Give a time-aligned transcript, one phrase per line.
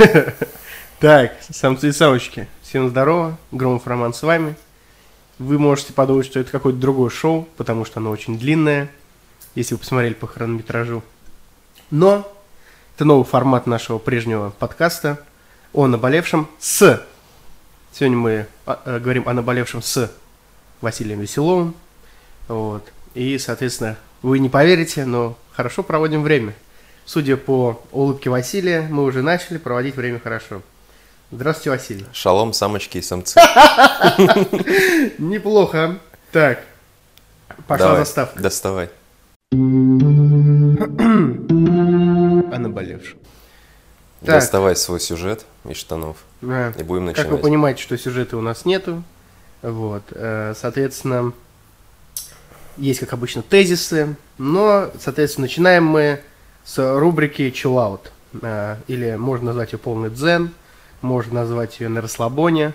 [1.00, 2.46] Так, самцы и самочки.
[2.62, 4.54] Всем здорово, Громов Роман с вами.
[5.38, 8.90] Вы можете подумать, что это какое-то другое шоу, потому что оно очень длинное,
[9.54, 11.02] если вы посмотрели по хронометражу.
[11.90, 12.30] Но
[12.94, 15.24] это новый формат нашего прежнего подкаста
[15.72, 17.02] о наболевшем с.
[17.92, 20.12] Сегодня мы а, э, говорим о наболевшем с
[20.82, 21.74] Василием Веселовым.
[22.48, 22.92] Вот.
[23.14, 26.54] И, соответственно, вы не поверите, но хорошо проводим время.
[27.12, 30.62] Судя по улыбке Василия, мы уже начали проводить время хорошо.
[31.32, 32.06] Здравствуйте, Василий.
[32.12, 33.40] Шалом, самочки и самцы.
[35.18, 35.98] Неплохо.
[36.30, 36.62] Так,
[37.66, 38.40] пошла заставка.
[38.40, 38.90] Доставай.
[39.50, 39.56] О
[42.60, 43.18] наболевшем.
[44.20, 44.36] Так.
[44.36, 46.18] Доставай свой сюжет из штанов.
[46.40, 46.72] Да.
[46.78, 47.42] И будем Как вы начинать.
[47.42, 49.02] понимаете, что сюжета у нас нету.
[49.62, 50.04] Вот.
[50.12, 51.32] э, Соответственно,
[52.76, 54.14] есть, как обычно, тезисы.
[54.38, 56.22] Но, соответственно, начинаем мы
[56.64, 58.00] с рубрики Chill Out.
[58.42, 60.52] Э, Или можно назвать ее полный дзен,
[61.02, 62.72] можно назвать ее на расслабоне,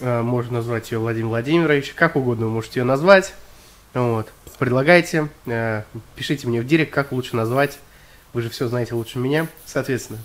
[0.00, 3.34] э, можно назвать ее Владимир Владимирович, как угодно вы можете ее назвать.
[3.94, 4.32] Вот.
[4.58, 5.82] Предлагайте, э,
[6.14, 7.78] пишите мне в директ, как лучше назвать.
[8.32, 9.46] Вы же все знаете лучше меня.
[9.64, 10.18] Соответственно,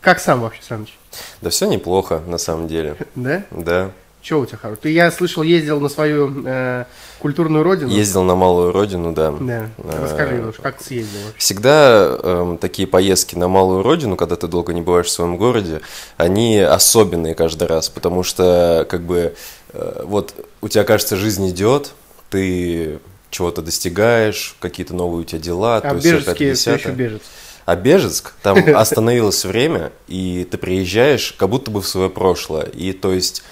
[0.00, 0.98] как сам вообще, Саныч?
[1.40, 2.96] Да все неплохо, на самом деле.
[3.14, 3.44] Да?
[3.50, 3.90] Да.
[4.24, 4.80] Че у тебя хорошо?
[4.80, 6.86] Ты, я слышал, ездил на свою э,
[7.18, 7.90] культурную родину.
[7.90, 9.30] Ездил на малую родину, да.
[9.32, 9.68] Да.
[9.76, 11.38] Э, Расскажи немножко, как ты съездил вообще?
[11.38, 15.82] Всегда эм, такие поездки на малую родину, когда ты долго не бываешь в своем городе,
[16.16, 19.34] они особенные каждый раз, потому что как бы
[19.74, 21.92] э, вот у тебя кажется жизнь идет,
[22.30, 27.20] ты чего-то достигаешь, какие-то новые у тебя дела, А то есть Бежецкий все еще бежец.
[27.66, 32.64] А Бежецк, там остановилось время, и ты приезжаешь как будто бы в свое прошлое.
[32.64, 33.42] И то есть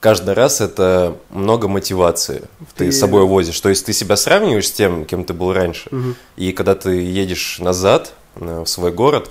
[0.00, 2.42] каждый раз это много мотивации
[2.76, 3.60] ты Ты- с собой возишь.
[3.60, 5.88] То есть ты себя сравниваешь с тем, кем ты был раньше.
[5.90, 6.16] Мгм.
[6.36, 9.30] И когда ты едешь назад э, в свой город,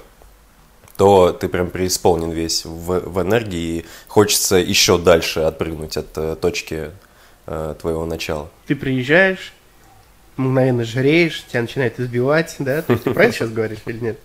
[0.98, 6.36] то ты прям преисполнен весь в, в энергии, и хочется еще дальше отпрыгнуть от э,
[6.40, 6.92] точки
[7.48, 8.50] э, твоего начала.
[8.66, 9.54] Ты приезжаешь,
[10.38, 12.82] мгновенно жреешь, тебя начинает избивать, да?
[12.82, 14.20] То есть ты правильно сейчас говоришь или нет?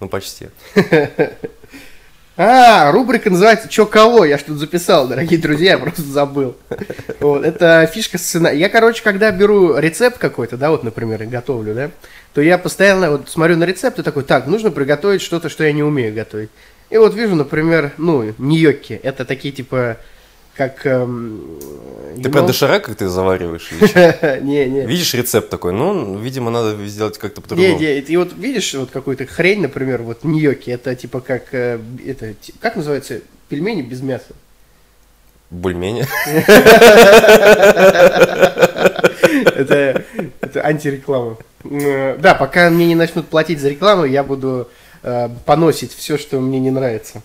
[0.00, 0.48] Ну, почти.
[2.44, 6.56] А, рубрика называется «Чё кого?» Я тут записал, дорогие друзья, я просто забыл.
[7.20, 8.58] Вот, это фишка сценария.
[8.58, 11.90] Я, короче, когда беру рецепт какой-то, да, вот, например, готовлю, да,
[12.34, 15.72] то я постоянно вот смотрю на рецепт и такой, так, нужно приготовить что-то, что я
[15.72, 16.50] не умею готовить.
[16.90, 18.98] И вот вижу, например, ну, ньокки.
[19.04, 19.98] Это такие, типа,
[20.56, 20.84] как...
[20.86, 21.58] эм,
[22.22, 23.70] Ты про доширак как ты завариваешь?
[24.42, 24.86] Не, не.
[24.86, 27.78] Видишь рецепт такой, ну, видимо, надо сделать как-то Не, по-другому.
[27.80, 32.34] не, и вот видишь вот какую-то хрень, например, вот ньокки, это типа как, э, это,
[32.60, 34.32] как называется, пельмени без мяса?
[35.50, 36.06] Бульмени.
[39.54, 40.04] Это,
[40.40, 41.36] это антиреклама.
[41.64, 44.68] Да, пока мне не начнут платить за рекламу, я буду
[45.02, 47.22] э, поносить все, что мне не нравится.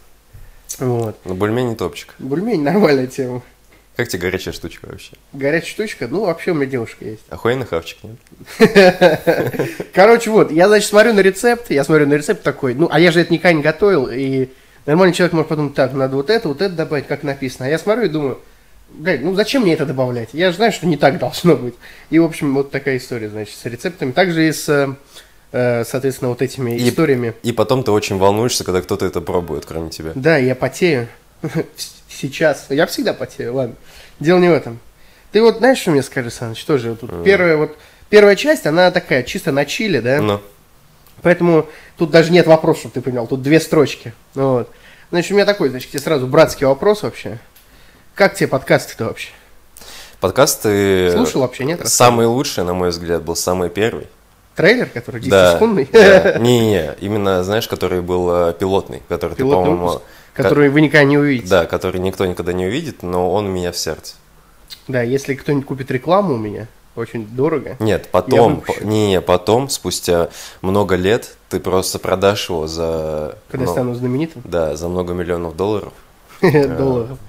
[0.80, 1.18] Вот.
[1.26, 2.14] Ну, бульмени топчик.
[2.20, 3.42] Бульмень нормальная тема.
[3.96, 5.14] Как тебе горячая штучка вообще?
[5.34, 7.24] Горячая штучка, ну вообще у меня девушка есть.
[7.30, 9.80] Охуенный хавчик, нет?
[9.94, 13.12] Короче, вот, я, значит, смотрю на рецепт, я смотрю на рецепт такой, ну, а я
[13.12, 14.50] же это никогда не готовил, и
[14.86, 17.66] нормальный человек может подумать, так, надо вот это, вот это добавить, как написано.
[17.66, 18.40] А я смотрю и думаю,
[18.90, 20.30] блядь, ну зачем мне это добавлять?
[20.34, 21.74] Я же знаю, что не так должно быть.
[22.12, 24.12] И, в общем, вот такая история, значит, с рецептами.
[24.12, 24.94] Также и с, э,
[25.85, 27.34] соответственно, вот этими И- историями.
[27.44, 30.12] И потом ты очень волнуешься, когда кто-то это пробует, кроме тебя.
[30.16, 31.07] Да, я потею.
[32.09, 32.68] Сейчас.
[32.69, 33.75] Я всегда потею, ладно.
[34.19, 34.79] Дело не в этом.
[35.31, 37.78] Ты вот знаешь, что мне скажи, Саныч, тоже тут первая вот,
[38.09, 40.22] первая часть, она такая, чисто на чиле, да?
[40.22, 40.41] Ну,
[41.22, 41.67] Поэтому
[41.97, 44.13] тут даже нет вопросов, чтобы ты понял, тут две строчки.
[44.35, 44.72] Ну Вот.
[45.09, 47.40] Значит, у меня такой, значит, тебе сразу братский вопрос вообще.
[48.13, 49.29] Как тебе подкасты-то вообще?
[50.19, 51.12] подкасты...
[51.12, 51.88] Слушал вообще, нет?
[51.88, 54.07] Самый лучший, на мой взгляд, был самый первый.
[54.57, 55.53] Трейлер, который Да.
[55.53, 56.38] 10-секундный, да.
[56.40, 59.85] Не-не-не, именно, знаешь, который был э, пилотный, который ты, пилотный по-моему...
[59.85, 60.03] выпуск,
[60.34, 61.47] который вы никогда не увидите.
[61.47, 64.16] Да, который никто никогда не увидит, но он у меня в сердце.
[64.88, 67.78] Да, если кто-нибудь купит рекламу у меня, очень дорого.
[67.79, 70.29] Нет, потом, по- не, не, потом, спустя
[70.63, 73.38] много лет, ты просто продашь его за...
[73.51, 74.41] Когда ну, стану знаменитым.
[74.44, 75.93] Да, за много миллионов долларов.
[76.41, 77.20] долларов.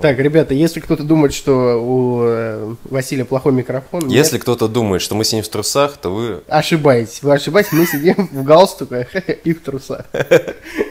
[0.00, 5.02] Так, ребята, если кто-то думает, что у э, Василия плохой микрофон, нет, Если кто-то думает,
[5.02, 6.42] что мы сидим в трусах, то вы...
[6.48, 7.22] ошибаетесь.
[7.22, 9.14] Вы ошибаетесь, мы сидим в галстуках
[9.44, 10.06] и в трусах.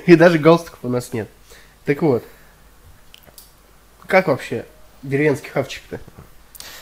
[0.06, 1.28] И даже галстуков у нас нет.
[1.86, 2.24] Так вот,
[4.07, 4.66] как вообще
[5.04, 6.00] деревенский хавчик-то?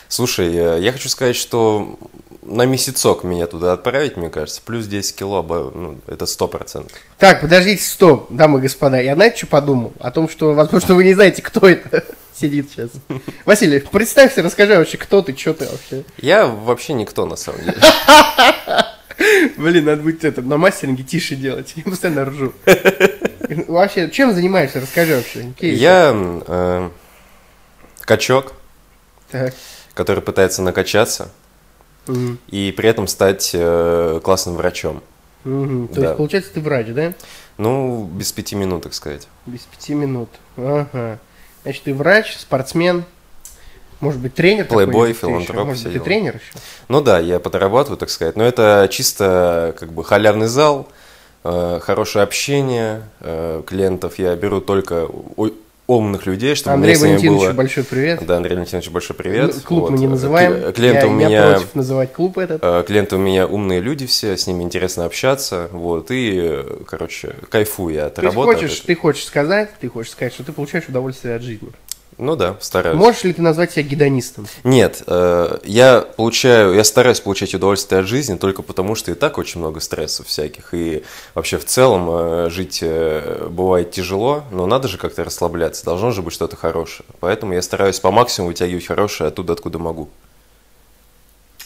[0.08, 1.98] Слушай, э, я хочу сказать, что
[2.44, 5.42] на месяцок меня туда отправить, мне кажется, плюс 10 кило,
[5.74, 6.90] ну, это 100%.
[7.18, 9.00] Так, подождите, стоп, дамы и господа.
[9.00, 9.92] Я знаете, что подумал?
[9.98, 12.04] О том, что, возможно, вы не знаете, кто это
[12.34, 12.90] сидит сейчас.
[13.44, 16.04] Василий, представься, расскажи вообще, кто ты, что ты вообще.
[16.18, 17.78] Я вообще никто, на самом деле.
[19.56, 21.72] Блин, надо будет это, на мастеринге тише делать.
[21.76, 22.52] Я постоянно ржу.
[23.68, 24.80] Вообще, чем занимаешься?
[24.80, 25.52] Расскажи вообще.
[25.60, 26.12] Я
[26.46, 26.90] э,
[28.00, 28.54] качок,
[29.94, 31.30] который пытается накачаться
[32.48, 35.02] И при этом стать э, классным врачом.
[35.44, 35.88] Мгм.
[35.88, 36.06] То Да.
[36.06, 37.14] есть, получается, ты врач, да?
[37.58, 39.28] Ну, без пяти минут, так сказать.
[39.46, 40.28] Без пяти минут.
[40.56, 41.18] Ага.
[41.62, 43.04] Значит, ты врач, спортсмен,
[44.00, 46.62] может быть, тренер Плейбой, филантроп, Может все быть, ты тренер еще?
[46.88, 48.36] Ну да, я подрабатываю, так сказать.
[48.36, 50.88] Но это чисто как бы халявный зал,
[51.42, 54.18] э, хорошее общение э, клиентов.
[54.18, 55.08] Я беру только
[55.86, 57.52] умных людей, чтобы Андрей ними Валентинович, было...
[57.52, 58.24] большой привет.
[58.26, 59.54] Да, Андрей Валентинович, большой привет.
[59.64, 59.90] Клуб Вот.
[59.90, 60.72] мы не Кли- называем.
[60.72, 61.52] Клиенты я, у я меня...
[61.52, 62.60] против называть клуб этот.
[62.62, 67.34] э, Клиенты у меня умные люди все, с ними интересно общаться, вот, и, э, короче,
[67.50, 68.50] кайфую я от есть работы.
[68.50, 71.68] от хочешь, ты хочешь сказать, ты хочешь сказать, что ты получаешь удовольствие от жизни.
[72.16, 72.96] Ну да, стараюсь.
[72.96, 74.46] Можешь ли ты назвать себя гедонистом?
[74.62, 79.36] Нет, э, я получаю, я стараюсь получать удовольствие от жизни только потому, что и так
[79.38, 80.74] очень много стрессов всяких.
[80.74, 81.02] И
[81.34, 86.22] вообще в целом э, жить э, бывает тяжело, но надо же как-то расслабляться, должно же
[86.22, 87.06] быть что-то хорошее.
[87.20, 90.08] Поэтому я стараюсь по максимуму вытягивать хорошее оттуда, откуда могу.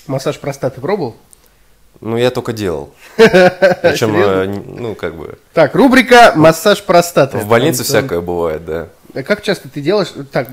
[0.06, 1.16] Массаж простаты пробовал?
[2.00, 2.94] Ну, я только делал.
[3.16, 7.38] Причем, э, ну, как бы, Так, рубрика «Массаж простаты».
[7.38, 8.88] в больнице всякое бывает, да.
[9.14, 10.08] А Как часто ты делаешь?
[10.32, 10.48] Так,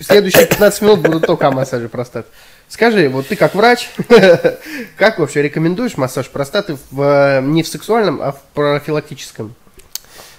[0.00, 2.28] следующие 15 минут будут только о массаже простаты.
[2.68, 3.88] Скажи, вот ты как врач,
[4.96, 9.54] как вообще рекомендуешь массаж простаты в, э, не в сексуальном, а в профилактическом?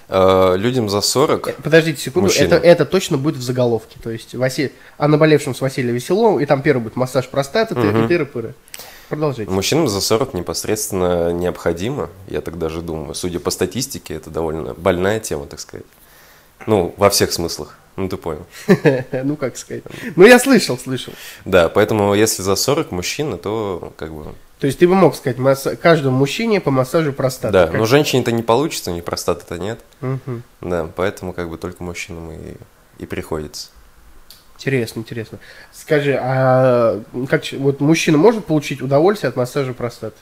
[0.08, 2.54] Э, Людям за 40, Подождите секунду, Мужчина.
[2.54, 3.98] это, это точно будет в заголовке.
[4.02, 4.72] То есть Васи...
[4.96, 8.54] о наболевшем с Василием Веселовым, и там первый будет массаж простаты, и тыры-пыры.
[9.08, 9.50] Продолжайте.
[9.50, 13.14] мужчинам за 40 непосредственно необходимо, я так даже думаю.
[13.14, 15.84] Судя по статистике, это довольно больная тема, так сказать.
[16.66, 17.76] Ну, во всех смыслах.
[17.96, 18.46] Ну, ты понял.
[19.24, 19.82] Ну, как сказать.
[20.16, 21.12] Ну, я слышал, слышал.
[21.44, 24.34] Да, поэтому если за 40 мужчина, то как бы...
[24.58, 27.52] То есть ты бы мог сказать масса- каждому мужчине по массажу простаты.
[27.52, 29.80] Да, Как- но женщине-то не получится, у них простаты-то нет.
[30.60, 32.54] Да, поэтому как бы только мужчинам и,
[32.98, 33.68] и приходится.
[34.56, 35.38] Интересно, интересно.
[35.72, 40.16] Скажи, а как вот мужчина может получить удовольствие от массажа простаты?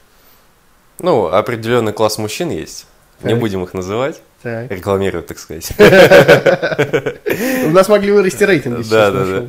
[1.00, 2.86] Ну, определенный класс мужчин есть.
[3.22, 3.40] Не Так.
[3.40, 4.70] будем их называть, Так.
[4.70, 5.72] рекламировать, так сказать.
[7.66, 8.88] У нас могли вырасти рейтинги.
[8.88, 9.44] Да, да, да.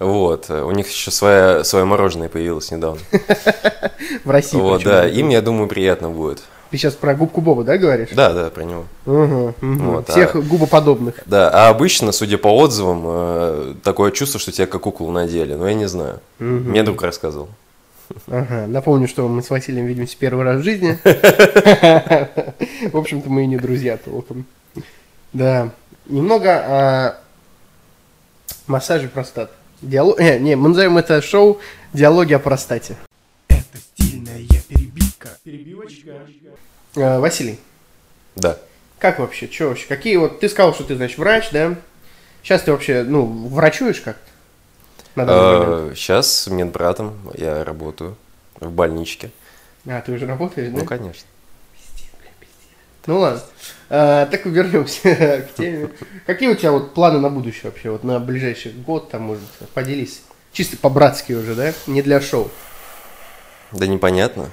[0.00, 3.00] Вот, у них еще своя, свое мороженое появилось недавно.
[4.24, 4.58] В России.
[4.58, 6.42] Вот, да, им, я думаю, приятно будет.
[6.70, 8.08] Ты сейчас про губку Боба, да, говоришь?
[8.10, 8.86] Да, да, про него.
[9.06, 9.54] Мгм.
[9.60, 11.14] Вот, Всех а- губоподобных.
[11.24, 15.54] Да, а обычно, судя по отзывам, э, такое чувство, что тебя как куклу надели.
[15.54, 16.18] Но я не знаю.
[16.40, 16.70] Мгм.
[16.70, 17.48] Мне друг рассказывал.
[18.28, 20.98] Ага, напомню, что мы с Василием видимся первый раз в жизни.
[22.90, 24.46] В общем-то, мы и не друзья толком.
[25.32, 25.70] Да.
[26.06, 27.20] Немного о
[28.66, 29.52] массаже простаты.
[29.80, 30.20] Диалог...
[30.20, 31.60] э, не, мы назовем это шоу
[31.92, 32.96] «Диалоги о простате».
[33.48, 35.30] Это стильная перебивка.
[35.42, 36.12] Перебивочка.
[36.96, 37.58] Э, Василий,
[38.36, 38.58] Да.
[38.98, 41.74] как вообще, что вообще, какие вот, ты сказал, что ты, значит, врач, да?
[42.42, 44.30] Сейчас ты вообще, ну, врачуешь как-то?
[45.14, 45.96] Момент?
[45.96, 48.16] Сейчас с медбратом я работаю
[48.60, 49.30] в больничке.
[49.86, 50.78] А, ты уже работаешь, да?
[50.78, 51.26] Ну, конечно.
[53.06, 53.42] Ну ладно.
[53.90, 55.90] А, так вернемся к теме.
[56.26, 57.90] Какие у тебя вот планы на будущее вообще?
[57.90, 59.42] Вот на ближайший год, там, может,
[59.74, 60.22] поделись.
[60.52, 61.72] Чисто по-братски уже, да?
[61.86, 62.50] Не для шоу.
[63.72, 64.50] Да непонятно.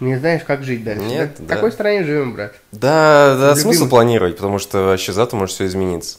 [0.00, 1.44] Не знаешь, как жить дальше, Нет, да?
[1.44, 1.54] В да.
[1.54, 2.54] какой стране живем, брат?
[2.72, 3.60] Да, да, Любимый.
[3.62, 6.18] смысл планировать, потому что вообще завтра может все измениться.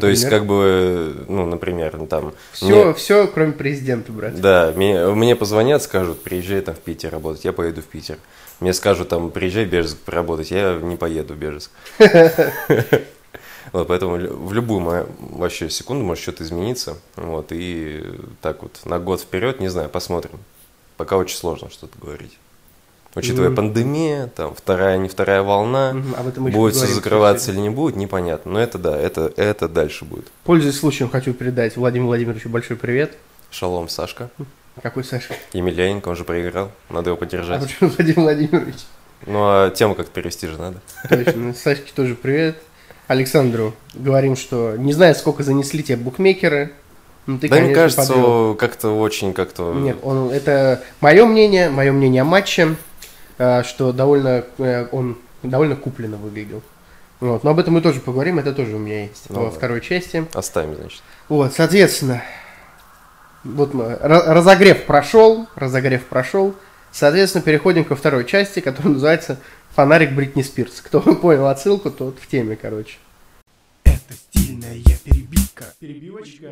[0.00, 2.32] То есть, как бы, ну, например, ну, там...
[2.52, 4.40] Все, мне- все, кроме президента, брат.
[4.40, 8.16] Да, мне, мне позвонят, скажут, приезжай там в Питер работать, я поеду в Питер.
[8.60, 11.70] Мне скажут, там, приезжай в Бежецк поработать, я не поеду в Бежецк.
[13.72, 16.98] Вот, поэтому в любую мо- вообще секунду может что-то измениться.
[17.16, 18.02] Вот, и
[18.42, 20.32] так вот на год вперед, не знаю, посмотрим.
[20.96, 22.36] Пока очень сложно что-то говорить.
[23.14, 23.56] Учитывая Мгм.
[23.56, 27.96] пандемия, там, вторая, не вторая волна, Мгм, об этом будет все закрываться или не будет,
[27.96, 28.52] непонятно.
[28.52, 30.28] Но это да, это, это дальше будет.
[30.44, 33.16] Пользуясь случаем, хочу передать Владимиру Владимировичу большой привет.
[33.50, 34.30] Шалом, Сашка.
[34.82, 35.34] Какой Саша?
[35.52, 37.62] Емельяненко, он же проиграл, надо его А поддержать.
[37.62, 38.76] почему Владимир Владимирович?
[39.26, 40.80] Ну, а тему как перевести же надо.
[41.08, 41.52] Точно.
[41.54, 42.56] Сашке тоже привет.
[43.08, 46.72] Александру говорим, что не знаю, сколько занесли тебе букмекеры.
[47.26, 48.54] но ты, да, мне конечно, кажется, подвел.
[48.54, 49.74] как-то очень как-то...
[49.74, 52.74] Нет, он, это мое мнение, мое мнение о матче,
[53.64, 56.62] что довольно э, он довольно купленно выглядел.
[57.20, 59.50] Вот, но об этом мы тоже поговорим, это тоже у меня есть Ну во да.
[59.52, 60.26] второй части.
[60.34, 61.02] Оставим, значит.
[61.28, 62.22] Вот, соответственно,
[63.44, 66.54] вот мы, разогрев прошел, разогрев прошел.
[66.90, 69.38] Соответственно, переходим ко второй части, которая называется
[69.74, 70.80] «Фонарик Бритни Спирс».
[70.80, 72.98] Кто понял отсылку, тот в теме, короче.
[73.84, 75.64] Это стильная перебивка.
[75.78, 76.48] Перебивочка.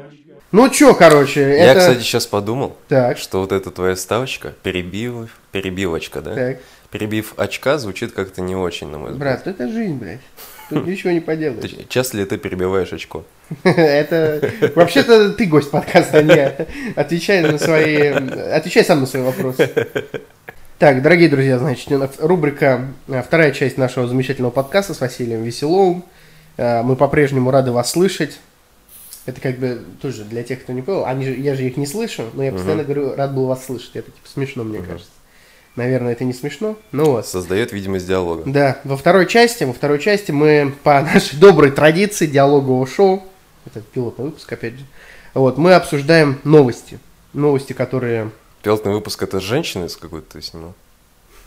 [0.53, 1.81] Ну чё, короче, Я, это...
[1.81, 5.31] кстати, сейчас подумал, Так, что вот эта твоя ставочка, перебив...
[5.53, 6.35] перебивочка, да?
[6.35, 6.59] так.
[6.91, 9.45] Перебив очка, звучит как-то не очень, на мой взгляд.
[9.45, 10.21] Брат, это жизнь, блядь.
[10.69, 11.71] Тут ничего не поделаешь.
[11.71, 13.25] Ты- Часто ли ты перебиваешь очко?
[13.65, 16.67] Это вообще-то ты гость подкаста, а не я.
[16.97, 19.69] Отвечай на свои, отвечай сам на свои вопросы.
[20.79, 21.89] Так, дорогие друзья, значит,
[22.21, 26.05] рубрика э, вторая часть нашего замечательного подкаста с Василием Веселовым.
[26.57, 28.39] Э, Мы по-прежнему рады вас слышать.
[29.27, 31.87] Это как бы тоже для тех, кто не понял, они же, я же их не
[31.87, 33.91] слышу, но я постоянно говорю, рад был вас слышать.
[33.95, 35.11] Это типа смешно, мне кажется.
[35.77, 37.27] Наверное, это не смешно, но вот.
[37.27, 38.43] Создает видимость диалога.
[38.45, 43.23] Да, во второй части, во второй части мы по нашей доброй традиции диалогового шоу,
[43.67, 44.85] это пилотный выпуск, опять же,
[45.35, 46.99] вот, мы обсуждаем новости.
[47.33, 48.31] Новости, которые...
[48.63, 50.75] Пилотный выпуск это с женщиной с какой-то ты снимал?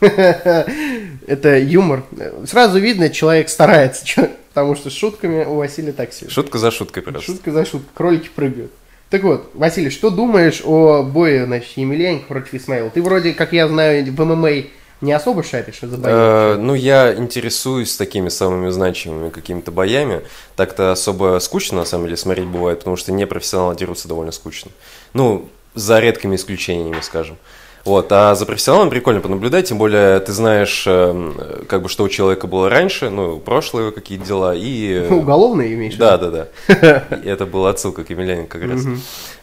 [0.00, 2.02] Это юмор.
[2.46, 6.30] Сразу видно, человек старается, потому что с шутками у Василия так себе.
[6.30, 7.22] Шутка за шуткой просто.
[7.32, 8.72] Шутка за шуткой, кролики прыгают.
[9.14, 12.90] Так вот, Василий, что думаешь о бое, значит, Емельяненко против Исмаила?
[12.90, 14.64] Ты вроде, как я знаю, в ММА
[15.00, 16.12] не особо шаришь за бои.
[16.12, 20.22] Э, ну, я интересуюсь такими самыми значимыми какими-то боями.
[20.56, 24.72] Так-то особо скучно, на самом деле, смотреть бывает, потому что непрофессионалы дерутся довольно скучно.
[25.12, 27.36] Ну, за редкими исключениями, скажем.
[27.84, 32.08] Вот, а за профессионалом прикольно понаблюдать, тем более ты знаешь, э, как бы, что у
[32.08, 35.06] человека было раньше, ну, прошлые какие-то дела, и...
[35.10, 35.94] Уголовные имеешь?
[35.94, 36.06] в виду?
[36.06, 36.30] Да, да,
[36.68, 37.04] да.
[37.24, 38.86] Это была отсылка к Емельяненко как раз.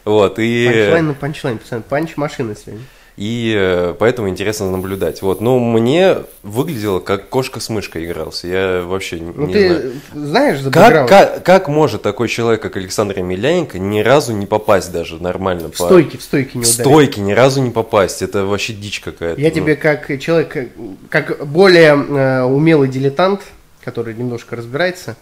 [0.04, 0.66] Вот, и...
[0.66, 2.84] Панчлайн на панчлайн, пацан, панч машина сегодня.
[3.18, 5.20] И э, поэтому интересно наблюдать.
[5.20, 8.46] Вот, но мне выглядело, как кошка с мышкой игрался.
[8.46, 9.92] Я вообще не Ну не ты знаю.
[10.14, 14.90] знаешь за Как, как, как может такой человек, как Александр Емельяненко, ни разу не попасть
[14.92, 15.70] даже нормально?
[15.70, 16.80] В стойке, в стойке не В ударить.
[16.80, 18.22] стойке ни разу не попасть.
[18.22, 19.38] Это вообще дичь какая-то.
[19.40, 20.70] Я Ну, тебе как человек,
[21.10, 23.42] как более э, умелый дилетант,
[23.84, 25.16] который немножко разбирается,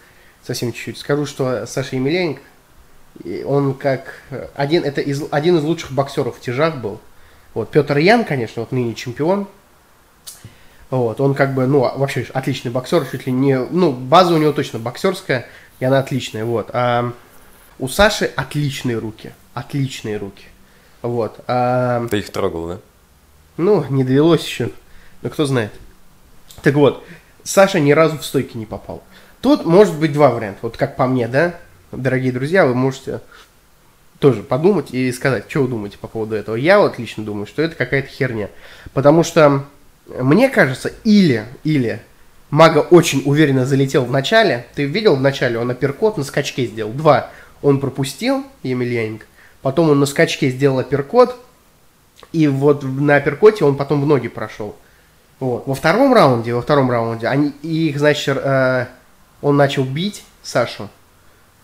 [0.47, 2.41] совсем чуть-чуть, скажу, что Саша Емельяненко,
[3.47, 4.23] он как
[4.55, 7.01] один, это из, один из лучших боксеров в тяжах был.
[7.55, 9.49] Вот, Петр Ян, конечно, вот ныне чемпион.
[10.91, 14.53] Вот, он как бы, ну, вообще отличный боксер, чуть ли не, ну, база у него
[14.53, 15.47] точно боксерская,
[15.79, 16.71] и она отличная, вот.
[16.73, 17.13] А
[17.79, 20.45] у Саши отличные руки, отличные руки.
[21.03, 21.41] Вот.
[21.47, 22.79] А, Ты их трогал, да?
[23.57, 24.71] ну, не довелось еще.
[25.23, 25.73] Но кто знает.
[26.63, 27.05] Так вот,
[27.45, 29.03] Саша ни разу в стойке не попал.
[29.41, 30.61] Тут может быть два варианта.
[30.63, 31.55] Вот как по мне, да?
[31.93, 33.21] Дорогие друзья, вы можете
[34.21, 36.55] тоже подумать и сказать, что вы думаете по поводу этого.
[36.55, 38.51] Я вот лично думаю, что это какая-то херня.
[38.93, 39.65] Потому что
[40.07, 42.01] мне кажется, или, или
[42.51, 44.67] Мага очень уверенно залетел в начале.
[44.75, 46.93] Ты видел в начале, он апперкот на скачке сделал.
[46.93, 47.31] Два.
[47.63, 49.25] Он пропустил, Емельяненко.
[49.63, 51.37] Потом он на скачке сделал апперкот.
[52.33, 54.77] И вот на апперкоте он потом в ноги прошел.
[55.39, 55.67] Вот.
[55.67, 58.87] Во втором раунде, во втором раунде, они, их, значит, э,
[59.41, 60.91] он начал бить Сашу.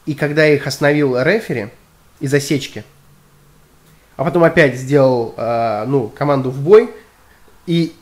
[0.07, 1.69] И когда их остановил рефери
[2.21, 2.85] из засечки,
[4.17, 6.91] а потом опять сделал, э, ну, команду в бой,
[7.67, 7.93] и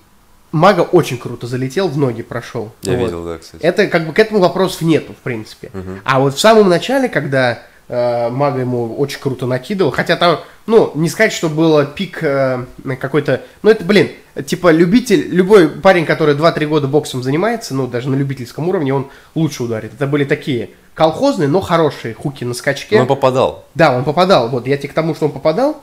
[0.53, 2.71] Мага очень круто залетел, в ноги прошел.
[2.83, 3.07] Я Вот.
[3.07, 3.61] видел, да, кстати.
[3.61, 5.71] Это как бы к этому вопросов нету, в принципе.
[6.05, 10.93] А вот в самом начале, когда э, Мага ему очень круто накидывал, хотя там, ну,
[10.95, 12.67] не сказать, что было пик э,
[13.01, 14.13] какой-то, ну, это, блин,
[14.47, 19.09] типа любитель, любой парень, который 2-3 года боксом занимается, ну, даже на любительском уровне, он
[19.35, 19.93] лучше ударит.
[19.95, 23.01] Это были такие колхозные, но хорошие хуки на скачке.
[23.01, 23.65] Он попадал.
[23.75, 24.49] Да, он попадал.
[24.49, 25.83] Вот, я тебе к тому, что он попадал,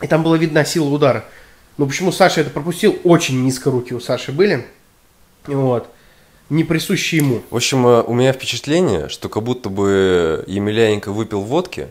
[0.00, 1.24] и там была видна сила удара.
[1.78, 2.98] Но почему Саша это пропустил?
[3.04, 4.66] Очень низко руки у Саши были.
[5.46, 5.88] Вот.
[6.48, 7.42] Не присущи ему.
[7.50, 11.88] В общем, э, у меня впечатление, что как будто бы Емельяненко выпил водки,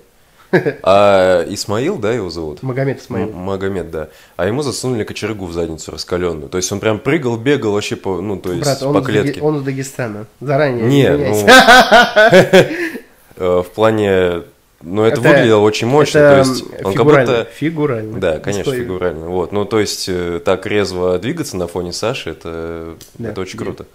[0.84, 2.62] а Исмаил, да, его зовут?
[2.64, 3.30] Магомед Исмаил.
[3.30, 4.08] М- Магомед, да.
[4.38, 6.50] А ему засунули кочергу в задницу раскаленную.
[6.50, 9.06] То есть он прям прыгал, бегал вообще по, ну, то есть Брат, он, по из
[9.06, 9.42] Даги- клетке.
[9.42, 10.26] он из Дагестана.
[10.42, 10.86] Заранее.
[10.86, 11.46] Не, извиняюсь.
[13.38, 14.44] Э, В плане,
[14.82, 16.20] ну, это, Это- выглядело очень мощно.
[16.20, 17.48] Это то есть он как будто...
[17.54, 18.20] Фигурально.
[18.20, 18.84] Да, конечно, История.
[18.84, 19.28] фигурально.
[19.28, 19.52] Вот.
[19.52, 23.66] Ну, то есть, э, так резво двигаться на фоне Саши, это, Да, это очень да.
[23.66, 23.86] круто.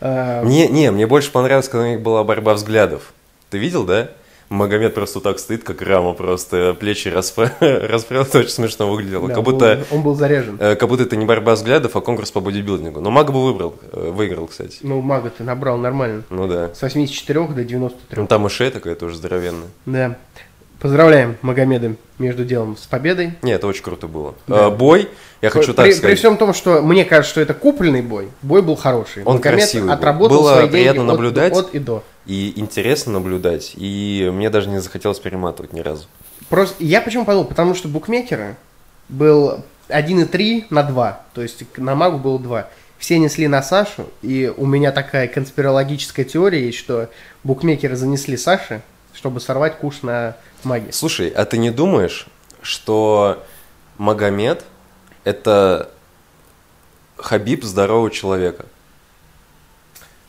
[0.00, 3.12] А, Не, не, мне больше понравилось, когда у них была борьба взглядов.
[3.50, 4.10] Ты видел, да?
[4.50, 7.52] Магомед просто так стоит, как рама, просто плечи распра-
[7.86, 9.28] расправил, это очень смешно выглядело.
[9.28, 9.76] да, как он будто...
[9.90, 10.56] был- Он был заряжен.
[10.58, 13.00] э, Как будто это не борьба взглядов, а конкурс по бодибилдингу.
[13.00, 14.78] Но Мага бы выбрал, э, выиграл, кстати.
[14.82, 16.22] Ну, мага ты набрал нормально.
[16.30, 16.74] Ну да.
[16.74, 18.20] С 84 до 93.
[18.22, 19.68] Ну там и шея такая тоже здоровенная.
[19.84, 20.16] Да.
[20.80, 23.32] Поздравляем Магомеда между делом с победой.
[23.42, 24.34] Не, это очень круто было.
[24.46, 24.68] Да.
[24.68, 25.08] Э, Бой,
[25.42, 26.18] я хочу при, так при сказать.
[26.18, 29.24] всем том, что мне кажется, что это купленный бой, бой был хороший.
[29.24, 29.94] Он Магомед красивый был.
[29.94, 31.52] отработал Было свои деньги приятно от- наблюдать.
[31.52, 32.04] от и до.
[32.26, 33.72] И интересно наблюдать.
[33.76, 36.06] И мне даже не захотелось перематывать ни разу.
[36.48, 37.46] Просто я почему подумал?
[37.48, 38.54] Потому что букмекеры
[39.08, 41.20] был 1,3 на 2.
[41.34, 42.68] То есть на магу было 2.
[42.98, 47.08] Все несли на Сашу, и у меня такая конспирологическая теория есть, что
[47.44, 48.82] букмекеры занесли Саше,
[49.18, 50.92] чтобы сорвать куш на маге.
[50.92, 52.28] Слушай, а ты не думаешь,
[52.62, 53.42] что
[53.98, 54.64] Магомед
[55.24, 55.90] это
[57.16, 58.66] Хабиб здорового человека.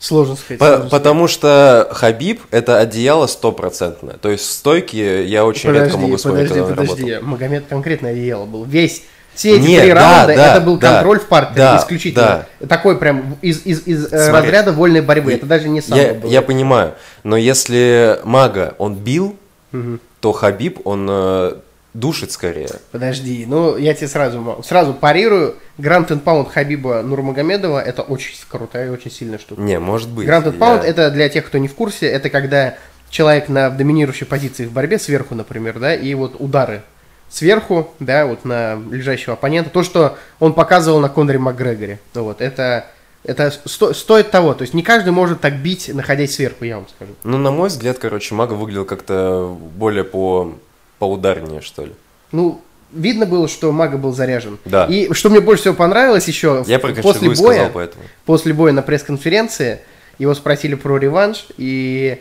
[0.00, 0.58] Сложно сказать.
[0.58, 4.16] По- сложно потому что Хабиб это одеяло стопроцентное.
[4.16, 5.82] То есть в стойке я очень сказать.
[5.84, 7.18] редко могу вспомнить, подожди, подожди.
[7.20, 8.64] Магомед конкретно одеяло был.
[8.64, 9.04] Весь
[9.40, 12.46] все эти Нет, три да, раунда, да, это был да, контроль в партере, да, исключительно.
[12.68, 14.50] Такой прям из, из, из э, Смотри.
[14.50, 15.32] разряда вольной борьбы.
[15.32, 16.30] И- Это даже не самбо Я, было.
[16.30, 16.92] я понимаю,
[17.24, 19.36] но если Мага он бил,
[19.72, 19.98] Мгм.
[20.20, 21.54] то Хабиб он э,
[21.94, 22.68] душит скорее.
[22.92, 25.56] Подожди, ну я тебе сразу сразу парирую.
[25.78, 29.62] Гранд энд Паунд Хабиба Нурмагомедова это очень крутая и очень сильная штука.
[29.62, 30.28] Не, может быть.
[30.28, 32.74] Энд я- Паунд это для тех, кто не в курсе, это когда
[33.08, 36.82] человек на доминирующей позиции в борьбе сверху, например, да, и вот удары
[37.30, 39.70] сверху, да, вот на лежащего оппонента.
[39.70, 41.98] То, что он показывал на Коноре Макгрегоре.
[42.14, 42.86] Ну вот, это,
[43.24, 44.52] это сто- стоит того.
[44.54, 47.12] То есть не каждый может так бить, находясь сверху, я вам скажу.
[47.24, 50.54] Ну, на мой взгляд, короче, Мага выглядел как-то более по
[50.98, 51.92] поударнее, что ли.
[52.32, 52.60] Ну,
[52.92, 54.58] видно было, что Мага был заряжен.
[54.64, 54.86] Да.
[54.86, 58.02] И что мне больше всего понравилось еще, Я про после боя, сказал поэтому.
[58.26, 59.80] после боя на пресс-конференции
[60.18, 62.20] его спросили про реванш, и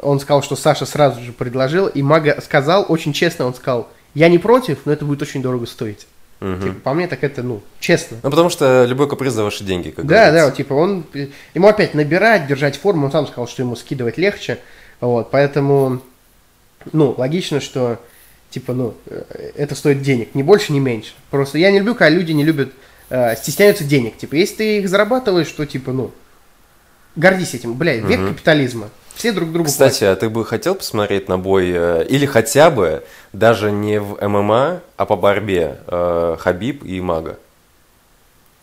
[0.00, 4.28] он сказал, что Саша сразу же предложил, и Мага сказал, очень честно, он сказал, я
[4.28, 6.06] не против, но это будет очень дорого стоить.
[6.40, 6.60] Мгм.
[6.62, 8.18] Типа, по мне, так это, ну, честно.
[8.22, 10.44] Ну, потому что любой каприз за ваши деньги, как Да, да, говорится.
[10.46, 11.04] вот, типа, он,
[11.54, 14.58] ему опять набирать, держать форму, он сам сказал, что ему скидывать легче,
[15.00, 16.00] вот, поэтому,
[16.92, 17.98] ну, логично, что,
[18.50, 21.12] типа, ну, э, это стоит денег, ни больше, ни меньше.
[21.30, 22.72] Просто я не люблю, когда люди не любят,
[23.10, 26.10] э, стесняются денег, типа, если ты их зарабатываешь, то, типа, ну,
[27.16, 28.28] гордись этим, бля, век Мгм.
[28.30, 32.70] капитализма, все друг другу Кстати, а ты бы хотел посмотреть на бой, э, или хотя
[32.70, 37.22] бы, даже не в ММА, а по борьбе, э, Хабиб и Мага?
[37.22, 37.38] платят.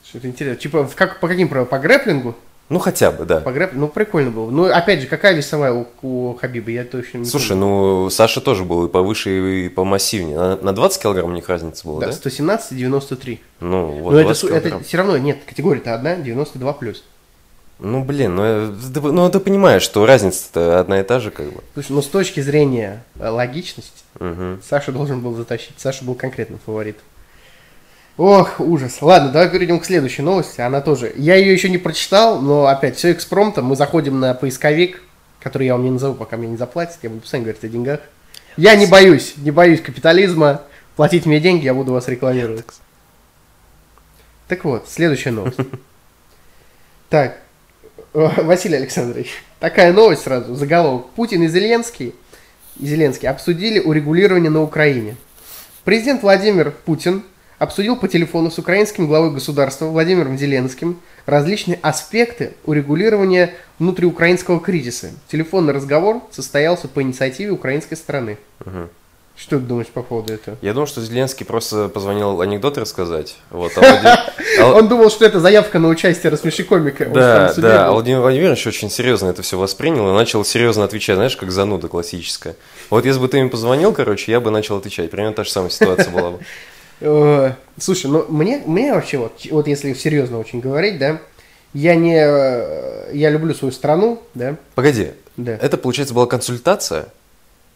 [0.04, 2.36] Что-то интересно, типа, как, по каким правилам, по грэплингу?
[2.70, 3.42] Ну, хотя бы, да.
[3.42, 3.72] По грэп...
[3.74, 4.50] Ну, прикольно было.
[4.50, 7.66] Ну, опять же, какая весовая у, у Хабиба, я точно не Слушай, помню.
[7.66, 10.38] ну, Саша тоже был и повыше, и помассивнее.
[10.38, 12.14] На, на 20 килограмм у них разница была, Да, да?
[12.14, 13.42] 117 и 93.
[13.60, 17.04] Ну, вот Но это, 20 су- это все равно, нет, категория-то одна, 92 плюс.
[17.84, 21.52] Ну, блин, ну, э, ты, ну, ты понимаешь, что разница-то одна и та же, как
[21.52, 21.64] бы.
[21.74, 24.62] Слушай, ну с точки зрения э, логичности, Мгм.
[24.64, 25.74] Саша должен был затащить.
[25.78, 27.02] Саша был конкретным фаворитом.
[28.18, 29.02] Ох, ужас.
[29.02, 30.62] Ладно, давай перейдем к следующей новости.
[30.62, 31.12] Она тоже.
[31.16, 33.66] Я ее еще не прочитал, но опять все экспромтом.
[33.66, 35.02] Мы заходим на поисковик,
[35.40, 37.00] который я вам не назову, пока мне не заплатят.
[37.02, 38.00] Я буду постоянно говорить о деньгах.
[38.58, 40.62] Я не боюсь, не боюсь капитализма.
[40.96, 42.66] Платите мне деньги, я буду вас рекламировать.
[44.48, 45.58] Так вот, следующая новость.
[47.10, 47.40] Так,
[48.14, 51.08] Василий Александрович, такая новость сразу, заголовок.
[51.12, 52.14] Путин и Зеленский,
[52.78, 55.16] и Зеленский обсудили урегулирование на Украине.
[55.86, 57.24] Президент Владимир Путин
[57.58, 65.12] обсудил по телефону с украинским главой государства Владимиром Зеленским различные аспекты урегулирования внутриукраинского кризиса.
[65.30, 68.38] Телефонный разговор состоялся по инициативе украинской стороны.
[68.66, 68.90] Мгм.
[69.42, 70.56] Что ты думаешь по поводу этого?
[70.62, 73.38] Я думал, что Зеленский просто позвонил анекдот рассказать.
[73.50, 77.08] Вот, а а- Он думал, что это заявка на участие рассмеши комика.
[77.08, 77.92] Да, да, а.
[77.92, 82.56] Владимир Владимирович очень серьезно это все воспринял и начал серьезно отвечать, знаешь, как зануда классическая.
[82.92, 85.10] Вот если бы ты им позвонил, короче, я бы начал отвечать.
[85.10, 86.38] Примерно та же самая ситуация была
[87.00, 87.56] бы.
[87.80, 91.20] Слушай, ну мне, мне вообще вот, вот если серьезно очень говорить, да,
[91.74, 95.54] я не, э, я люблю свою страну, да, Погоди, да.
[95.54, 97.08] это, получается, была консультация?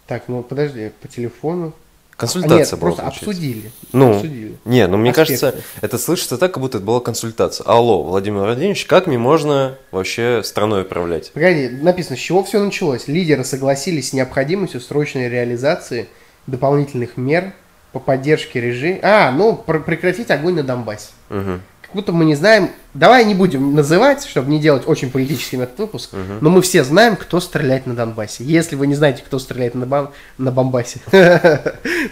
[0.08, 1.74] Так, ну подожди, по телефону.
[2.18, 3.30] А, Консультация нет, была, просто получается.
[3.30, 3.72] обсудили.
[3.91, 4.56] Ну, обсудили.
[4.63, 5.38] Не, ну мне Аспекты.
[5.38, 7.65] кажется, это слышится так, как будто это была консультация.
[7.65, 11.32] Алло, Владимир Владимирович, как мне можно вообще страной управлять?
[11.34, 13.08] Погоди, написано, с чего все началось.
[13.10, 16.08] Лидеры согласились с необходимостью срочной реализации
[16.48, 17.52] дополнительных мер
[17.91, 19.00] по поддержке режима.
[19.02, 21.10] А, ну, пр- прекратить огонь на Донбассе.
[21.30, 21.62] Мгм.
[21.95, 26.12] Будто мы не знаем, давай не будем называть, чтобы не делать очень политическим этот выпуск,
[26.12, 26.39] Мгм.
[26.41, 28.43] но мы все знаем, кто стреляет на Донбассе.
[28.43, 30.10] Если вы не знаете, кто стреляет на, бом...
[30.38, 30.99] на Бомбасе,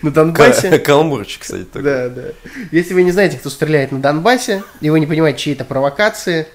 [0.01, 2.21] на Донбассе, Ка- Каламбурчик, кстати, да, да.
[2.71, 6.47] Если вы не знаете, кто стреляет на Донбассе, и вы не понимаете, чьи это провокации,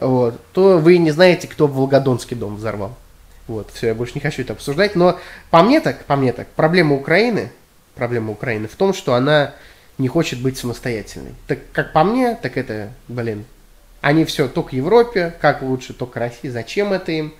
[0.00, 2.96] вот, то вы не знаете, кто Волгодонский дом взорвал.
[3.46, 4.96] Вот, все, я больше не хочу это обсуждать.
[4.96, 5.18] Но
[5.50, 7.50] по мне так, по мне так, проблема Украины,
[7.94, 9.52] проблема Украины в том, что она
[10.00, 11.34] не хочет быть самостоятельной.
[11.46, 13.44] Так как по мне, так это, блин,
[14.00, 16.48] они все то к Европе, как лучше, то к России.
[16.48, 17.34] Зачем это им?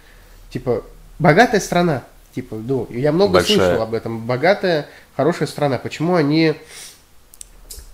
[0.51, 0.85] Типа,
[1.19, 2.05] богатая страна.
[2.35, 3.57] Типа, ну, я много Большая.
[3.57, 4.27] слышал об этом.
[4.27, 5.79] Богатая, хорошая страна.
[5.79, 6.55] Почему они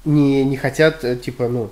[0.04, 1.70] не, не хотят, э, типа, ну,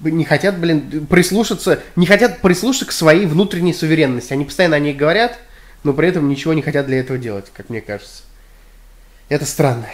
[0.00, 4.32] не хотят, блин, прислушаться, не хотят прислушаться к своей внутренней суверенности.
[4.32, 5.36] Они постоянно о ней говорят,
[5.82, 8.22] но при этом ничего не хотят для этого делать, как мне кажется.
[9.28, 9.88] Это странно.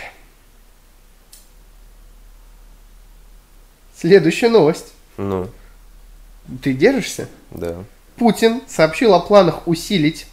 [4.00, 4.94] Следующая новость.
[5.18, 5.48] Ну,
[6.62, 7.28] Ты держишься?
[7.50, 7.84] да.
[8.16, 10.26] Путин сообщил о планах усилить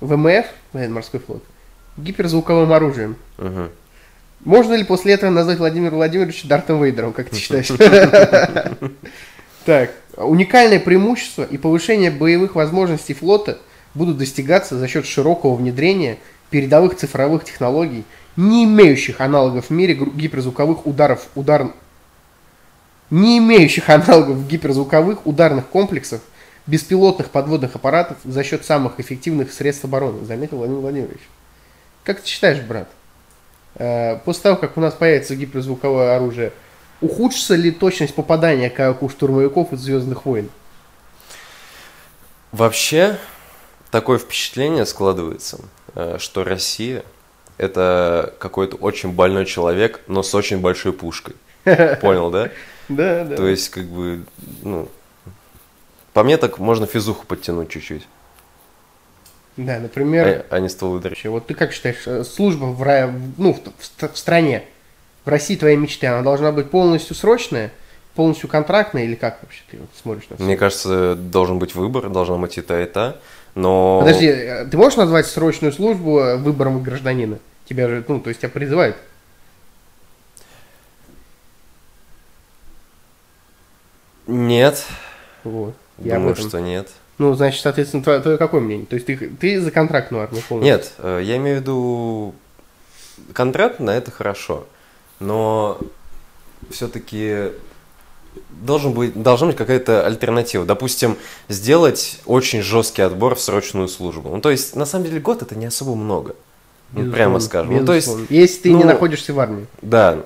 [0.00, 1.42] ВМФ, военно-морской флот,
[1.96, 3.16] гиперзвуковым оружием.
[3.38, 3.70] Мгм.
[4.44, 7.68] Можно ли после этого назвать Владимира Владимировича Дартом Вейдером, как ты считаешь?
[9.64, 13.58] Так, уникальное преимущество и повышение боевых возможностей флота
[13.94, 16.18] будут достигаться за счет широкого внедрения
[16.50, 18.04] передовых цифровых технологий,
[18.36, 21.72] не имеющих аналогов в мире гиперзвуковых ударов, удар...
[23.10, 26.20] не имеющих аналогов в гиперзвуковых ударных комплексов,
[26.66, 31.20] беспилотных подводных аппаратов за счет самых эффективных средств обороны, заметил Владимир Владимирович.
[32.04, 32.88] Как ты считаешь, брат?
[33.76, 36.52] Э, После того, как у нас появится гиперзвуковое оружие,
[37.00, 40.50] ухудшится ли точность попадания, как у штурмовиков из Звездных войн?
[42.52, 43.18] Вообще,
[43.90, 45.60] такое впечатление складывается,
[45.94, 47.04] э, что Россия
[47.58, 51.34] это какой-то очень больной человек, но с очень большой пушкой.
[52.00, 52.50] Понял, да?
[52.88, 53.36] Да, да.
[53.36, 54.24] То есть, как бы,
[54.62, 54.88] ну,
[56.12, 58.06] по мне так можно физуху подтянуть чуть-чуть,
[59.56, 61.16] Да, например, а, а не ствол ударить.
[61.16, 64.64] вообще, вот ты как считаешь, э, служба в, ну, в, в в стране,
[65.24, 67.70] в России твоей мечты, она должна быть полностью срочная,
[68.14, 70.44] полностью контрактная или как вообще ты вот смотришь на всё?
[70.44, 73.16] Мне кажется, должен быть выбор, должна быть и та, и та,
[73.54, 74.00] но...
[74.00, 77.38] Подожди, э, ты можешь назвать срочную службу э, выбором гражданина?
[77.68, 78.96] Тебя же, ну, то есть тебя призывают.
[84.28, 84.84] Нет,
[85.42, 85.74] Вот.
[85.98, 86.48] Я думаю, этом.
[86.48, 86.88] что нет.
[87.16, 88.86] Ну, значит, соответственно, твое, твое какое мнение?
[88.86, 90.72] То есть ты, ты за контрактную армию полностью?
[90.72, 92.34] Нет, э, я имею в виду,
[93.32, 94.66] контракт на это хорошо,
[95.18, 95.78] но
[96.70, 97.50] все-таки
[98.50, 100.64] должен быть, должна быть какая-то альтернатива.
[100.64, 101.16] Допустим,
[101.48, 104.28] сделать очень жесткий отбор в срочную службу.
[104.28, 106.36] Ну, то есть, на самом деле, год это не особо много.
[106.92, 107.76] Ну, Безусловно, прямо скажем.
[107.76, 108.10] Ну, то есть.
[108.28, 109.66] Если ты не ну- находишься в армии.
[109.82, 110.20] да,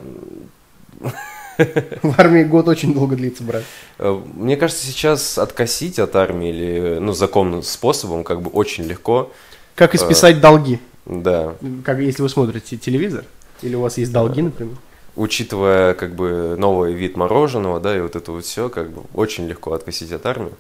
[2.03, 3.63] В армии год очень долго длится, брат.
[3.99, 9.31] Э, Мне кажется, сейчас откосить от армии или ну, законным способом как бы очень легко.
[9.75, 9.97] Как Э.
[9.97, 10.79] исписать долги?
[11.07, 11.55] Да.
[11.85, 13.25] Как если вы смотрите телевизор,
[13.63, 14.77] или у вас есть долги, например.
[15.15, 19.47] Учитывая как бы новый вид мороженого, да, и вот это вот все, как бы очень
[19.47, 20.53] легко откосить от армии.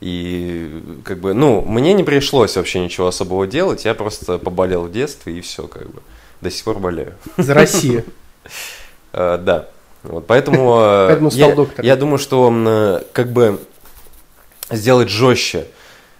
[0.00, 4.92] И как бы, ну, мне не пришлось вообще ничего особого делать, я просто поболел в
[4.92, 6.00] детстве и все, как бы.
[6.40, 7.14] До сих пор болею.
[7.36, 8.04] За Россию.
[9.12, 9.68] Э, да.
[10.02, 11.86] Вот, поэтому, э, Поэтому стал я, доктором.
[11.86, 13.60] я думаю, что э, как бы
[14.70, 15.66] сделать жестче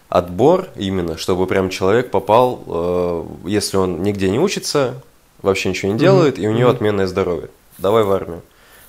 [0.09, 4.95] отбор именно, чтобы прям человек попал, э, если он нигде не учится,
[5.40, 7.49] вообще ничего не делает, и у него отменное здоровье.
[7.79, 8.43] Давай в армию.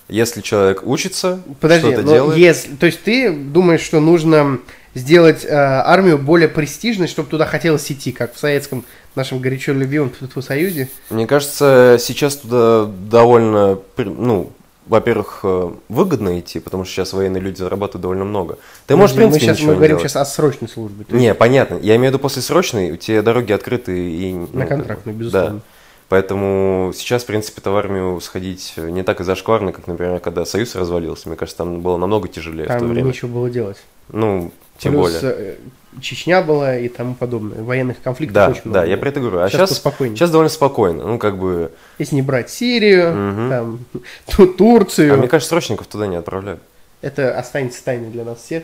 [0.10, 4.60] Если человек учится, Подожди, что-то делает, если, то есть ты думаешь, что нужно
[4.94, 8.84] сделать э, армию более престижной, чтобы туда хотелось идти, как в советском
[9.16, 10.90] нашем горячо любимом Союзе?
[11.10, 14.52] мне кажется, сейчас туда довольно, ну,
[14.88, 18.58] во-первых, э, выгодно идти, потому что сейчас военные люди зарабатывают довольно много.
[18.88, 20.12] Ты можешь, в мы принципе, сейчас ничего мы говорим делать.
[20.12, 21.06] сейчас о срочной службе.
[21.08, 21.76] есть Не, понятно.
[21.76, 24.34] Я имею в виду после срочной, у тебя дороги открыты и...
[24.34, 25.58] ну, на как бы, контрактную, безусловно.
[25.58, 25.62] Да.
[26.10, 30.76] Поэтому сейчас, в принципе, в армию сходить не так и зашкварно, как, например, когда Союз
[30.76, 31.30] развалился.
[31.30, 33.08] Мне кажется, там было намного тяжелее в то Там время.
[33.08, 33.78] нечего было делать.
[34.10, 35.36] Ну, тем Плюс более.
[35.38, 35.56] э,
[36.02, 37.62] Чечня была и тому подобное.
[37.62, 38.80] Военных конфликтов Да, очень много.
[38.80, 39.02] да, я было.
[39.02, 39.40] про это говорю.
[39.40, 41.04] А Сейчас сейчас, сейчас довольно спокойно.
[41.06, 41.72] Ну, как бы...
[42.00, 43.50] Если не брать Сирию, Мгм.
[43.50, 43.80] там,
[44.36, 46.62] Ту- Турцию, А мне кажется, срочников туда не отправляют.
[47.02, 48.64] это останется тайной для нас всех.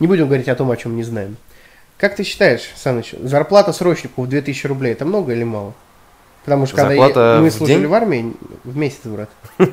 [0.00, 1.36] Не будем говорить о том, о чем не знаем.
[1.96, 5.74] Как ты считаешь, Саныч, зарплата срочнику в 2000 рублей, это много или мало?
[6.44, 7.86] Потому что когда Зарплата я- мы в служили день?
[7.86, 8.32] в армии,
[8.64, 9.28] в месяц, брат,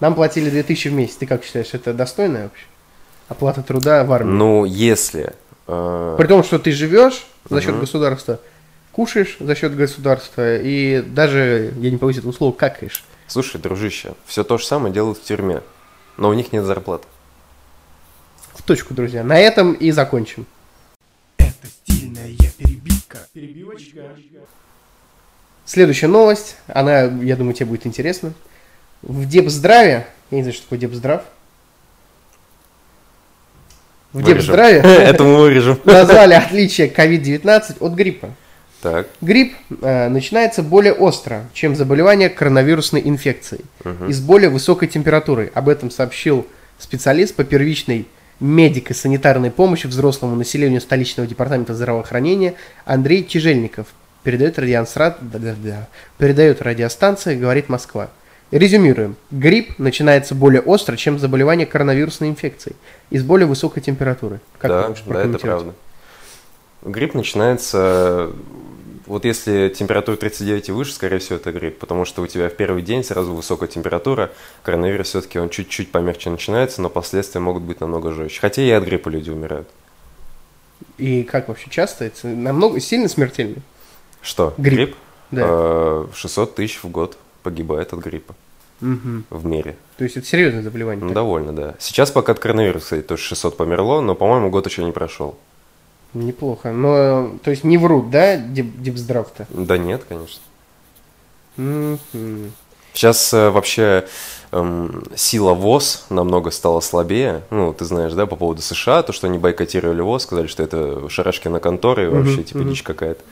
[0.00, 1.16] нам платили 2000 в месяц.
[1.16, 2.64] Ты как считаешь, это достойная вообще?
[3.28, 4.30] Оплата труда в армии.
[4.32, 5.32] Ну, если...
[5.66, 7.80] э, При том, что ты живешь за счет Мгм.
[7.80, 8.40] государства,
[8.92, 13.04] кушаешь за счет государства и даже, я не боюсь этого слова, какаешь.
[13.26, 15.62] Слушай, дружище, все то же самое делают в тюрьме.
[16.18, 17.06] Но у них нет зарплаты.
[18.54, 19.24] В точку, друзья.
[19.24, 20.44] На этом и закончим.
[21.38, 23.18] Это стильная перебивка.
[23.32, 24.00] Перебивочка.
[25.64, 28.34] Следующая новость, она, я думаю, тебе будет интересна.
[29.00, 31.22] В Депздраве, я не знаю, что такое Депздрав.
[34.12, 34.22] В.
[34.22, 35.80] Депздраве Это мы вырежем.
[35.84, 38.30] назвали отличие COVID-19 от гриппа.
[38.82, 39.06] Так.
[39.20, 44.08] Грипп э, начинается более остро, чем заболевание коронавирусной инфекцией мгм.
[44.08, 45.52] и с более высокой температурой.
[45.54, 46.46] Об этом сообщил
[46.78, 48.08] специалист по первичной
[48.40, 53.86] медико-санитарной помощи взрослому населению столичного департамента здравоохранения Андрей Тяжельников.
[54.24, 55.88] Передает, да-да-да.
[56.18, 58.10] передает радиостанция «Говорит Москва».
[58.52, 59.16] Резюмируем.
[59.30, 62.76] Грипп начинается более остро, чем заболевание коронавирусной инфекцией
[63.08, 64.40] и с более высокой температурой.
[64.58, 65.74] Как да, да, это правда.
[66.82, 68.30] Грипп начинается,
[69.06, 72.54] вот если температура 39 и выше, скорее всего, это грипп, потому что у тебя в
[72.54, 74.30] первый день сразу высокая температура,
[74.64, 78.38] коронавирус все-таки он чуть-чуть помягче начинается, но последствия могут быть намного жестче.
[78.38, 79.68] Хотя и от гриппа люди умирают.
[80.98, 82.04] И как вообще часто?
[82.04, 83.62] Это намного сильно смертельно?
[84.20, 84.52] Что?
[84.58, 84.94] Грипп.
[85.30, 85.42] Да.
[85.42, 88.34] Э, 600 тысяч в год погибает от гриппа.
[88.80, 89.24] Мгм.
[89.30, 89.76] в мире.
[89.96, 91.02] То есть это серьезное заболевание.
[91.02, 91.14] Ну, так?
[91.14, 91.74] довольно, да.
[91.78, 95.36] Сейчас пока от коронавируса, кстати, тоже 600 померло, но, по-моему, год еще не прошел.
[96.14, 96.72] Неплохо.
[96.72, 99.46] Но, то есть не врут, да, дип- дипздрав-то?
[99.50, 100.42] Да нет, конечно.
[101.56, 102.52] Мгм.
[102.92, 104.06] Сейчас э, вообще
[104.50, 107.42] эм, сила ВОЗ намного стала слабее.
[107.50, 111.08] Ну, ты знаешь, да, по поводу США, то, что они бойкотировали ВОЗ, сказали, что это
[111.08, 112.70] шарашкина конторы, и вообще, типа, мгм.
[112.70, 113.22] дичь какая-то.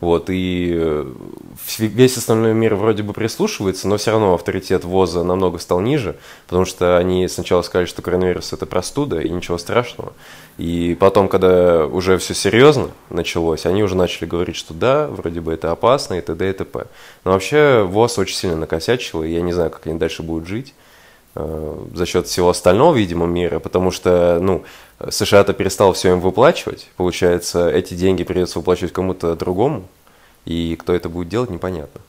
[0.00, 1.06] Вот, и э,
[1.78, 6.66] весь остальной мир вроде бы прислушивается, но все равно авторитет ВОЗа намного стал ниже, потому
[6.66, 10.12] что они сначала сказали, что коронавирус это простуда и ничего страшного.
[10.58, 15.52] И потом, когда уже все серьезно началось, они уже начали говорить, что да, вроде бы
[15.52, 16.50] это опасно и т.д.
[16.50, 16.86] и т.п.
[17.24, 20.74] Но вообще ВОЗ очень сильно накосячил, и я не знаю, как они дальше будут жить
[21.94, 24.64] за счет всего остального, видимо, мира, потому что, ну,
[25.08, 29.86] США-то перестал все им выплачивать, получается, эти деньги придется выплачивать кому-то другому,
[30.44, 32.00] и кто это будет делать, непонятно.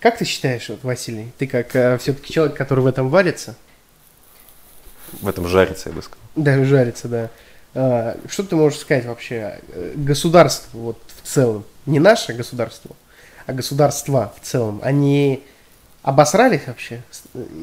[0.00, 3.56] Как ты считаешь, вот, Василий, ты как все-таки человек, который в этом варится,
[5.20, 6.22] В этом жарится, я бы сказал.
[6.36, 7.30] да, жарится, да,
[7.74, 12.96] а, что ты можешь сказать вообще э, государство вот в целом, не наше государство,
[13.46, 15.44] а государства в целом, они
[16.02, 17.02] обосрались вообще?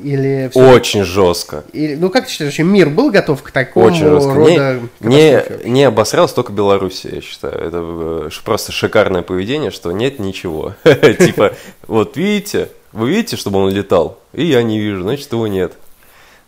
[0.03, 1.63] Или всё- Очень жестко.
[1.73, 4.33] Или, ну как ты считаешь, вообще мир был готов к такому Очень жестко.
[4.33, 5.69] рода Не, катастрофе?
[5.69, 7.53] не обосрался только Белоруссия, я считаю.
[7.55, 10.73] Это э, просто шикарное поведение, что нет ничего.
[10.83, 11.53] Типа,
[11.87, 14.19] вот видите, вы видите, чтобы он летал?
[14.33, 15.73] И я не вижу, значит, его нет.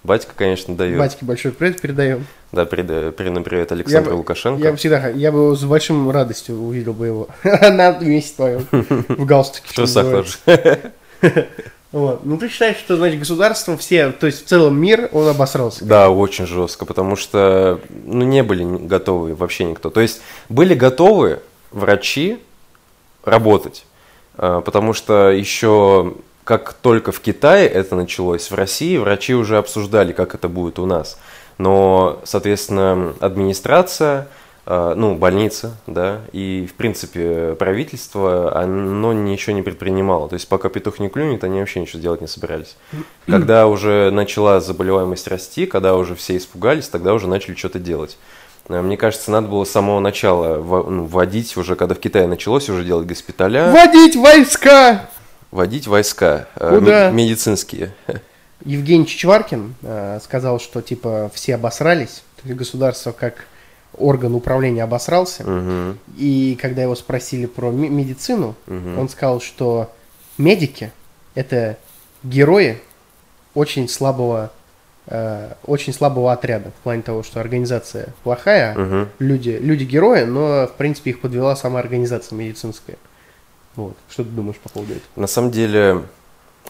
[0.04, 0.98] Батька, конечно, дает.
[1.00, 2.28] Батьке большой привет передаем.
[2.54, 4.64] Да, переда- передаем привет Александру бы- Лукашенко.
[4.64, 9.26] Я бы всегда, я бы с большим радостью увидел бы его на месте твоем, в
[9.26, 9.68] галстуке.
[9.68, 10.92] В трусах тоже.
[11.92, 12.26] Вот.
[12.26, 15.86] Ну, ты считаешь, что, значит, государство все, то есть в целом мир, он обосрался?
[15.86, 19.90] Да, очень жестко, потому что ну, не были готовы вообще никто.
[19.90, 21.40] То есть были готовы
[21.72, 22.40] врачи
[23.24, 23.86] работать,
[24.38, 30.14] э, потому что еще как только в Китае это началось, в России врачи уже обсуждали,
[30.14, 31.20] как это будет у нас.
[31.58, 34.30] Но, соответственно, администрация,
[34.70, 40.28] ну, больница, да, и, в принципе, правительство, оно ничего не предпринимало.
[40.28, 42.76] То есть, пока петух не клюнет, они вообще ничего делать не собирались.
[43.28, 48.18] Когда уже начала заболеваемость расти, когда уже все испугались, тогда уже начали что-то делать.
[48.68, 52.68] Э, Мне кажется, надо было с самого начала ну, вводить уже, когда в Китае началось
[52.70, 55.10] уже делать госпиталя, Вводить войска!
[55.52, 57.10] вводить войска э, Куда?
[57.10, 57.94] ме- медицинские.
[58.66, 63.46] Евгений Чичваркин э, сказал, что, типа, все обосрались, государство как
[63.98, 65.44] орган управления обосрался.
[65.44, 69.00] Мгм, И когда его спросили про медицину, мгм.
[69.00, 69.92] он сказал, что
[70.38, 70.92] медики–
[71.36, 71.78] это
[72.24, 72.80] герои
[73.54, 74.52] очень слабого,
[75.08, 76.72] э, очень слабого отряда.
[76.80, 79.10] В плане того, что организация плохая, Мгм.
[79.20, 82.98] люди, люди герои, но, в принципе, их подвела сама организация медицинская.
[83.76, 83.96] Вот.
[84.10, 85.06] Что ты думаешь по поводу этого?
[85.16, 86.04] На самом деле,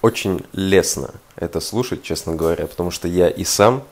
[0.02, 3.84] очень лестно это слушать, честно говоря, потому что я и сам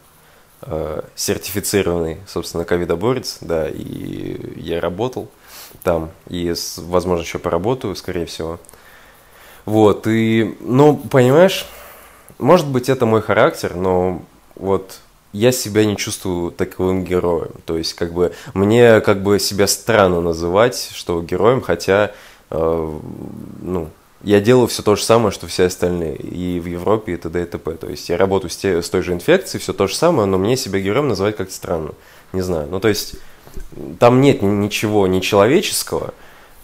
[1.15, 5.29] сертифицированный, собственно, ковидоборец, да, и я работал
[5.83, 8.59] там, и, возможно, еще поработаю, скорее всего.
[9.65, 11.67] Вот, и, ну, понимаешь,
[12.37, 14.21] может быть, это мой характер, но
[14.55, 14.99] вот
[15.31, 17.51] я себя не чувствую таковым героем.
[17.65, 22.11] То есть, как бы, мне как бы себя странно называть, что героем, хотя,
[22.51, 22.99] э,
[23.61, 23.89] ну,
[24.25, 27.43] я делаю все то же самое, что все остальные, и в Европе, и т.д.
[27.43, 27.71] и т.п.
[27.75, 30.39] То есть, я работаю с, те- с той же инфекцией, все то же самое, но
[30.39, 31.91] мне себя героем называть как-то странно.
[32.33, 32.67] Не знаю.
[32.69, 33.15] Ну, то есть,
[33.99, 36.15] там нет ни- ничего нечеловеческого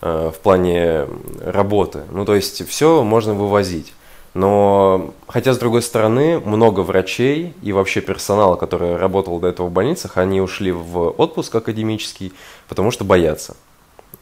[0.02, 1.08] э, в плане
[1.39, 2.02] работы.
[2.12, 3.93] Ну, то есть, все можно вывозить.
[4.34, 9.71] Но, хотя, с другой стороны, много врачей и вообще персонала, который работал до этого в
[9.71, 12.34] больницах, они ушли в отпуск академический,
[12.67, 13.56] потому что боятся.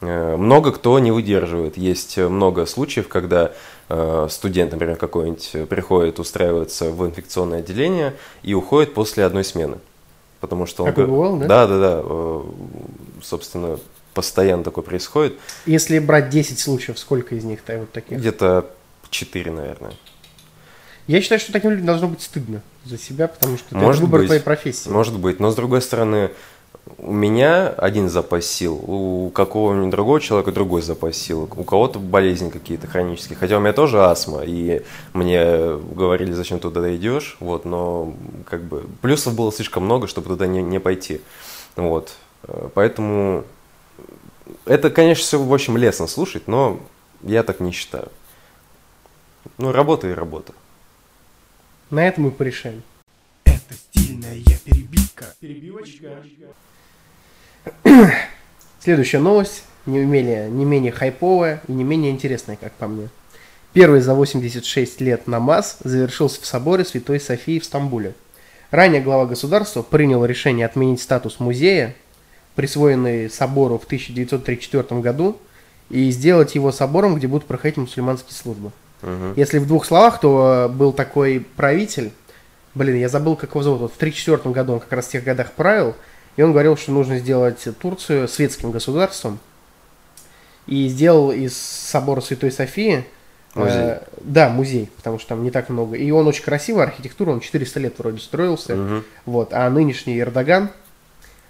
[0.00, 1.76] Э, Много кто не выдерживает.
[1.76, 3.52] Есть э, много случаев, когда
[3.88, 9.78] э, студент, например, какой-нибудь приходит устраиваться в инфекционное отделение и уходит после одной смены.
[10.40, 10.90] Потому что он...
[10.90, 11.46] Такое го- бывало, да?
[11.46, 12.42] Да, да, да.
[13.22, 13.78] Собственно,
[14.14, 15.34] постоянно такое происходит.
[15.66, 18.18] Если брать 10 случаев, сколько из них вот таких?
[18.18, 18.70] Где-то
[19.10, 19.92] 4, наверное.
[21.06, 24.28] Я считаю, что таким людям должно быть стыдно за себя, потому что это выбор быть.
[24.28, 24.88] твоей профессии.
[24.88, 26.30] Может быть, но с другой стороны,
[26.98, 32.50] у меня один запас сил, у какого-нибудь другого человека другой запас сил, у кого-то болезни
[32.50, 33.38] какие-то хронические.
[33.38, 38.14] Хотя у меня тоже астма, и мне говорили, зачем туда идешь, вот, но
[38.48, 41.20] как бы плюсов было слишком много, чтобы туда не, не пойти.
[41.76, 42.12] Вот.
[42.74, 43.44] Поэтому
[44.64, 46.80] это, конечно, все, в общем, лестно слушать, но
[47.22, 48.08] я так не считаю.
[49.58, 50.52] Ну, работа и работа.
[51.90, 52.82] На этом мы порешаем.
[53.44, 54.99] Это стильная перебивка.
[55.40, 56.22] Перебивочка.
[58.80, 63.08] Следующая новость, не менее, не менее хайповая и не менее интересная, как по мне.
[63.72, 68.14] Первый за 86 лет намаз завершился в соборе Святой Софии в Стамбуле.
[68.70, 71.94] Ранее глава государства принял решение отменить статус музея,
[72.56, 75.38] присвоенный собору в 1934 году,
[75.88, 78.70] и сделать его собором, где будут проходить мусульманские службы.
[79.02, 79.34] Мгм.
[79.36, 82.12] Если в двух словах, то э, был такой правитель,
[82.74, 85.24] блин, я забыл, как его зовут, вот в 1934 году он как раз в тех
[85.24, 85.94] годах правил,
[86.36, 89.38] и он говорил, что нужно сделать Турцию светским государством,
[90.66, 93.04] и сделал из собора Святой Софии
[93.54, 93.96] э, Музей.
[94.20, 95.96] да, музей, потому что там не так много.
[95.96, 98.76] И он очень красивый, архитектура, он 400 лет вроде строился.
[98.76, 99.04] Мгм.
[99.26, 100.70] Вот, а нынешний Эрдоган,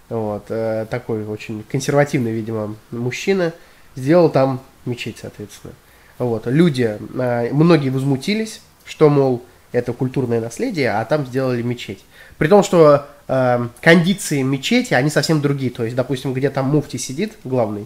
[0.09, 3.53] вот, э, такой очень консервативный, видимо, мужчина,
[3.95, 5.73] сделал там мечеть, соответственно.
[6.17, 12.03] Вот, люди, э, многие возмутились, что, мол, это культурное наследие, а там сделали мечеть.
[12.37, 15.71] При том, что э, кондиции мечети, они совсем другие.
[15.71, 17.85] То есть, допустим, где там муфти сидит, главный,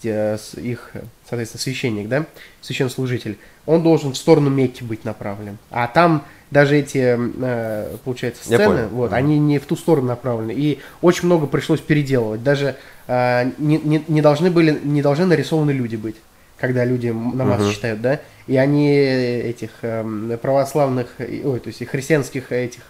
[0.00, 2.26] где с- их, э, соответственно, священник, да,
[2.60, 5.58] священнослужитель, он должен в сторону Мекки быть направлен.
[5.70, 9.14] А там даже эти, э, получается, сцены, вот, Мгм.
[9.14, 10.52] они не в ту сторону направлены.
[10.52, 12.42] И очень много пришлось переделывать.
[12.42, 12.76] Даже
[13.08, 16.16] э, не, не- не должны были, не должны нарисованы люди быть,
[16.62, 17.72] когда люди намаз Мгм.
[17.72, 18.20] читают, да.
[18.46, 22.82] И они этих эм, православных, ой, то есть христианских этих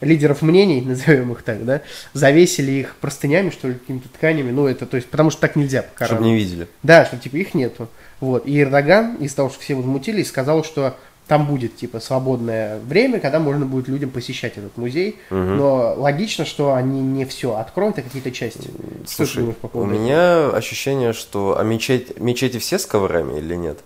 [0.00, 1.82] лидеров мнений, назовем их так, да,
[2.14, 5.82] завесили их простынями, что ли, какими-то тканями, ну, это, то есть, потому что так нельзя
[5.82, 6.66] по Чтобы не видели.
[6.82, 7.90] Да, что типа их нету.
[8.20, 8.46] Вот.
[8.46, 10.96] И Эрдоган, из того, что все возмутились, сказал, что
[11.30, 15.16] там будет типа свободное время, когда можно будет людям посещать этот музей.
[15.30, 15.58] Мгм.
[15.58, 18.62] Но логично, что они не все откроют, а какие-то части.
[18.62, 18.70] Что
[19.04, 20.02] ты Слушай, по у поводу этого?
[20.02, 23.78] меня ощущение, что а мечеть, мечети все с коврами или нет?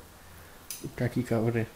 [0.97, 1.67] Какие ковры?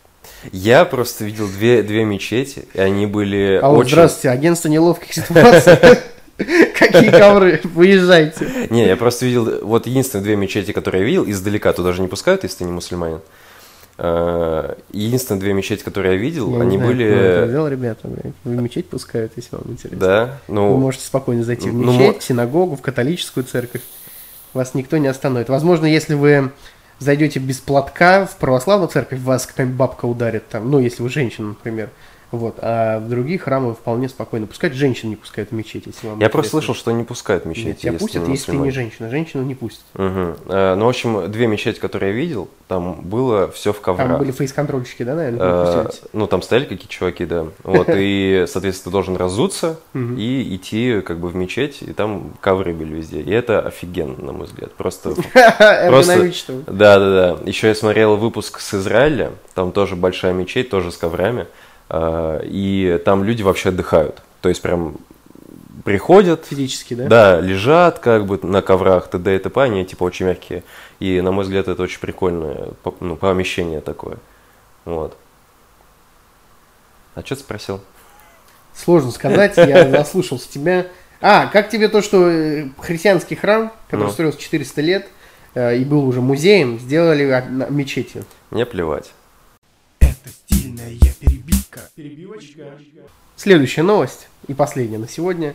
[0.52, 3.90] Я просто видел две, две мечети, и они были Алло, очень...
[3.90, 5.76] здравствуйте, агентство неловких ситуаций.
[6.38, 7.61] Какие ковры?
[7.64, 8.68] Выезжайте.
[8.70, 12.09] Не, я просто видел, вот единственные две мечети, которые я видел, издалека туда даже не
[12.09, 13.20] пускают, если ты не мусульманин.
[13.98, 17.46] Э, Единственные две мечети, которые я видел, Я они знаю, были...
[17.48, 18.32] сделал, ребята, блядь.
[18.44, 19.98] Вы мечеть пускают, если вам интересно.
[19.98, 23.82] Да, Вы ну, можете спокойно зайти в ну, мечеть, в синагогу, в католическую церковь.
[24.54, 25.48] Вас никто не остановит.
[25.48, 26.52] Возможно, если вы
[27.00, 31.48] зайдете без платка в православную церковь, вас какая-нибудь бабка ударит там, ну, если вы женщина,
[31.48, 31.90] например.
[32.30, 32.56] Вот.
[32.58, 34.74] А в другие храмы вполне спокойно пускать.
[34.74, 36.60] Женщин не пускают в мечеть, если вам я просто интересно.
[36.60, 39.08] слышал, что не пускают мечети, Нет, тебя если пустят, если ты не женщина.
[39.10, 39.84] Женщину не пустят.
[39.94, 40.36] Мгм.
[40.48, 44.06] Э, Ну, в общем, две мечети, которые я видел, там было все в коврах.
[44.08, 45.84] Там были фейс-контрольщики, да, наверное?
[45.84, 46.08] Пустили?
[46.12, 47.46] ну, там стояли какие-то чуваки, да.
[47.64, 52.74] Вот, и, соответственно, ты должен разуться и идти как бы в мечеть, и там ковры
[52.74, 53.20] были везде.
[53.20, 54.72] И это офигенно, на мой взгляд.
[54.74, 56.62] Просто Эргономично.
[56.66, 57.38] Да, да, да.
[57.44, 61.46] Еще я смотрел выпуск с Израиля, там тоже большая мечеть, тоже с коврами, а,
[61.92, 64.22] и там люди вообще отдыхают.
[64.40, 64.98] То есть прям
[65.85, 67.07] приходят, Физически, да?
[67.07, 69.37] да, лежат как бы на коврах, т.д.
[69.37, 70.62] и т.п., они типа очень мягкие.
[71.01, 72.70] И, на мой взгляд, это очень прикольное
[73.01, 74.18] ну, помещение такое.
[74.85, 75.16] Вот.
[77.14, 77.81] А что ты спросил?
[78.74, 80.87] Сложно сказать, я заслушался тебя.
[81.20, 84.12] А, как тебе то, что э, христианский храм, который Ну.
[84.12, 85.07] строился 400 лет
[85.55, 88.24] э, и был уже музеем, сделали мечетью?
[88.51, 89.11] Мне плевать.
[90.01, 91.57] Это стильная перебивка.
[91.94, 92.62] Перебивочка.
[93.37, 95.54] Следующая новость и последняя на сегодня.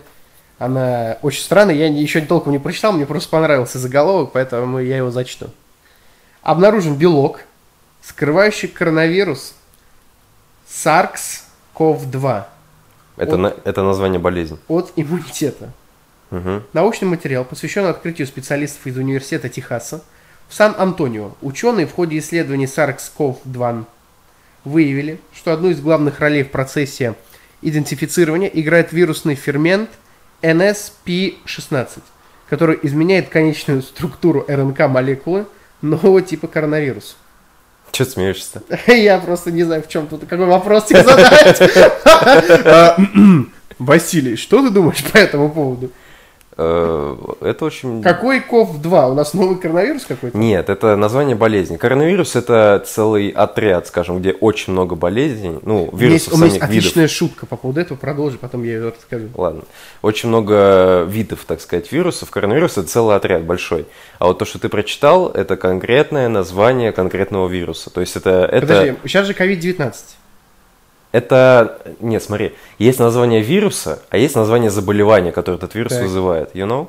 [0.59, 5.11] Она очень странная, я еще толком не прочитал, мне просто понравился заголовок, поэтому я его
[5.11, 5.49] зачту.
[6.41, 7.41] Обнаружен белок,
[8.01, 9.53] скрывающий коронавирус
[10.69, 12.45] SARS-CoV-2
[13.17, 13.37] Это, Вот.
[13.37, 14.57] на- это название болезни.
[14.67, 15.71] от иммунитета.
[16.31, 16.63] Мгм.
[16.73, 20.01] Научный материал посвящен открытию специалистов из Университета Техаса
[20.47, 21.31] в Сан-Антонио.
[21.41, 23.85] Ученые в ходе исследований SARS-CoV-2
[24.63, 27.15] выявили, что одну из главных ролей в процессе
[27.61, 29.89] идентифицирования играет вирусный фермент
[30.41, 32.01] NSP-16,
[32.49, 35.45] который изменяет конечную структуру РНК молекулы
[35.81, 37.15] нового типа коронавируса.
[37.91, 41.61] Че ты смеешься Я просто не знаю, в чем тут, какой вопрос тебе задать.
[42.65, 42.97] А,
[43.79, 45.91] Василий, что ты думаешь по этому поводу?
[46.57, 48.01] Э, Это очень...
[48.01, 49.11] Какой КОВ-2?
[49.11, 50.37] У нас новый коронавирус какой-то?
[50.37, 51.77] Нет, это название болезни.
[51.77, 56.45] Коронавирус это целый отряд, скажем, где очень много болезней, ну, меня есть, вирусов у меня
[56.45, 56.85] есть самих видов.
[56.85, 59.27] отличная шутка по поводу этого, продолжи, потом я ее расскажу.
[59.35, 59.63] Ладно.
[60.01, 62.29] Очень много видов, так сказать, вирусов.
[62.29, 63.85] Коронавирус это целый отряд большой.
[64.19, 67.89] А вот то, что ты прочитал, это конкретное название конкретного вируса.
[67.89, 68.45] То есть это...
[68.51, 68.67] это...
[68.67, 69.93] Подожди, сейчас же COVID-19.
[71.13, 76.01] Это, нет, смотри, есть название вируса, а есть название заболевания, которое этот вирус Так.
[76.03, 76.53] вызывает.
[76.55, 76.87] You know?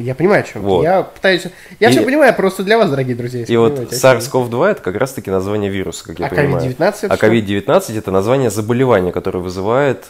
[0.00, 0.62] Я понимаю, о чем.
[0.62, 0.82] Вот.
[0.84, 1.46] Я пытаюсь...
[1.78, 3.44] Я И- все понимаю, просто для вас, дорогие друзья.
[3.46, 4.18] И вот понимаете, о чем.
[4.18, 6.64] SARS-CoV-2 это как раз-таки название вируса, как я А понимаю.
[6.70, 7.26] COVID-19 это А что?
[7.26, 10.06] COVID-19 это название заболевания, которое вызывает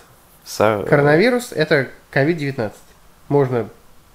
[0.46, 0.86] SARS.
[0.86, 2.70] Коронавирус– это COVID-19.
[3.28, 3.68] Можно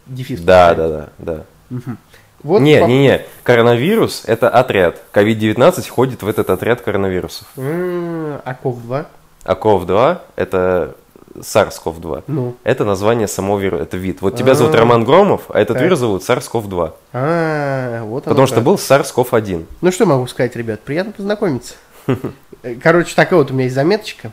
[0.07, 0.91] дефис Да, поставить.
[0.91, 1.43] да, да, да.
[1.71, 1.97] Мгм.
[2.43, 3.21] Вот не, по- не, не.
[3.43, 5.01] Коронавирус это отряд.
[5.13, 7.47] COVID-19 входит в этот отряд коронавирусов.
[7.57, 9.05] А КОВ-2?
[9.44, 10.96] А COV-2 это
[11.36, 12.24] SARS-CoV-2.
[12.28, 12.56] Ну.
[12.64, 14.22] Это название самого вируса, это вид.
[14.22, 14.78] Вот тебя зовут А.
[14.80, 16.94] Роман Громов, а этот вирус зовут SARS-CoV-2.
[17.14, 19.66] А, вот Потому что был SARS-CoV-1.
[19.82, 21.76] Ну что могу сказать, ребят, приятно познакомиться.
[22.82, 24.32] Короче, такая вот у меня есть заметочка.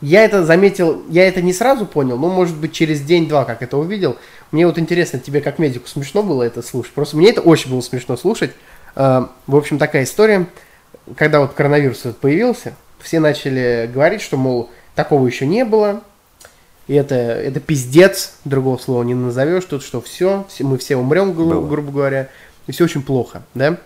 [0.00, 3.76] Я это заметил, я это не сразу понял, но может быть через день-два, как это
[3.76, 4.16] увидел.
[4.50, 6.94] Мне вот интересно, тебе как медику смешно было это слушать?
[6.94, 8.52] Просто мне это очень было смешно слушать.
[8.96, 10.46] Э, В общем, такая история.
[11.16, 16.02] Когда вот коронавирус появился, все начали говорить, что, мол, такого еще не было.
[16.86, 21.46] И это, это пиздец, другого слова не назовешь, тут что все, мы все умрем, гру-
[21.50, 21.66] Было.
[21.68, 22.28] грубо говоря,
[22.66, 23.76] и все очень плохо, да?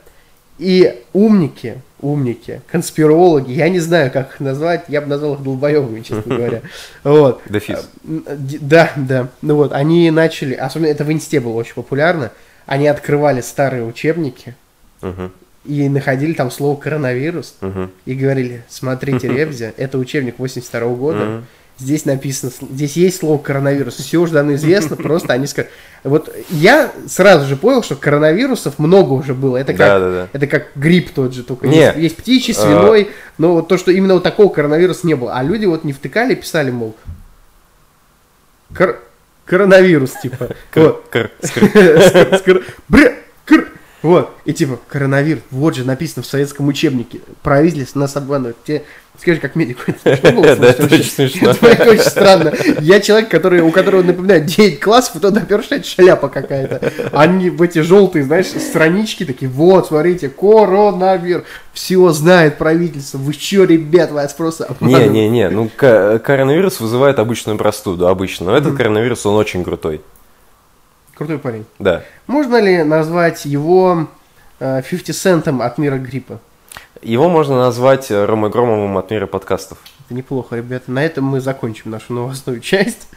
[0.59, 6.01] И умники, умники, конспирологи, я не знаю, как их назвать, я бы назвал их долбоебами,
[6.01, 6.63] честно говоря.
[7.03, 7.43] Вот.
[7.47, 7.89] Дефис.
[8.05, 9.29] Д- Да, да.
[9.43, 12.31] Ну вот, они начали, особенно это в инсте было очень популярно,
[12.67, 14.55] они открывали старые учебники.
[15.65, 17.91] И находили там слово коронавирус Мгм.
[18.07, 21.45] и говорили, смотрите, Ревзя, это учебник 82 года, Мгм.
[21.79, 25.71] здесь написано, здесь есть слово коронавирус, все уже давно известно, просто они сказали.
[26.03, 30.29] Вот я сразу же понял, что коронавирусов много уже было, это как, Да, да, да.
[30.35, 31.79] это как грипп тот же, только Не.
[31.79, 35.43] есть, есть птичий, свиной, но вот то, что именно вот такого коронавируса не было, а
[35.43, 36.95] люди вот не втыкали, писали, мол,
[38.77, 39.01] кор-
[39.47, 43.15] коронавирус, типа, вот, Кр- скр- Скр- бре-
[43.47, 43.69] кр-
[44.05, 47.21] Вот, и типа, коронавирус, вот же написано в советском учебнике.
[47.43, 48.55] Правительство нас обманывает.
[48.63, 48.83] Тебе
[49.19, 52.53] скажи, как медику это смешно это очень странно.
[52.81, 56.93] Я человек, который, у которого, напоминает 9 классов, и то напершая шляпа какая-то.
[57.13, 61.45] Они в эти желтые, знаешь, странички такие, вот, смотрите, коронавирус.
[61.73, 63.17] Все знает правительство.
[63.17, 65.13] Вы что, ребят, вас просто обманывают.
[65.13, 68.47] Не-не-не, ну ко- коронавирус вызывает обычную простуду, обычно.
[68.51, 70.03] Но этот коронавирус, он очень крутой.
[71.15, 71.65] Крутой парень.
[71.79, 72.03] Да.
[72.27, 74.09] Можно ли назвать его
[74.59, 76.41] э, 50 центом от мира гриппа?
[77.03, 79.79] Его можно назвать э, Ромой Громовым от мира подкастов.
[80.05, 80.91] Это неплохо, ребята.
[80.91, 83.09] На этом мы закончим нашу новостную часть.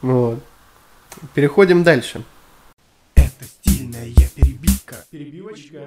[0.00, 0.38] Вот.
[1.34, 2.22] Переходим дальше.
[3.16, 4.96] Это стильная перебивка.
[5.10, 5.78] Перебивочка.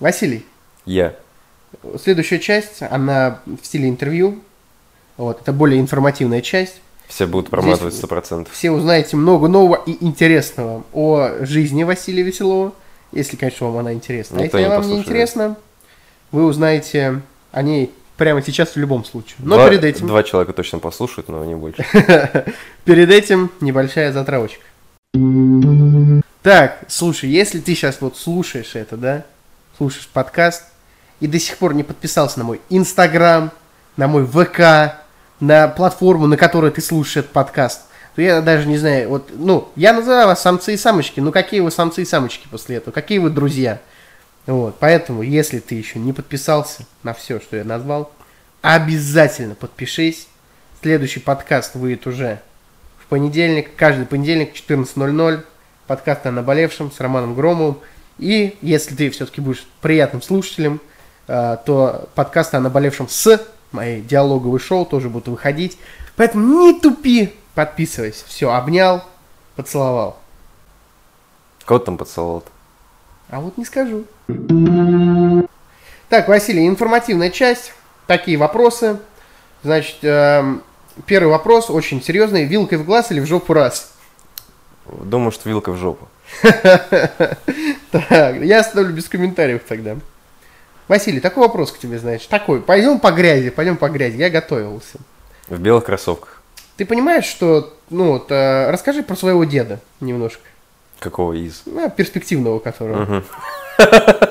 [0.00, 0.46] Василий,
[0.86, 1.14] Я.
[2.02, 4.40] следующая часть, она в стиле интервью.
[5.16, 6.80] Вот, это более информативная часть.
[7.12, 8.54] Все будут проматывать сто процентов.
[8.54, 12.72] Все узнаете много нового и интересного о жизни Василия Веселова,
[13.12, 14.38] если, конечно, вам она интересна.
[14.38, 15.56] Никто а не если вам не интересно,
[16.30, 19.36] вы узнаете о ней прямо сейчас в любом случае.
[19.40, 20.06] Но два, перед этим...
[20.06, 21.84] Два человека точно послушают, но не больше.
[22.84, 24.64] Перед этим небольшая затравочка.
[26.40, 29.26] Так, слушай, если ты сейчас вот слушаешь это, да,
[29.76, 30.64] слушаешь подкаст,
[31.20, 33.50] и до сих пор не подписался на мой Инстаграм,
[33.98, 35.01] на мой ВК,
[35.42, 37.82] на платформу, на которой ты слушаешь этот подкаст,
[38.14, 41.58] то я даже не знаю, вот, ну, я называю вас самцы и самочки, ну какие
[41.58, 43.80] вы самцы и самочки после этого, какие вы друзья.
[44.46, 48.12] Вот, поэтому, если ты еще не подписался на все, что я назвал,
[48.60, 50.28] обязательно подпишись.
[50.80, 52.40] Следующий подкаст выйдет уже
[52.98, 55.42] в понедельник, каждый понедельник 14.00.
[55.88, 57.80] Подкаст о наболевшем с Романом Громовым.
[58.18, 60.80] И если ты все-таки будешь приятным слушателем,
[61.26, 63.40] э, то подкасты о наболевшем с
[63.72, 65.78] моей диалоговой шоу тоже будут выходить.
[66.16, 68.24] Поэтому не тупи, подписывайся.
[68.26, 69.02] Все, обнял,
[69.56, 70.18] поцеловал.
[71.64, 72.44] Кого там поцеловал
[73.28, 74.04] А вот не скажу.
[76.08, 77.72] Так, Василий, информативная часть.
[78.06, 78.98] Такие вопросы.
[79.62, 80.62] Значит, эм,
[81.06, 82.44] первый вопрос очень серьезный.
[82.44, 83.92] Вилкой в глаз или в жопу раз?
[84.86, 86.08] Думаю, что вилка в жопу.
[87.90, 89.96] Так, я оставлю без комментариев тогда.
[90.88, 92.28] Василий, такой вопрос к тебе, значит.
[92.28, 92.60] Такой.
[92.60, 94.16] Пойдем по грязи, пойдем по грязи.
[94.16, 94.98] Я готовился.
[95.48, 96.42] В белых кроссовках.
[96.76, 97.74] Ты понимаешь, что...
[97.90, 100.42] Ну вот, э, расскажи про своего деда немножко.
[100.98, 101.62] Какого из?
[101.66, 103.22] Ну, перспективного которого.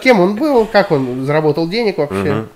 [0.04, 2.47] Кем он был, как он заработал денег вообще.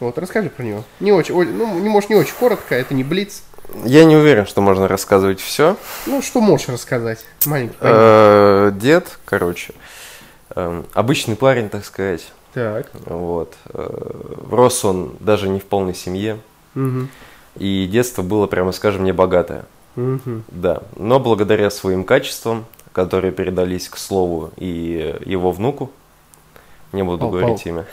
[0.00, 0.84] Вот, расскажи про него.
[0.98, 3.42] Не очень, ну, не может, не очень коротко, это не блиц.
[3.84, 5.76] Я не уверен, что можно рассказывать все.
[6.06, 7.24] Ну, что можешь рассказать?
[7.44, 7.76] Маленький.
[7.80, 9.74] Э, Дед, короче,
[10.56, 12.32] эм, обычный парень, так сказать.
[12.54, 12.90] Так.
[13.06, 13.54] Вот.
[13.72, 14.10] Э,
[14.50, 16.38] Рос он даже не в полной семье.
[16.74, 17.08] Мгм.
[17.56, 19.64] И детство было, прямо скажем, небогатое.
[19.96, 20.44] Мгм.
[20.48, 20.82] Да.
[20.96, 25.90] Но благодаря своим качествам, которые передались, к слову, и его внуку,
[26.92, 27.30] не буду Пау-пау.
[27.30, 27.86] говорить имя,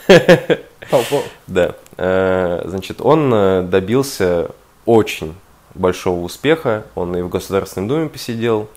[0.90, 1.22] Пау, пау.
[1.46, 4.50] да, э, значит, он э, добился
[4.86, 5.34] очень
[5.74, 6.84] большого успеха.
[6.94, 8.68] Он и в Государственной Думе посидел.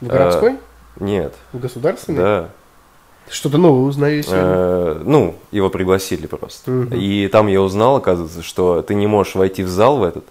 [0.00, 0.58] В городской?
[1.00, 2.18] Нет, В государственной?
[2.18, 2.50] да.
[3.30, 4.42] Что-то новое узнаю сегодня.
[4.44, 6.70] Э, ну, его пригласили просто.
[6.70, 6.94] Мгм.
[6.94, 10.24] И там я узнал, оказывается, что ты не можешь войти в зал в этот,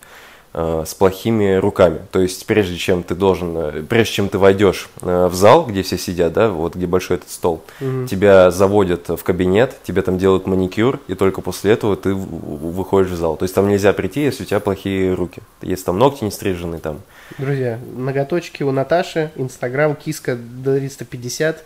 [0.54, 2.02] э, с плохими руками.
[2.12, 5.82] То есть прежде чем ты должен, э, прежде чем ты войдешь э, в зал, где
[5.82, 8.06] все сидят, да, вот где большой этот стол, Мгм.
[8.08, 13.16] тебя заводят в кабинет, тебе там делают маникюр, и только после этого ты выходишь в
[13.16, 13.36] зал.
[13.38, 15.42] То есть там нельзя прийти, если у тебя плохие руки.
[15.64, 17.00] Если там ногти не стрижены, там.
[17.40, 21.64] Друзья, ноготочки у Наташи, Инстаграм, киска 350.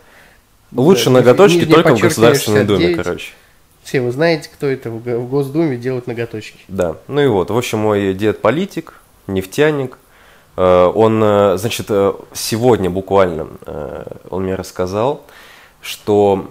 [0.74, 3.04] Лучше Да, ноготочки только в Государственной Думе, 69.
[3.04, 3.32] короче.
[3.82, 6.58] Все, вы знаете, кто это в Го- в Госдуме делает ноготочки.
[6.68, 9.96] Да, ну и вот, в общем, мой дед политик, нефтяник.
[10.56, 13.48] Э, Он, э, значит, э, сегодня буквально
[14.28, 15.24] он мне рассказал,
[15.80, 16.50] что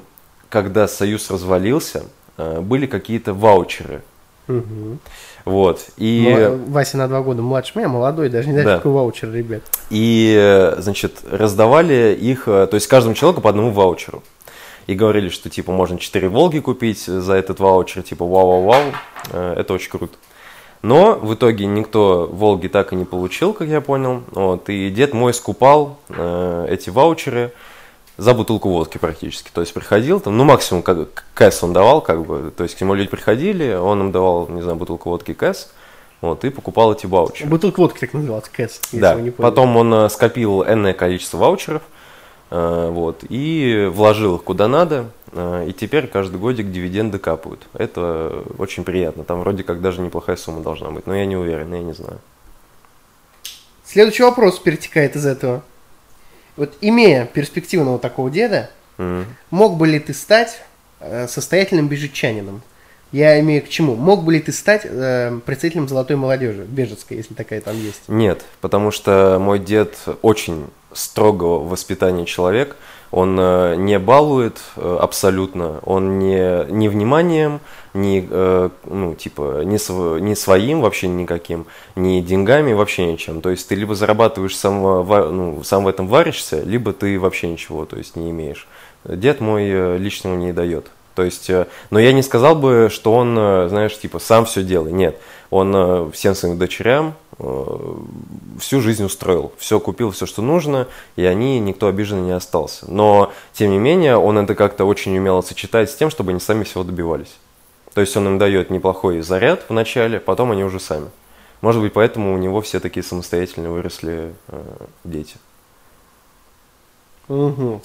[0.49, 2.03] когда Союз развалился,
[2.37, 4.01] были какие-то ваучеры.
[4.47, 4.99] Мгм.
[5.47, 6.57] Вот, и...
[6.67, 8.75] Вася на два года младше меня, молодой, даже не знаю, Да.
[8.77, 9.61] такое ваучер, ребят.
[9.89, 14.23] И, э, значит, раздавали их, э, то есть каждому человеку по одному ваучеру.
[14.87, 18.91] И говорили, что, типа, можно 4 Волги купить за этот ваучер, типа, вау-вау-вау,
[19.31, 20.17] э, это очень круто.
[20.81, 24.23] Но в итоге никто Волги так и не получил, как я понял.
[24.31, 27.53] Вот, и дед мой скупал э, эти ваучеры
[28.17, 29.49] за бутылку водки практически.
[29.53, 32.51] То есть приходил там, ну максимум как, кэс он давал, как бы.
[32.55, 35.69] То есть к нему люди приходили, он им давал, не знаю, бутылку водки кэс,
[36.21, 37.49] вот, и покупал эти ваучеры.
[37.49, 39.51] Бутылка водки так называлась, Кэс, если Да, не поняли.
[39.51, 41.83] потом он э, скопил энное количество ваучеров,
[42.49, 47.67] э, вот, и вложил их куда надо, э, и теперь каждый годик дивиденды капают.
[47.73, 51.71] Это очень приятно, там вроде как даже неплохая сумма должна быть, но я не уверен,
[51.71, 52.17] я не знаю.
[53.85, 55.61] Следующий вопрос перетекает из этого.
[56.57, 59.25] Вот имея перспективного такого деда, Мгм.
[59.51, 60.59] мог бы ли ты стать
[60.99, 62.61] э, состоятельным бежичанином?
[63.11, 63.95] Я имею к чему?
[63.95, 68.01] Мог бы ли ты стать э, представителем золотой молодежи, бежецкой, если такая там есть?
[68.07, 72.75] Нет, потому что мой дед очень строгого воспитания человек,
[73.11, 77.61] он э, не балует э, абсолютно, он не, ни вниманием,
[77.97, 83.41] ни, э, ну, типа, ни, св- ни своим вообще никаким, ни деньгами, вообще ничем.
[83.41, 87.85] То есть ты либо зарабатываешь сам, ну, сам в этом варишься, либо ты вообще ничего,
[87.85, 88.67] то есть не имеешь.
[89.03, 90.91] Дед мой э, личного не дает.
[91.15, 94.93] То есть, э, но я не сказал бы, что он, знаешь, типа, сам все делает.
[94.93, 95.17] Нет,
[95.49, 97.15] он всем своим дочерям
[98.59, 102.91] всю жизнь устроил, все купил, все, что нужно, и они, никто обижен не остался.
[102.91, 106.63] Но, тем не менее, он это как-то очень умело сочетает с тем, чтобы они сами
[106.63, 107.37] всего добивались.
[107.97, 111.09] То есть он им дает неплохой заряд в начале, потом они уже сами.
[111.61, 114.63] Может быть, поэтому у него все такие самостоятельные выросли э,
[115.03, 115.37] дети.
[117.27, 117.81] Мгм.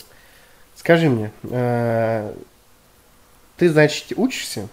[0.77, 2.31] Скажи мне, э,
[3.57, 4.69] ты, значит, учишься?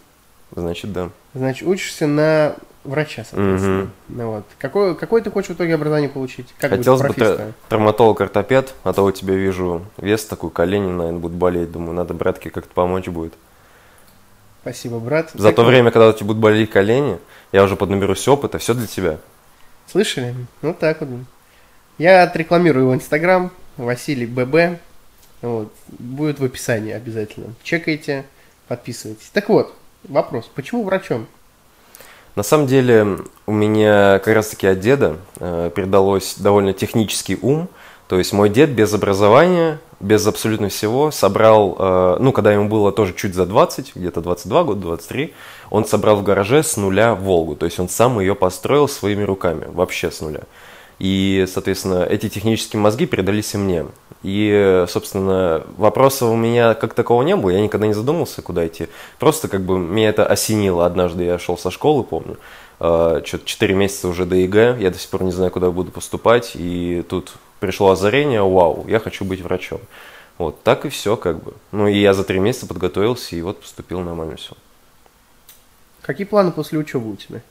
[0.54, 1.10] Значит, да.
[1.34, 3.92] Значит, учишься на врача, соответственно.
[4.10, 4.46] Ну, вот.
[4.58, 6.54] какое, какое ты хочешь в итоге образование получить?
[6.60, 11.72] Как Хотелось бы травматолог-ортопед, а то у тебя вижу вес такой, колени, наверное, будут болеть.
[11.72, 13.36] Думаю, надо братке как-то помочь будет.
[14.62, 15.32] Спасибо, брат.
[15.34, 17.18] За то Так, время, когда у тебя будут болеть колени,
[17.52, 19.18] я уже поднаберусь опыта, все для тебя.
[19.88, 20.36] Слышали?
[20.62, 21.10] Вот так вот.
[21.98, 24.80] Я отрекламирую его инстаграм, Василий ББ.
[25.42, 25.74] Вот.
[25.88, 27.54] Будет в описании обязательно.
[27.64, 28.26] Чекайте,
[28.68, 29.30] подписывайтесь.
[29.34, 30.50] Так вот, вопрос.
[30.54, 31.28] Почему врачом?
[32.36, 37.68] На самом деле, у меня как раз-таки от деда э, передалось довольно технический ум.
[38.08, 42.92] То есть мой дед без образования, без абсолютно всего, собрал, э, ну, когда ему было
[42.92, 45.34] тоже чуть за 20, где-то 22 года, 23,
[45.70, 47.56] он собрал в гараже с нуля Волгу.
[47.56, 50.42] То есть он сам ее построил своими руками, вообще с нуля.
[51.00, 53.86] И, соответственно, эти технические мозги передались и мне.
[54.22, 58.88] И, собственно, вопросов у меня как такового не было, я никогда не задумывался, куда идти.
[59.18, 60.86] Просто как бы меня это осенило.
[60.86, 62.38] Однажды я шел со школы, помню,
[62.80, 66.52] что-то 4 месяца уже до ЕГЭ, я до сих пор не знаю, куда буду поступать,
[66.56, 69.82] и тут пришло озарение, вау, я хочу быть врачом.
[70.38, 71.54] Вот, так и все, как бы.
[71.72, 74.54] Ну, и я за три месяца подготовился, и вот поступил нормально все.
[76.02, 77.42] Какие планы после учебы у тебя?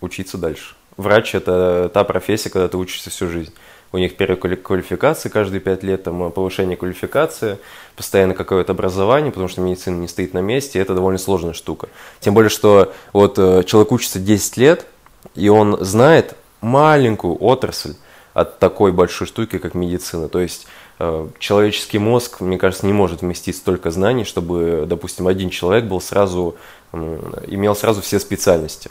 [0.00, 0.76] Учиться дальше.
[0.96, 3.52] Врач– это та профессия, когда ты учишься всю жизнь.
[3.92, 7.58] У них переквалификации каждые пять лет, там повышение квалификации,
[7.96, 11.88] постоянно какое-то образование, потому что медицина не стоит на месте, и это довольно сложная штука.
[12.20, 14.86] Тем более, что вот э, человек учится 10 лет,
[15.34, 17.94] и он знает маленькую отрасль
[18.36, 20.28] от такой большой штуки, как медицина.
[20.28, 20.66] То есть
[20.98, 26.02] э, человеческий мозг, мне кажется, не может вместить столько знаний, чтобы, допустим, один человек был
[26.02, 26.54] сразу,
[26.92, 28.90] имел сразу все специальности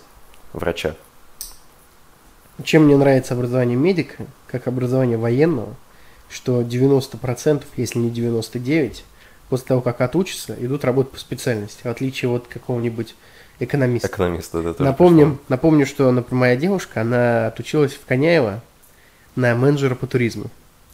[0.51, 0.95] врача.
[2.63, 5.75] Чем мне нравится образование медика, как образование военного,
[6.27, 9.01] что 90%, если не 99%,
[9.49, 13.13] после того, как отучатся, идут работать по специальности, в отличие от какого-нибудь
[13.59, 14.07] экономиста.
[14.07, 18.63] Экономист, да, тоже Напомним, напомню, что, например, моя девушка, она отучилась в Коняево
[19.35, 20.45] на менеджера по туризму.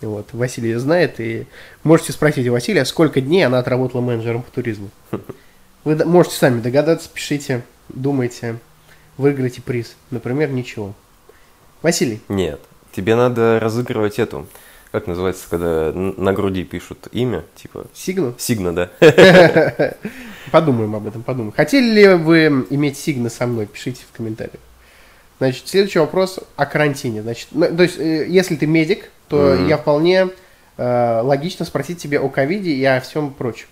[0.02, 1.46] Вот, Василий знает, и
[1.84, 4.90] можете спросить у Василия, сколько дней она отработала менеджером по туризму.
[5.84, 8.58] Вы можете сами догадаться, пишите, думайте,
[9.18, 9.96] выиграете приз.
[10.10, 10.94] Например, ничего.
[11.82, 12.60] Василий, Нет.
[12.92, 14.48] Тебе надо разыгрывать эту.
[14.92, 18.36] Как называется, когда на груди пишут имя, типа Сигну?
[18.38, 18.90] Сигна, да?
[20.52, 21.54] Подумаем об этом, подумаем.
[21.54, 23.68] Хотели ли вы иметь Сигна со мной?
[23.68, 24.60] Пишите в комментариях.
[25.42, 27.24] Значит, следующий вопрос о карантине.
[27.24, 29.68] Значит, ну, то есть, э, если ты медик, то Мгм.
[29.70, 30.28] я вполне
[30.78, 33.66] э, логично спросить тебя о ковиде и о всем прочем.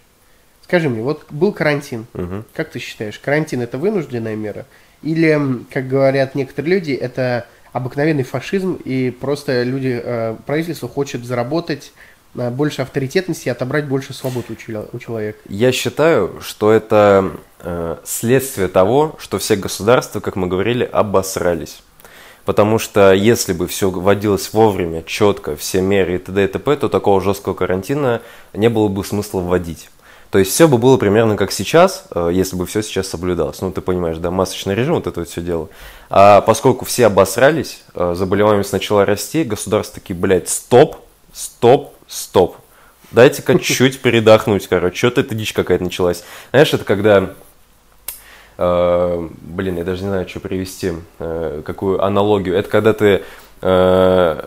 [0.64, 2.08] Скажи мне, вот был карантин.
[2.14, 2.44] Мгм.
[2.56, 4.66] Как ты считаешь, карантин это вынужденная мера?
[5.04, 5.40] Или,
[5.72, 11.94] как говорят некоторые люди, это обыкновенный фашизм, и просто люди, э, правительство хочет заработать
[12.34, 15.40] больше авторитетности и отобрать больше свобод у, чело- у человека?
[15.48, 21.82] Я считаю, что это э, следствие того, что все государства, как мы говорили, обосрались.
[22.46, 26.46] Потому что если бы все вводилось вовремя, четко, все меры и т.д.
[26.46, 28.22] и т.п., то такого жесткого карантина
[28.54, 29.90] не было бы смысла вводить.
[30.32, 33.62] То есть все бы было примерно как сейчас, э, если бы все сейчас соблюдалось.
[33.62, 35.70] Ну, ты понимаешь, да, масочный режим, вот это вот все дело.
[36.10, 40.98] А поскольку все обосрались, э, заболеваемость начала расти, государства такие, блядь, стоп,
[41.34, 42.58] стоп, стоп.
[43.12, 44.98] Дайте-ка чуть-чуть передохнуть, короче.
[44.98, 46.26] Что-то эта дичь какая-то началась.
[46.52, 47.36] Знаешь, это когда
[48.62, 52.58] Э, блин, я даже не знаю, что привести, э, какую аналогию.
[52.58, 53.24] Это когда ты
[53.62, 54.46] э,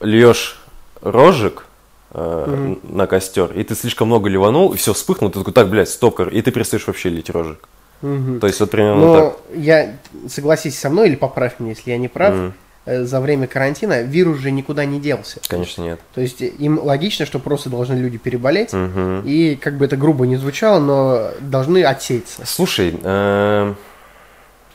[0.00, 0.60] льешь
[1.00, 1.64] рожек
[2.12, 2.80] Мгм.
[2.82, 6.16] на костер, и ты слишком много ливанул, и все вспыхнул, ты такой, так, блядь, стоп,
[6.16, 7.68] кор», и ты перестаешь вообще лить рожек.
[8.02, 8.40] Мгм.
[8.40, 9.36] То есть вот примерно так.
[9.50, 9.96] Но я
[10.28, 12.34] согласись со мной или поправь меня, если я не прав.
[12.34, 12.54] Мгм.
[12.88, 15.40] Э, За время карантина вирус же никуда не делся.
[15.48, 16.00] Конечно, нет.
[16.14, 18.72] То есть э, им логично, что просто должны люди переболеть.
[18.72, 19.22] Мгм.
[19.24, 22.42] И как бы это грубо не звучало, но должны отсеяться.
[22.46, 23.74] Слушай, э,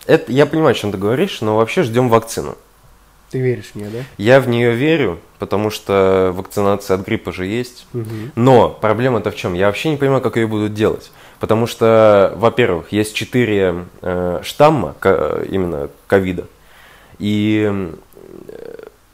[0.06, 2.58] это, я понимаю, о чем ты говоришь, но вообще ждем вакцину.
[3.32, 4.00] Ты веришь мне, да?
[4.18, 7.88] Я в нее верю, потому что вакцинация от гриппа же есть.
[7.94, 8.32] Мгм.
[8.36, 9.54] Но проблема-то в чем?
[9.56, 11.12] Я вообще не понимаю, как ее будут делать.
[11.40, 16.46] Потому что, во-первых, есть четыре э, штамма ко- именно ковида.
[17.20, 17.92] И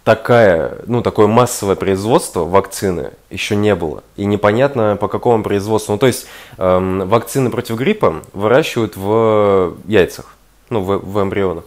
[0.09, 4.03] такая, ну, такое массовое производство вакцины еще не было.
[4.17, 5.91] И непонятно, по какому производству.
[5.91, 6.25] Ну, то есть,
[6.57, 10.25] эм, вакцины против гриппа выращивают в яйцах,
[10.71, 11.65] ну, в, в эмбрионах.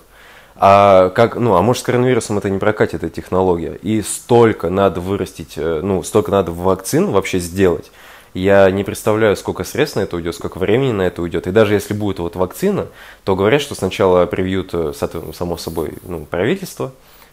[0.56, 3.78] А как, ну, а может с коронавирусом это не прокатит, эта технология.
[3.80, 7.92] И столько надо вырастить, э, ну, столько надо вакцин вообще сделать.
[8.34, 11.46] Я не представляю, сколько средств на это уйдет, сколько времени на это уйдет.
[11.46, 12.88] И даже если будет вот вакцина,
[13.22, 14.92] то говорят, что сначала привьют, э,
[15.32, 16.90] само собой, ну, правительство,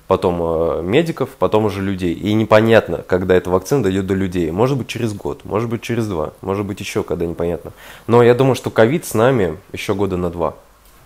[0.09, 2.13] потом э, медиков, потом уже людей.
[2.15, 4.49] И непонятно, когда эта вакцина дойдет до людей.
[4.49, 7.73] Может быть, через год, может быть, через два, может быть, еще когда непонятно.
[8.07, 10.55] Но я думаю, что ковид с нами еще года на два.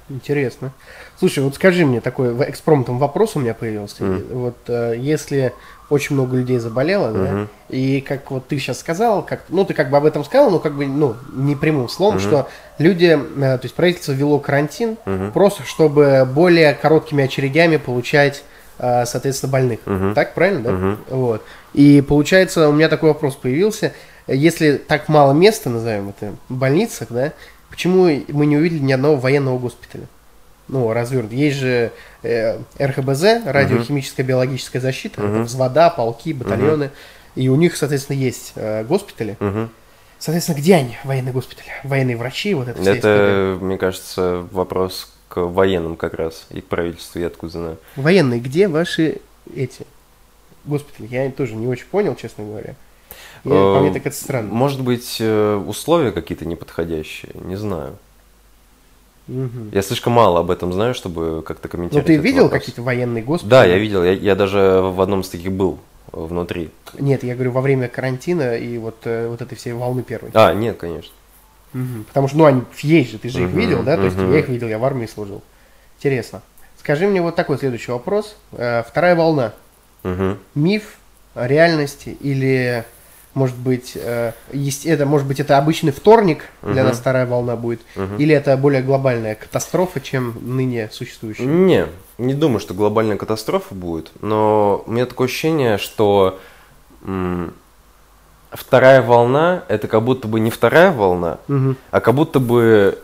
[0.08, 0.72] Интересно.
[1.20, 4.06] Слушай, вот скажи мне такой экспромтом вопрос у меня появился.
[4.06, 4.24] Мгм.
[4.32, 5.54] Вот э, если
[5.90, 7.50] очень много людей заболело, да, Мгм.
[7.68, 10.60] и как вот ты сейчас сказал, как, ну ты как бы об этом сказал, но
[10.60, 12.22] как бы ну не прямым словом, Мгм.
[12.26, 12.48] что
[12.78, 15.34] люди, э, то есть правительство ввело карантин Мгм.
[15.34, 18.44] просто чтобы более короткими очередями получать,
[19.06, 19.80] соответственно, больных.
[19.86, 20.14] Мгм.
[20.14, 20.72] Так правильно, да?
[20.72, 20.98] Мгм.
[21.10, 21.44] Вот.
[21.74, 23.94] И получается, у меня такой вопрос появился.
[24.28, 27.34] Если так мало места, назовем это, в больницах, да,
[27.70, 30.06] почему мы не увидели ни одного военного госпиталя?
[30.70, 31.34] Ну, развернут.
[31.34, 31.92] Есть же
[32.24, 35.44] э, РХБЗ, радиохимическая биологическая защита, это Мгм.
[35.44, 36.90] взвода, полки, батальоны.
[37.36, 39.36] И у них, соответственно, есть э, госпитали.
[39.40, 39.70] Мгм.
[40.20, 41.68] Соответственно, где они, военные госпитали?
[41.84, 43.00] Военные врачи, вот это история.
[43.54, 47.78] Это, мне кажется, вопрос к военным как раз и к правительству, я откуда знаю.
[47.96, 49.18] Военные, где ваши
[49.56, 49.88] эти
[50.64, 51.08] госпитали?
[51.08, 52.76] Я тоже не очень понял, честно говоря.
[53.44, 54.54] Я, по мне Э, так это странно.
[54.54, 57.98] Может быть, э, условия какие-то неподходящие, не знаю.
[59.26, 59.72] Мгм.
[59.72, 62.06] Я слишком мало об этом знаю, чтобы как-то Ну, комментировать.
[62.06, 63.50] ты этот видел какие-то военные госпитали?
[63.50, 65.80] Да, я видел, я, я даже в одном из таких был
[66.12, 66.70] э, внутри.
[67.00, 70.30] Нет, я говорю, во время карантина и вот, э, вот этой всей волны первой.
[70.36, 71.12] А, нет, конечно.
[71.74, 72.06] Мгм.
[72.06, 73.98] Потому что, ну, они есть же, ты же их Мгм, видел, да?
[73.98, 75.42] То есть я их видел, я в армии служил.
[75.98, 76.42] Интересно.
[76.80, 78.36] Скажи мне вот такой следующий вопрос.
[78.52, 79.54] Э, Вторая волна.
[80.04, 80.38] Мгм.
[80.54, 80.98] Миф,
[81.34, 82.84] реальность или,
[83.34, 86.86] может быть, э, есть, это, может быть, это обычный вторник для Мгм.
[86.86, 88.18] нас вторая волна будет, Мгм.
[88.18, 91.46] или это более глобальная катастрофа, чем ныне существующая?
[91.46, 96.38] Не, не думаю, что глобальная катастрофа будет, но у меня такое ощущение, что
[98.54, 101.78] вторая волна это как будто бы не вторая волна, Мгм.
[101.92, 102.98] а как будто бы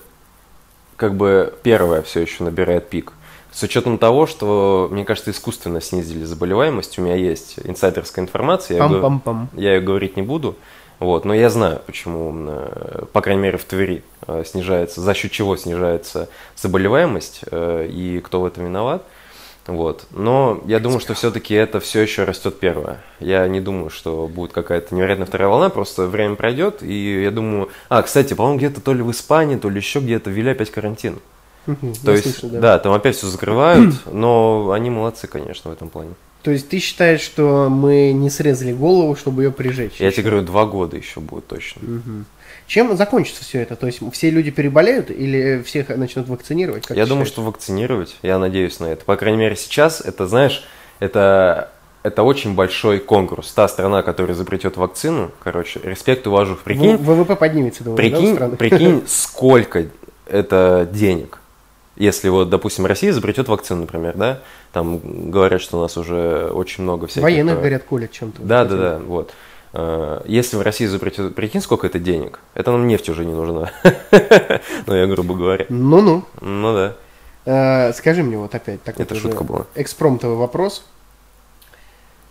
[0.95, 3.13] как бы первая все еще набирает пик.
[3.51, 8.87] С учетом того, что, мне кажется, искусственно снизили заболеваемость, у меня есть инсайдерская информация, я,
[8.87, 9.47] говорю- Пам-пам-пам.
[9.53, 10.55] я ее говорить не буду,
[10.99, 12.51] вот, но я знаю, почему,
[13.13, 18.41] по крайней мере, в Твери э, снижается, за счет чего снижается заболеваемость э, и кто
[18.41, 19.03] в этом виноват.
[19.69, 20.05] Вот.
[20.11, 22.99] Но я думаю, что все-таки это все еще растет первое.
[23.19, 27.69] Я не думаю, что будет какая-то невероятная вторая волна, просто время пройдет, и я думаю...
[27.87, 31.19] А, кстати, по-моему, где-то то ли в Испании, то ли еще где-то ввели опять карантин.
[31.67, 32.79] Мгм, То есть, да.
[32.79, 36.11] там опять все закрывают, но они молодцы, конечно, в этом плане.
[36.41, 39.99] То есть ты считаешь, что мы не срезали голову, чтобы ее прижечь?
[39.99, 41.81] Я тебе говорю, два года еще будет точно.
[42.69, 43.75] Чем закончится все это?
[43.75, 46.85] То есть все люди переболеют или всех начнут вакцинировать?
[46.85, 47.33] Как я думаю, считаешь?
[47.33, 49.03] что вакцинировать, я надеюсь на это.
[49.05, 50.63] По крайней мере, сейчас это, знаешь,
[50.99, 51.71] это,
[52.03, 53.51] это очень большой конкурс.
[53.53, 56.59] Та страна, которая изобретет вакцину, короче, респект, уважу.
[56.63, 58.55] Прикинь, В- ВВП поднимется, думаю, да, прикинь, страны?
[58.55, 59.87] прикинь, сколько
[60.27, 61.39] это денег.
[61.95, 64.41] Если вот, допустим, Россия изобретет вакцину, например, да,
[64.73, 67.23] там говорят, что у нас уже очень много всяких...
[67.23, 68.43] Военных, э, говорят, колят чем-то.
[68.43, 68.79] Да, Кстати.
[68.79, 69.33] да, да, вот.
[69.73, 73.71] Э, Если в России изобретет, прикинь, сколько это денег, это нам нефть уже не нужна.
[74.87, 75.65] Ну, я грубо говоря.
[75.69, 76.23] Ну-ну.
[76.41, 76.95] Ну да,
[77.45, 79.65] Э, Скажи мне вот опять такой это шутка была.
[79.75, 80.83] экспромтовый вопрос.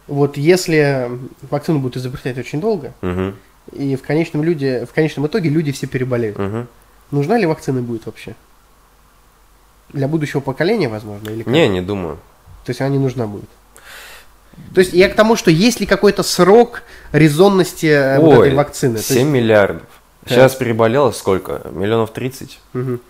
[0.07, 1.11] Вот если
[1.51, 2.93] вакцину будут изобретать очень долго,
[3.72, 6.39] и в конечном, люди, в конечном итоге люди все переболеют,
[7.11, 8.34] нужна ли вакцина будет вообще?
[9.91, 11.53] Для будущего поколения, возможно, или как?
[11.53, 12.16] Не, не думаю.
[12.64, 13.49] То есть она не нужна будет.
[14.74, 16.82] То есть я к тому, что есть ли какой-то срок
[17.12, 18.96] резонности э, вот Ой, этой вакцины?
[18.96, 19.86] То 7 есть- миллиардов.
[20.22, 20.34] Да.
[20.34, 21.62] Сейчас переболело сколько?
[21.72, 22.61] Миллионов 30?
[22.74, 23.00] Мгм.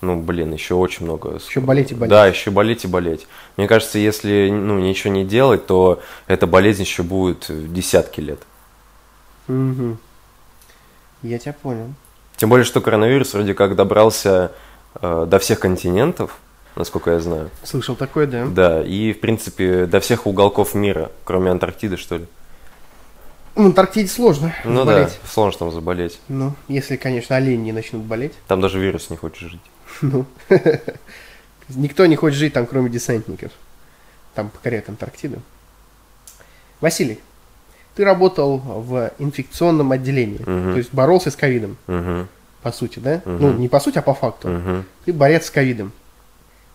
[0.00, 1.40] Ну, блин, еще очень много.
[1.44, 2.10] Еще болеть и болеть.
[2.10, 3.26] Да, еще болеть и болеть.
[3.56, 8.38] Мне кажется, если ну, ничего не делать, то эта болезнь еще будет десятки лет.
[9.48, 9.98] Мгм.
[11.22, 11.92] Я тебя понял.
[12.36, 14.52] Тем более, что коронавирус вроде как добрался
[15.02, 16.38] э, до всех континентов,
[16.78, 17.50] насколько я знаю.
[17.64, 18.46] Слышал такое, да?
[18.46, 22.26] Да, и, в принципе, до всех уголков мира, кроме Антарктиды, что ли.
[23.54, 25.08] В Антарктиде сложно Ну болеть.
[25.08, 26.20] да, сложно там заболеть.
[26.28, 28.32] Ну, если, конечно, олени не начнут болеть.
[28.46, 29.60] Там даже вирус не хочет жить.
[30.02, 30.24] Ну,
[31.70, 33.50] никто не хочет жить там, кроме десантников.
[34.34, 35.40] Там покоряют Антарктиду.
[36.80, 37.18] Василий,
[37.96, 40.72] ты работал в инфекционном отделении, Мгм.
[40.72, 42.28] то есть боролся с ковидом, Угу,
[42.62, 43.22] по сути, да?
[43.24, 43.38] Мгм.
[43.40, 44.48] Ну, не по сути, а по факту.
[44.48, 44.84] угу.
[45.04, 45.90] Ты борец с ковидом.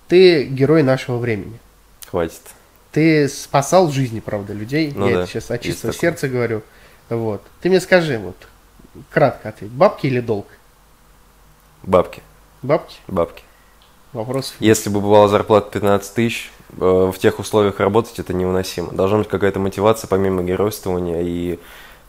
[0.08, 1.60] Ты герой нашего времени.
[2.10, 2.42] Хватит.
[2.92, 4.94] Ты спасал жизни, правда, людей.
[4.96, 6.10] Ну Я да, это сейчас от есть чистого такое.
[6.12, 6.62] сердца говорю.
[7.10, 7.42] Вот.
[7.62, 8.36] Ты мне скажи, вот,
[9.10, 10.48] кратко ответь, бабки или долг?
[11.84, 12.22] Бабки,
[12.62, 12.98] Бабки?
[13.08, 13.44] бабки.
[14.14, 14.54] Вопрос.
[14.60, 18.92] Если бы бывала зарплата 15 тысяч, э, в тех условиях работать это невыносимо.
[18.92, 21.60] Должна быть какая-то мотивация помимо геройствования и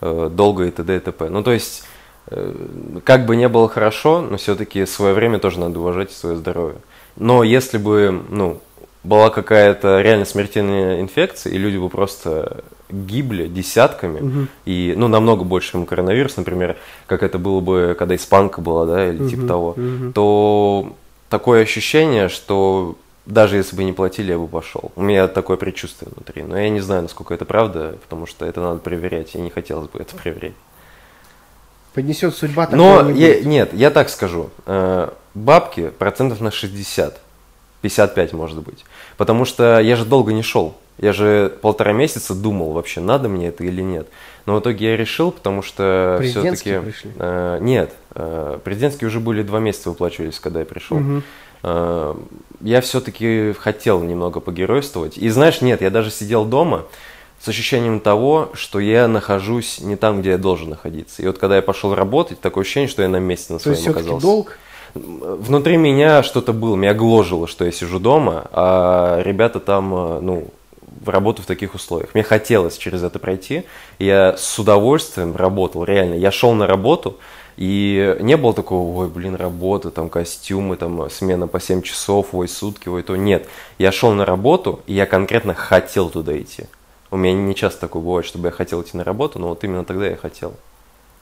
[0.02, 0.96] э, долга и т.д.
[0.96, 1.28] и т.п.
[1.30, 1.84] Ну, то есть,
[2.26, 6.36] э, как бы не было хорошо, но все-таки свое время тоже надо уважать и свое
[6.36, 6.76] здоровье.
[7.16, 8.60] Но если бы, ну,
[9.02, 14.48] была какая-то реально смертельная инфекция, и люди бы просто гибли десятками, Мгм.
[14.64, 19.08] и, ну, намного больше, чем коронавирус, например, как это было бы, когда испанка была, да,
[19.08, 20.12] или типа Мгм, того, мгм.
[20.12, 20.92] то
[21.28, 22.96] такое ощущение, что
[23.26, 24.92] даже если бы не платили, я бы пошел.
[24.96, 26.42] У меня такое предчувствие внутри.
[26.42, 29.88] Но я не знаю, насколько это правда, потому что это надо проверять, и не хотелось
[29.88, 30.52] бы это проверять.
[31.94, 33.46] Поднесет судьба, Но не я- будет.
[33.46, 34.50] нет, я так скажу.
[35.34, 37.20] Э, Бабки процентов на 60,
[37.82, 38.84] 55 может быть.
[39.16, 40.74] Потому что я же долго не шел.
[40.98, 44.06] Я же полтора месяца думал, вообще надо мне это или нет.
[44.46, 46.78] Но в итоге я решил, потому что все-таки...
[46.78, 47.10] пришли?
[47.60, 51.00] нет, э, президентские уже были два месяца выплачивались, когда я пришел.
[51.64, 52.14] Э,
[52.60, 55.16] я все-таки хотел немного погеройствовать.
[55.16, 56.84] И знаешь, нет, я даже сидел дома
[57.40, 61.22] с ощущением того, что я нахожусь не там, где я должен находиться.
[61.22, 63.78] И вот когда я пошел работать, такое ощущение, что я на месте на То своем
[63.78, 64.26] есть оказался.
[64.26, 64.58] долг?
[64.94, 70.48] Внутри меня что-то было, меня гложило, что я сижу дома, а ребята там, э, ну,
[71.04, 72.14] работу в таких условиях.
[72.14, 73.64] Мне хотелось через это пройти,
[73.98, 76.14] я с удовольствием работал, реально.
[76.14, 77.18] Я шел на работу,
[77.56, 82.48] и не было такого, ой, блин, работа, там, костюмы, там, смена по 7 часов, ой,
[82.48, 83.16] сутки, ой, то.
[83.16, 83.46] Нет,
[83.78, 86.64] я шел на работу, и я конкретно хотел туда идти.
[87.10, 89.84] У меня не часто такое бывает, чтобы я хотел идти на работу, но вот именно
[89.84, 90.54] тогда я хотел.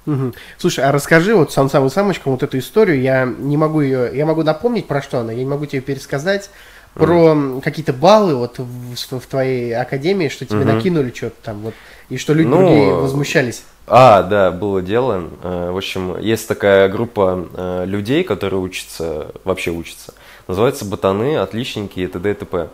[0.07, 0.35] Мгм.
[0.59, 3.01] Слушай, а расскажи вот сам самым самочком вот эту историю.
[3.01, 6.51] Я не могу ее, я могу напомнить про что она, я не могу тебе пересказать
[6.95, 8.65] про м, какие-то баллы вот в,
[8.97, 10.75] в- твоей академии, что тебе Мгм.
[10.75, 11.75] накинули что-то там вот
[12.11, 13.63] и что люди Ну, другие возмущались.
[13.87, 15.29] А, да, было дело.
[15.43, 20.15] Э, В общем, есть такая группа э, людей, которые учатся, вообще учатся.
[20.49, 22.31] Называется ботаны, отличники и т.д.
[22.31, 22.69] и т.п.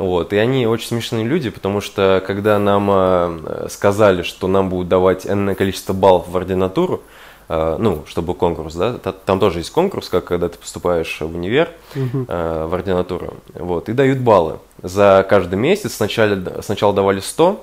[0.00, 0.32] Вот.
[0.32, 5.26] И они очень смешные люди, потому что когда нам э, сказали, что нам будут давать
[5.26, 7.02] энное количество баллов в ординатуру,
[7.50, 11.26] э, ну, чтобы конкурс, да, та- там тоже есть конкурс, как когда ты поступаешь в
[11.26, 14.60] универ, э, в ординатуру, вот, и дают баллы.
[14.82, 17.62] За каждый месяц сначала, сначала давали 100,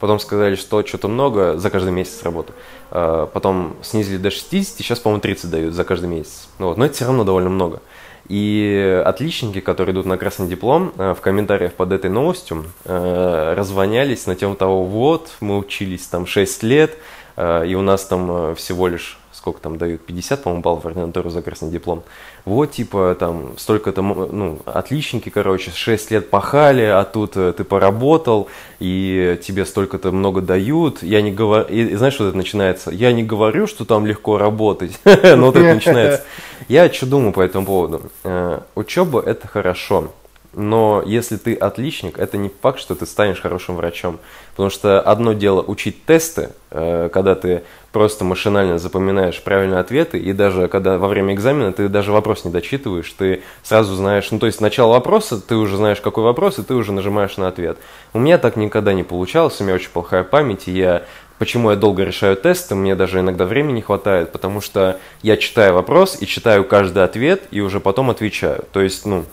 [0.00, 2.54] потом сказали, что что-то много за каждый месяц работы,
[2.88, 6.48] потом снизили до 60, сейчас, по-моему, 30 дают за каждый месяц.
[6.58, 7.82] Вот, но это все равно довольно много.
[8.28, 14.26] И отличники, которые идут на красный диплом, э, в комментариях под этой новостью э, развонялись
[14.26, 16.96] на тему того, вот, мы учились там 6 лет,
[17.36, 21.28] э, и у нас там всего лишь сколько там дают, 50, по-моему, баллов в ординатуру
[21.28, 22.02] за красный диплом.
[22.46, 28.48] Вот, типа, там, столько-то, ну, отличники, короче, 6 лет пахали, а тут э, ты поработал,
[28.80, 31.02] и тебе столько-то много дают.
[31.02, 32.90] Я не говорю, и, и знаешь, что это начинается?
[32.90, 36.24] Я не говорю, что там легко работать, но вот это начинается.
[36.66, 38.10] Я что думаю по этому поводу?
[38.22, 40.10] Э, Учеба– это хорошо,
[40.56, 44.18] но если ты отличник, это не факт, что ты станешь хорошим врачом.
[44.50, 50.32] Потому что одно дело учить тесты, э, когда ты просто машинально запоминаешь правильные ответы, и
[50.32, 54.46] даже когда во время экзамена ты даже вопрос не дочитываешь, ты сразу знаешь, ну то
[54.46, 57.78] есть начало вопроса, ты уже знаешь, какой вопрос, и ты уже нажимаешь на ответ.
[58.12, 61.04] У меня так никогда не получалось, у меня очень плохая память, и я
[61.38, 65.74] Почему я долго решаю тесты, мне даже иногда времени не хватает, потому что я читаю
[65.74, 68.64] вопрос и читаю каждый ответ, и уже потом отвечаю.
[68.72, 69.24] То есть, ну,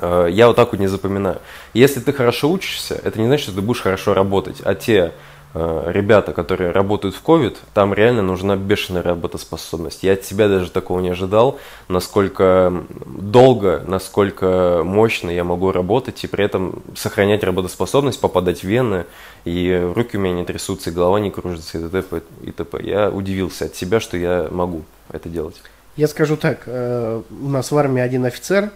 [0.00, 1.38] Я вот так вот не запоминаю.
[1.74, 4.62] Если ты хорошо учишься, это не значит, что ты будешь хорошо работать.
[4.64, 5.12] А те
[5.52, 10.02] э, ребята, которые работают в COVID, там реально нужна бешеная работоспособность.
[10.02, 12.72] Я от себя даже такого не ожидал, насколько
[13.04, 19.04] долго, насколько мощно я могу работать и при этом сохранять работоспособность, попадать в вены,
[19.44, 22.22] и руки у меня не трясутся, и голова не кружится, и т.п.
[22.42, 22.80] и т.п.
[22.82, 24.82] Я удивился от себя, что я могу
[25.12, 25.60] это делать.
[25.96, 28.70] Я скажу так, э, у нас в армии один офицер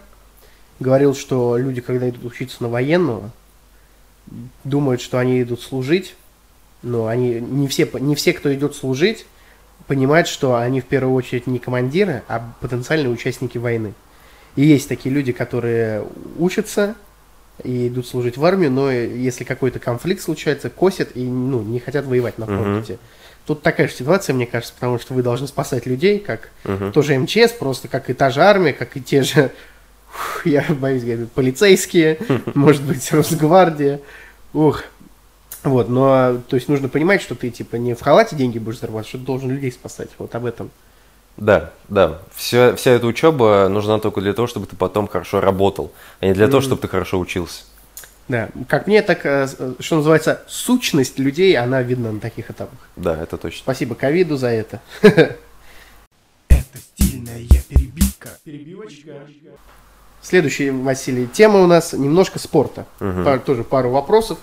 [0.79, 3.31] говорил, что люди, когда идут учиться на военного,
[4.63, 6.15] думают, что они идут служить,
[6.81, 9.25] но они не все, не все, кто идет служить,
[9.87, 13.93] понимают, что они в первую очередь не командиры, а потенциальные участники войны.
[14.55, 16.05] И есть такие люди, которые
[16.37, 16.95] учатся
[17.63, 22.05] и идут служить в армию, но если какой-то конфликт случается, косят и ну, не хотят
[22.05, 22.97] воевать на фронте.
[23.45, 26.91] Тут такая же ситуация, мне кажется, потому что вы должны спасать людей, как Мгм.
[26.91, 29.51] тоже МЧС, просто как и та же армия, как и те же,
[30.45, 32.19] я боюсь говорить, полицейские,
[32.55, 33.99] может быть, Росгвардия.
[34.53, 34.83] Ух.
[35.63, 39.07] Вот, но, то есть нужно понимать, что ты, типа, не в халате деньги будешь зарабатывать,
[39.09, 40.09] что ты должен людей спасать.
[40.19, 40.69] Вот об этом.
[41.37, 42.21] Да, да.
[42.35, 46.33] Вся, вся эта учеба нужна только для того, чтобы ты потом хорошо работал, а не
[46.33, 46.65] для того, Мгм.
[46.67, 47.63] чтобы ты хорошо учился.
[48.27, 52.79] Да, как мне, так, э, э, что называется, сущность людей, она видна на таких этапах.
[52.95, 53.59] Да, это точно.
[53.59, 54.81] Спасибо ковиду за это.
[55.01, 58.29] Это стильная перебивка.
[58.43, 59.11] Перебивочка.
[60.25, 62.87] Следующая, Василий, тема у нас немножко спорта.
[62.99, 63.23] Мгм.
[63.23, 64.39] Пар- тоже пару вопросов.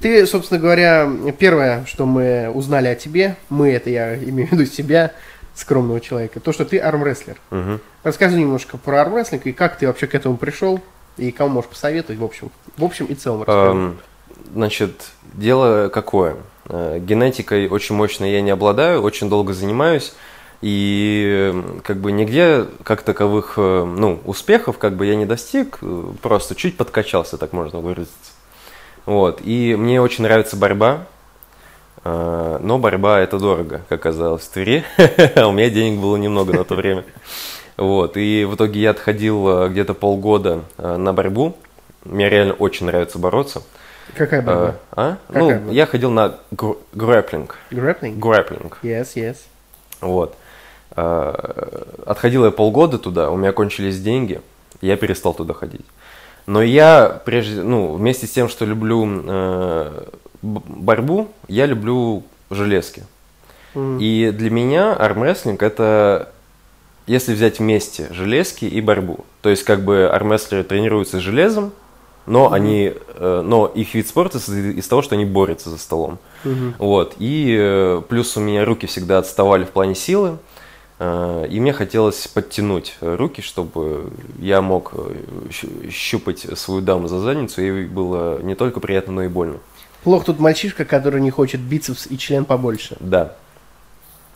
[0.00, 4.66] Ты, собственно говоря, первое, что мы узнали о тебе, мы, это я имею в виду
[4.66, 5.12] себя,
[5.54, 7.36] скромного человека, то, что ты армрестлер.
[7.50, 7.80] Мгм.
[8.04, 10.78] Расскажи немножко про армрестлинг и как ты вообще к этому пришел,
[11.16, 13.44] и кому можешь посоветовать, в общем, в общем и целом.
[13.46, 13.98] Эм,
[14.52, 16.36] Значит, дело какое?
[16.68, 20.12] Э, Генетикой очень мощно я не обладаю, очень долго занимаюсь,
[20.60, 21.54] и
[21.84, 26.54] как бы нигде как таковых э, ну, успехов как бы я не достиг, э, просто
[26.54, 28.32] чуть подкачался, так можно выразиться.
[29.06, 31.06] Вот, и мне очень нравится борьба,
[32.04, 34.84] э, но борьба это дорого, как оказалось в Твери,
[35.36, 37.04] а у меня денег было немного на то время.
[37.76, 41.56] Вот, и в итоге я отходил где-то полгода на борьбу,
[42.04, 43.62] мне реально очень нравится бороться.
[44.16, 44.76] Какая борьба?
[44.90, 45.18] А?
[45.28, 45.72] Какая Ну, борьба?
[45.72, 47.54] я ходил на гр- грэпплинг.
[47.70, 48.16] Грэпплинг?
[48.18, 48.78] Грэпплинг.
[48.82, 49.36] Yes, yes.
[50.00, 50.34] Вот.
[50.96, 51.34] Э,
[52.06, 54.40] Отходил я полгода туда, у меня кончились деньги,
[54.80, 55.84] я перестал туда ходить.
[56.46, 60.04] Но я прежде, ну, вместе с тем, что люблю э,
[60.40, 63.02] борьбу, я люблю железки.
[63.74, 63.98] М.
[63.98, 66.30] И для меня армрестлинг это,
[67.06, 69.26] если взять вместе железки и борьбу.
[69.42, 71.72] То есть как бы армрестлеры тренируются железом,
[72.24, 76.18] но они, э, но их вид спорта состоит из того, что они борются за столом.
[76.44, 76.74] Мгм.
[76.78, 77.14] Вот.
[77.18, 80.38] И э, плюс у меня руки всегда отставали в плане силы.
[80.98, 87.62] Э, И мне хотелось подтянуть руки, чтобы я мог э, щупать свою даму за задницу,
[87.62, 89.58] и было не только приятно, но и больно.
[90.04, 92.96] Плохо тут мальчишка, который не хочет бицепс и член побольше.
[93.00, 93.34] Да.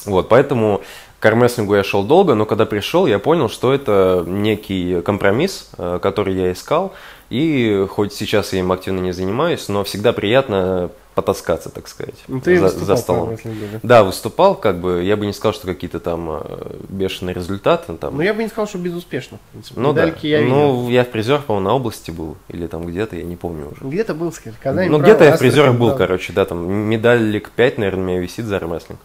[0.04, 0.82] Вот, поэтому
[1.20, 6.00] к армрестлингу я шел долго, но когда пришел, я понял, что это некий компромисс, э,
[6.02, 6.94] который я искал.
[7.32, 12.42] И хоть сейчас я им активно не занимаюсь, но всегда приятно потаскаться, так сказать, Ну,
[12.42, 13.38] ты за, за столом.
[13.82, 14.04] да?
[14.04, 17.94] Выступал, как бы, я бы не сказал, что какие-то там э, бешеные результаты.
[17.94, 18.16] Там.
[18.16, 19.38] Ну, я бы не сказал, что безуспешно.
[19.38, 19.80] в принципе.
[19.80, 20.54] Ну да, я видел.
[20.54, 23.82] ну я в призер, по-моему, на области был, или там где-то, я не помню уже.
[23.82, 24.56] Где-то был, скажи.
[24.62, 25.96] Казань, ну где-то я в призерах был, да.
[25.96, 29.00] короче, да, там медалик 5, наверное, у меня висит за армрестлинг.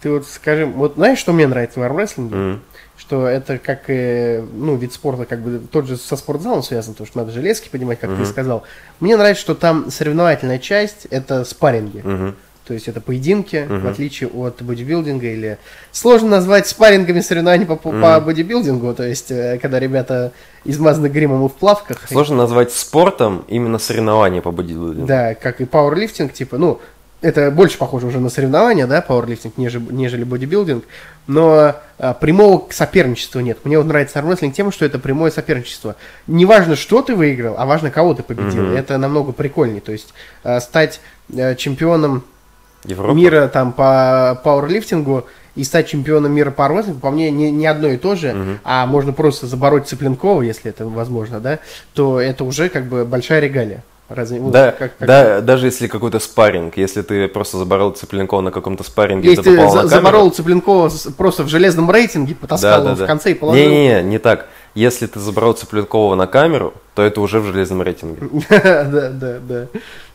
[0.00, 2.34] Ты вот скажи, вот знаешь, что мне нравится в армрестлинге?
[2.34, 2.60] Мгм.
[2.96, 7.06] Что это как, э, ну, вид спорта, как бы тот же со спортзалом связан, потому
[7.08, 8.26] что надо железки поднимать, как ты Мгм.
[8.26, 8.62] сказал.
[9.00, 12.02] Мне нравится, что там соревновательная часть это спарринги.
[12.04, 12.36] Мгм.
[12.64, 13.80] То есть это поединки, Мгм.
[13.82, 15.58] в отличие от бодибилдинга или...
[15.92, 18.24] Сложно назвать спаррингами соревнования по, по Мгм.
[18.24, 20.32] бодибилдингу, то есть э, когда ребята
[20.64, 22.08] измазаны гримом и в плавках.
[22.08, 25.06] Сложно назвать спортом именно соревнования по бодибилдингу.
[25.06, 26.80] Да, как и пауэрлифтинг, типа, ну,
[27.24, 30.84] это больше похоже уже на соревнования, да, пауэрлифтинг, нежели, нежели бодибилдинг,
[31.26, 33.58] но а, прямого соперничества нет.
[33.64, 35.96] Мне вот нравится армрестлинг тем, что это прямое соперничество.
[36.26, 38.64] Не важно, что ты выиграл, а важно, кого ты победил.
[38.64, 38.76] Мгм.
[38.76, 39.80] Это намного прикольнее.
[39.80, 40.12] То есть
[40.42, 41.00] а, стать
[41.34, 42.24] а, чемпионом
[42.84, 43.14] Европа.
[43.14, 47.88] мира там по пауэрлифтингу и стать чемпионом мира по армрестлингу, по мне, не, не одно
[47.88, 48.58] и то же, Мгм.
[48.64, 51.58] а можно просто забороть Цыпленкова, если это возможно, да,
[51.94, 53.82] то это уже как бы большая регалия.
[54.08, 58.50] Разве, Да, как- как- да, даже если какой-то спарринг, если ты просто заборол Цыпленкова на
[58.50, 63.06] каком-то спарринге, Если ты за- камеру, заборол Цыпленкова просто в железном рейтинге, потаскал его в
[63.06, 63.64] конце и положил.
[63.64, 64.46] Не-не-не, не так.
[64.74, 68.28] Если ты забрал Цыпленкова на камеру, то это уже в железном рейтинге.
[68.50, 69.66] да, да, да.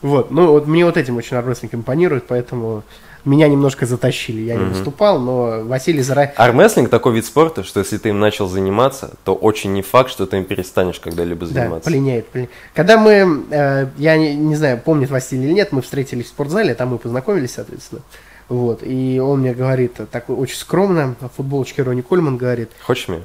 [0.02, 2.84] Вот, ну вот мне вот этим очень армрестлинг импонирует, поэтому
[3.24, 4.40] меня немножко затащили.
[4.42, 4.72] Я не Мгм.
[4.72, 6.32] выступал, но Василий Зара...
[6.36, 10.26] Армрестлинг такой вид спорта, что если ты им начал заниматься, то очень не факт, что
[10.26, 11.84] ты им перестанешь когда-либо Да, заниматься.
[11.90, 12.50] полиняет, полиняет.
[12.74, 16.74] Когда мы, э, я не, не знаю, помнит Василий или нет, мы встретились в спортзале,
[16.74, 18.02] там мы познакомились, соответственно.
[18.48, 23.22] Вот, и он мне говорит, так очень скромно, в футболочке Ронни Кольман говорит, Хочешь мне?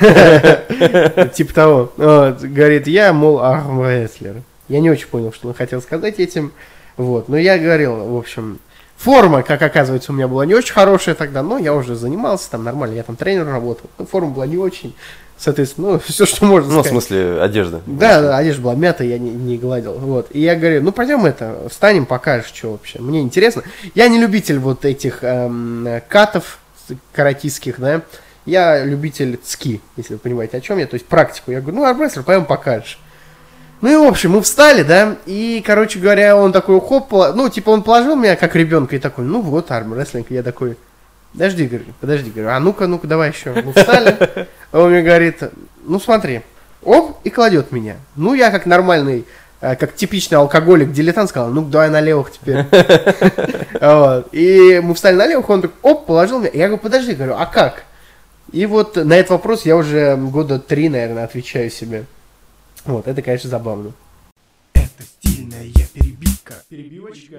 [1.34, 1.92] Типа того.
[1.96, 4.42] Говорит, я, мол, армрестлер.
[4.68, 6.52] Я не очень понял, что он хотел сказать этим.
[6.96, 7.28] Вот.
[7.28, 8.58] Но я говорил, в общем,
[9.04, 12.64] форма, как оказывается, у меня была не очень хорошая тогда, но я уже занимался там
[12.64, 13.88] нормально, я там тренер работал.
[13.98, 14.94] Но форма была не очень.
[15.36, 16.90] Соответственно, ну, все, что можно Ну, в сказать.
[17.04, 17.82] смысле, одежда.
[17.86, 19.92] Да, да, одежда была мятая, я не, не гладил.
[19.98, 20.28] Вот.
[20.30, 22.98] И я говорю, ну пойдем это, встанем, покажешь, что вообще.
[23.00, 23.62] Мне интересно.
[23.94, 26.58] Я не любитель вот этих эм, катов
[27.12, 28.02] каратистских, да.
[28.46, 30.86] Я любитель ски, если вы понимаете, о чем я.
[30.86, 31.50] То есть практику.
[31.50, 32.98] Я говорю, ну, армрестлер, пойдем покажешь.
[33.80, 37.70] Ну и, в общем, мы встали, да, и, короче говоря, он такой, хоп, ну, типа,
[37.70, 40.30] он положил меня как ребенка и такой, ну вот, армрестлинг.
[40.30, 40.78] Я такой,
[41.32, 43.52] подожди, говорю, подожди, говорю, а ну-ка, ну-ка, давай еще.
[43.52, 45.42] Мы встали, а он мне говорит,
[45.84, 46.42] ну смотри,
[46.82, 47.96] оп, и кладет меня.
[48.16, 49.26] Ну, я как нормальный,
[49.60, 52.64] э, как типичный алкоголик, дилетант сказал, ну давай на левых теперь.
[54.32, 56.50] И мы встали на левых, он так, оп, положил меня.
[56.54, 57.84] Я говорю, подожди, говорю, а как?
[58.52, 62.04] И вот на этот вопрос я уже года три, наверное, отвечаю себе.
[62.84, 63.92] Вот, это, конечно, забавно.
[64.74, 66.54] Это стильная перебивка.
[66.68, 67.36] Перебивочка.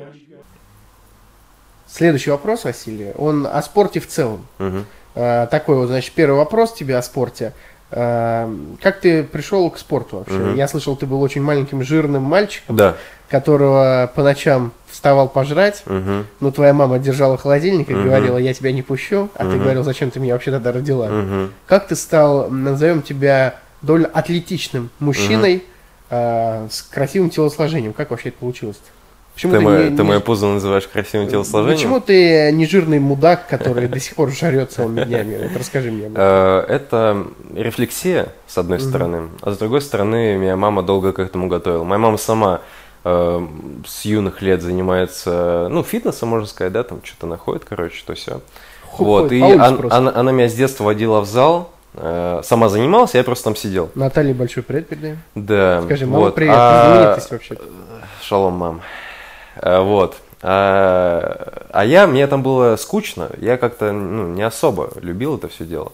[1.87, 4.45] Следующий вопрос, Василий, он о спорте в целом.
[4.57, 4.85] Мгм.
[5.13, 7.53] Э, Такой вот, значит, первый вопрос тебе о спорте.
[7.91, 10.33] Э, Как ты пришел к спорту вообще?
[10.35, 10.55] Мгм.
[10.55, 12.95] Я слышал, ты был очень маленьким жирным мальчиком, Да.
[13.29, 16.25] которого по ночам вставал пожрать, Мгм.
[16.39, 18.03] но твоя мама держала холодильник и Мгм.
[18.05, 19.59] говорила, я тебя не пущу, а ты Мгм.
[19.63, 21.07] говорил, зачем ты меня вообще тогда родила?
[21.07, 21.53] Мгм.
[21.67, 23.55] Как ты стал, назовем тебя,
[23.85, 25.63] довольно атлетичным мужчиной
[26.09, 27.93] э, с красивым телосложением?
[27.93, 28.79] Как вообще это получилось?
[29.33, 31.77] Почему Ты, ты, мое, не- ты мое пузо называешь красивым телосложением?
[31.77, 35.37] Почему ты не жирный мудак, который до сих пор жрет целыми днями?
[35.49, 36.05] Вот расскажи мне.
[36.07, 36.23] об этом.
[36.23, 41.47] Э, Это рефлексия, с одной стороны, а с другой стороны, меня мама долго к этому
[41.47, 41.83] готовила.
[41.83, 42.61] Моя мама сама
[43.03, 43.47] э,
[43.85, 48.39] с юных лет занимается, ну, фитнесом, можно сказать, да, там что-то находит, короче, то все.
[48.97, 51.74] Вот, и она, она меня с детства водила в зал, э,
[52.43, 53.89] сама занималась, я просто там сидел.
[53.95, 55.19] Наталье большой привет передаем.
[55.35, 55.81] Да.
[55.83, 56.35] Скажи, мама, вот.
[56.35, 57.57] привет, А, знаменитость вообще.
[58.21, 58.81] Шалом, мам.
[59.57, 60.17] А, Вот.
[60.47, 65.65] А, а я, мне там было скучно, я как-то ну, не особо любил это все
[65.65, 65.91] дело.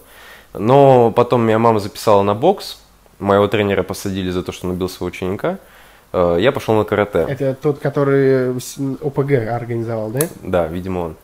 [0.52, 2.78] Но потом меня мама записала на бокс,
[3.18, 5.58] моего тренера посадили за то, что он убил своего ученика.
[6.12, 7.24] Э, Я пошел на карате.
[7.28, 8.50] Это тот, который
[9.00, 10.20] ОПГ организовал, да?
[10.42, 11.16] Да, видимо он.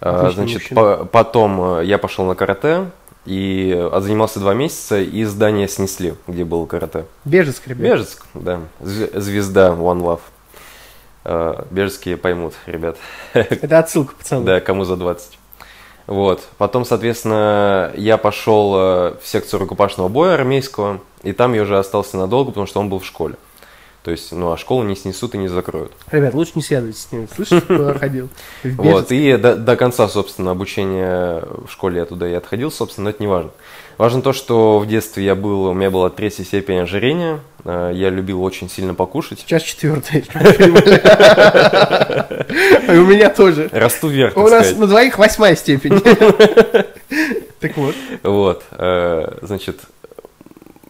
[0.00, 2.86] Отличный Значит, по- потом э, я пошел на карате
[3.24, 7.04] и э, занимался два месяца, и здание снесли, где был карате.
[7.24, 7.82] Бежецк, ребят.
[7.92, 8.60] Бежецк, да.
[8.80, 10.20] Зв- Звезда One Love.
[11.24, 12.96] Э, Бежецкие поймут, ребят.
[13.32, 14.44] Это отсылка, пацаны.
[14.44, 15.38] Да, кому за 20.
[16.08, 16.42] Вот.
[16.58, 22.16] Потом, соответственно, я пошел э, в секцию рукопашного боя армейского, и там я уже остался
[22.16, 23.36] надолго, потому что он был в школе.
[24.02, 25.92] То есть, ну, а школу не снесут и не закроют.
[26.10, 27.28] Ребят, лучше не связывайтесь с ним.
[27.32, 28.28] Слышишь, куда ходил?
[28.64, 33.10] Вот, и до, до конца, собственно, обучения в школе я туда и отходил, собственно, но
[33.10, 33.50] это не важно.
[33.98, 38.10] Важно то, что в детстве я был, у меня была третья степень ожирения, э, я
[38.10, 39.38] любил очень сильно покушать.
[39.40, 40.24] Сейчас четвертая.
[42.88, 43.68] У меня тоже.
[43.70, 46.02] Расту вверх, У нас на двоих восьмая степень.
[47.60, 47.94] Так вот.
[48.24, 49.82] Вот, э, значит,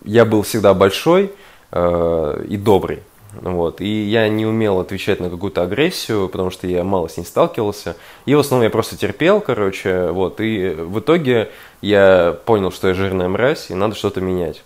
[0.05, 1.31] я был всегда большой
[1.73, 3.01] э, и добрый.
[3.41, 7.25] Вот, и я не умел отвечать на какую-то агрессию, потому что я мало с ней
[7.25, 7.97] сталкивался.
[8.27, 10.41] И в основном я просто терпел, короче, вот.
[10.41, 11.51] И в итоге
[11.81, 14.63] я понял, что я жирная мразь, и надо что-то менять.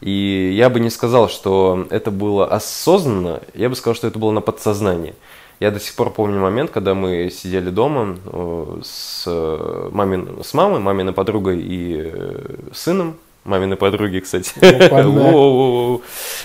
[0.00, 4.32] И я бы не сказал, что это было осознанно, я бы сказал, что это было
[4.32, 5.14] на подсознании.
[5.60, 10.54] Я до сих пор помню момент, когда мы сидели дома э, с, э, мамин, с
[10.54, 12.12] мамой, маминой подругой и
[12.72, 13.16] сыном,
[13.48, 14.52] маминой подруги, кстати.
[14.60, 16.02] Воу-воу-воу.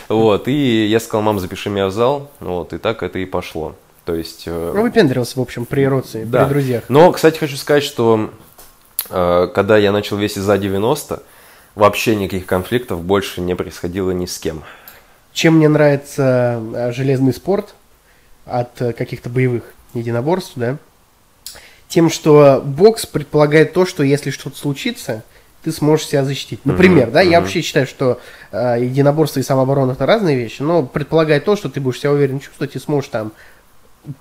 [0.10, 3.76] Вот, и я сказал, мам, запиши меня в зал, вот, и так это и пошло.
[4.06, 4.44] То есть...
[4.48, 6.46] э, Ну, выпендривался, в общем, при родственниках, Да.
[6.46, 6.84] при друзьях.
[6.90, 8.32] Но, кстати, хочу сказать, что
[9.10, 11.22] э, когда я начал весить за 90,
[11.76, 14.64] вообще никаких конфликтов больше не происходило ни с кем.
[15.32, 17.76] Чем мне нравится э, железный спорт
[18.46, 20.78] от каких-то боевых единоборств, да?
[21.88, 25.24] Тем, что бокс предполагает то, что если что-то случится,
[25.64, 26.66] ты сможешь себя защитить.
[26.66, 27.42] Например, Мгм, да, я мгм.
[27.42, 28.20] вообще считаю, что
[28.52, 32.40] э, единоборство и самооборона это разные вещи, но предполагает то, что ты будешь себя уверенно
[32.40, 33.32] чувствовать и сможешь там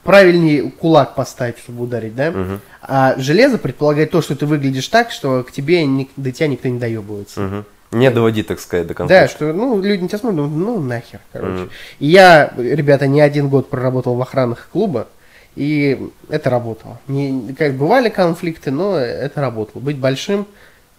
[0.04, 2.30] правильнее кулак поставить, чтобы ударить, да?
[2.30, 6.46] Мгм, А железо предполагает то, что ты выглядишь так, что к тебе ни- до тебя
[6.46, 7.40] никто не доебывается.
[7.40, 7.64] мгм.
[7.90, 9.28] Не доводи, так сказать, до Да, конфликта.
[9.28, 11.52] что, ну, люди на тебя смотрят, думают, ну, нахер, короче.
[11.64, 11.70] Мгм.
[11.98, 15.08] И я, ребята, не один год проработал в охранах клуба,
[15.56, 16.98] и это работало.
[17.08, 19.82] Не, как бывали конфликты, но это работало.
[19.82, 20.46] Быть большим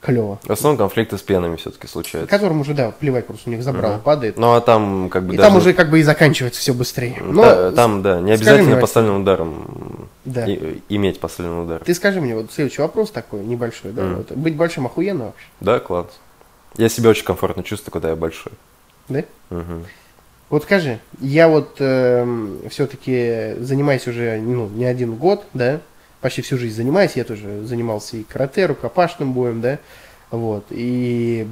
[0.04, 0.40] клево.
[0.44, 2.30] В основном конфликты с пьяными все-таки случаются.
[2.30, 4.02] Которым уже, да, плевать, просто у них забрало Мгм.
[4.02, 4.38] падает.
[4.38, 5.50] Ну, а там как бы и даже...
[5.50, 7.18] там уже как бы и заканчивается все быстрее.
[7.26, 10.46] Но, Та- там, да, не обязательно мне, поставленным ударом Да.
[10.46, 11.82] и- иметь поставленный удар.
[11.84, 14.16] Ты скажи мне, вот следующий вопрос такой, небольшой, да, Мгм.
[14.18, 16.08] вот, быть большим охуенно вообще, Да, класс.
[16.78, 18.52] Я себя очень комфортно чувствую, когда я большой.
[19.10, 19.24] да?
[19.50, 19.86] Мгм.
[20.50, 21.76] Вот скажи, я вот
[22.70, 25.80] все-таки занимаюсь уже ну, не один год, да,
[26.24, 29.78] почти всю жизнь занимаюсь, я тоже занимался и карате, рукопашным боем, да,
[30.32, 31.46] вот, и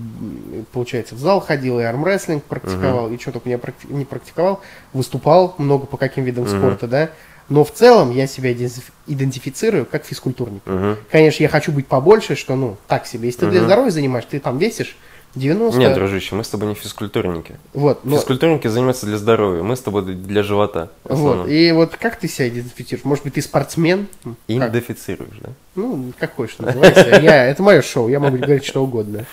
[0.71, 4.61] получается в зал ходил, и армрестлинг практиковал, и что только не, практи- не практиковал,
[4.93, 6.57] выступал много по каким видам Мгм.
[6.57, 7.09] спорта, да,
[7.49, 10.61] но в целом я себя идентиф- идентифицирую как физкультурник.
[10.65, 10.95] Мгм.
[11.11, 14.39] Конечно, я хочу быть побольше, что, ну, так себе, если ты для здоровья занимаешь, ты
[14.39, 14.95] там весишь
[15.35, 17.55] 90, Нет, дружище, мы с тобой не физкультурники.
[17.73, 20.89] вот, но- Физкультурники занимаются для здоровья, мы с тобой для живота.
[21.05, 21.47] Вот.
[21.47, 23.05] И вот как ты себя идентифицируешь?
[23.05, 24.07] Может быть, ты спортсмен?
[24.47, 25.49] Идентифицируешь, да?
[25.75, 27.19] Ну, как хочешь называйся.
[27.21, 29.25] Я, это мое шоу, я могу говорить что угодно.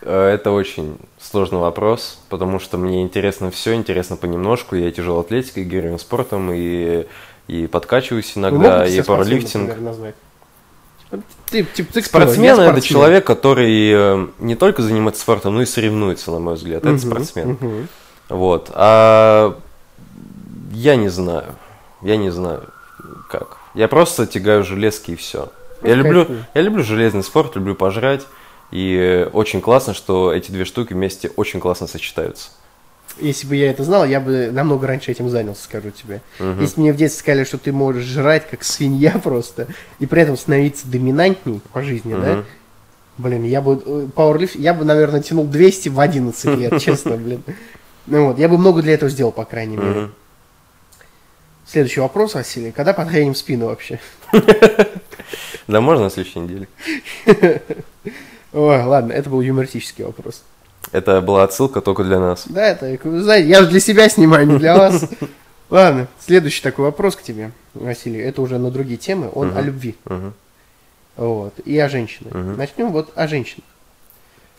[0.00, 4.74] Э, Это очень сложный вопрос, потому что мне интересно все, интересно понемножку.
[4.74, 7.06] Я тяжелой атлетикой, гиревым спортом, и,
[7.46, 9.68] и подкачиваюсь иногда, и пауэрлифтинг.
[9.68, 10.14] например, назвать?
[11.52, 12.08] Ты, типа, ты кто?
[12.08, 16.54] Спортсмен Я это человек, который э, не только занимается спортом, но и соревнуется, на мой
[16.54, 16.78] взгляд.
[16.82, 17.48] Это Мгм, спортсмен.
[17.50, 17.88] мгм.
[18.28, 18.70] Вот.
[18.72, 19.58] А
[20.72, 21.54] я не знаю.
[22.00, 22.64] Я не знаю,
[23.28, 23.58] как.
[23.74, 25.50] Я просто тягаю железки и все.
[25.82, 28.26] Ну, Я люблю, я люблю железный спорт, люблю пожрать.
[28.70, 32.48] И очень классно, что эти две штуки вместе очень классно сочетаются.
[33.20, 36.22] Если бы я это знал, я бы намного раньше этим занялся, скажу тебе.
[36.38, 36.60] Мгм.
[36.60, 39.66] Если мне в детстве сказали, что ты можешь жрать как свинья просто,
[39.98, 42.36] и при этом становиться доминантней по жизни, да?
[42.36, 42.44] Мгм.
[43.18, 47.42] Блин, я бы э, пауэрлифт, я бы, наверное, тянул 200 в 11 лет, честно, блин.
[48.06, 50.10] Ну вот, я бы много для этого сделал, по крайней мере.
[51.66, 52.72] Следующий вопрос, Василий.
[52.72, 54.00] Когда потреним спину вообще?
[55.68, 56.68] Да, можно на следующей неделе.
[58.52, 60.42] Ой, ладно, это был юмористический вопрос.
[60.92, 62.44] Это была отсылка только для нас.
[62.46, 65.08] Да, это, вы знаете, я же для себя снимаю, не для вас.
[65.70, 68.20] Ладно, следующий такой вопрос к тебе, Василий.
[68.20, 69.30] Это уже на другие темы.
[69.32, 69.96] Он о любви.
[71.16, 71.58] Вот.
[71.64, 72.32] И о женщинах.
[72.56, 73.64] Начнем вот о женщинах.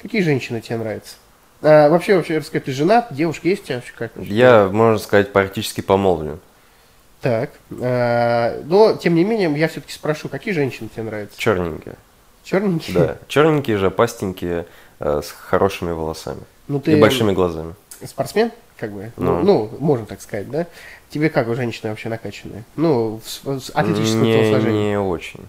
[0.02, 1.16] Какие женщины тебе нравятся?
[1.62, 3.76] А, вообще, вообще, расскажи, ты женат, девушка есть у тебя?
[3.78, 4.12] вообще Как?
[4.18, 6.40] Я, можно сказать, практически помолвлен.
[7.22, 7.52] Так.
[7.80, 11.40] а, но, тем не менее, я все-таки спрошу, какие женщины тебе нравятся?
[11.40, 11.96] Черненькие.
[12.44, 12.98] Черненькие?
[12.98, 13.18] Да.
[13.30, 14.66] Черненькие, жопастенькие, э,
[15.04, 16.42] с хорошими волосами.
[16.68, 17.76] Ну, И ты большими глазами.
[18.06, 19.12] спортсмен, как бы?
[19.18, 19.44] Ну, Ну.
[19.44, 20.68] ну, можно так сказать, да?
[21.10, 22.64] Тебе как у женщины вообще накачанные?
[22.76, 23.42] Ну, с,
[23.74, 24.90] атлетического не, телосложения.
[24.92, 25.42] не очень.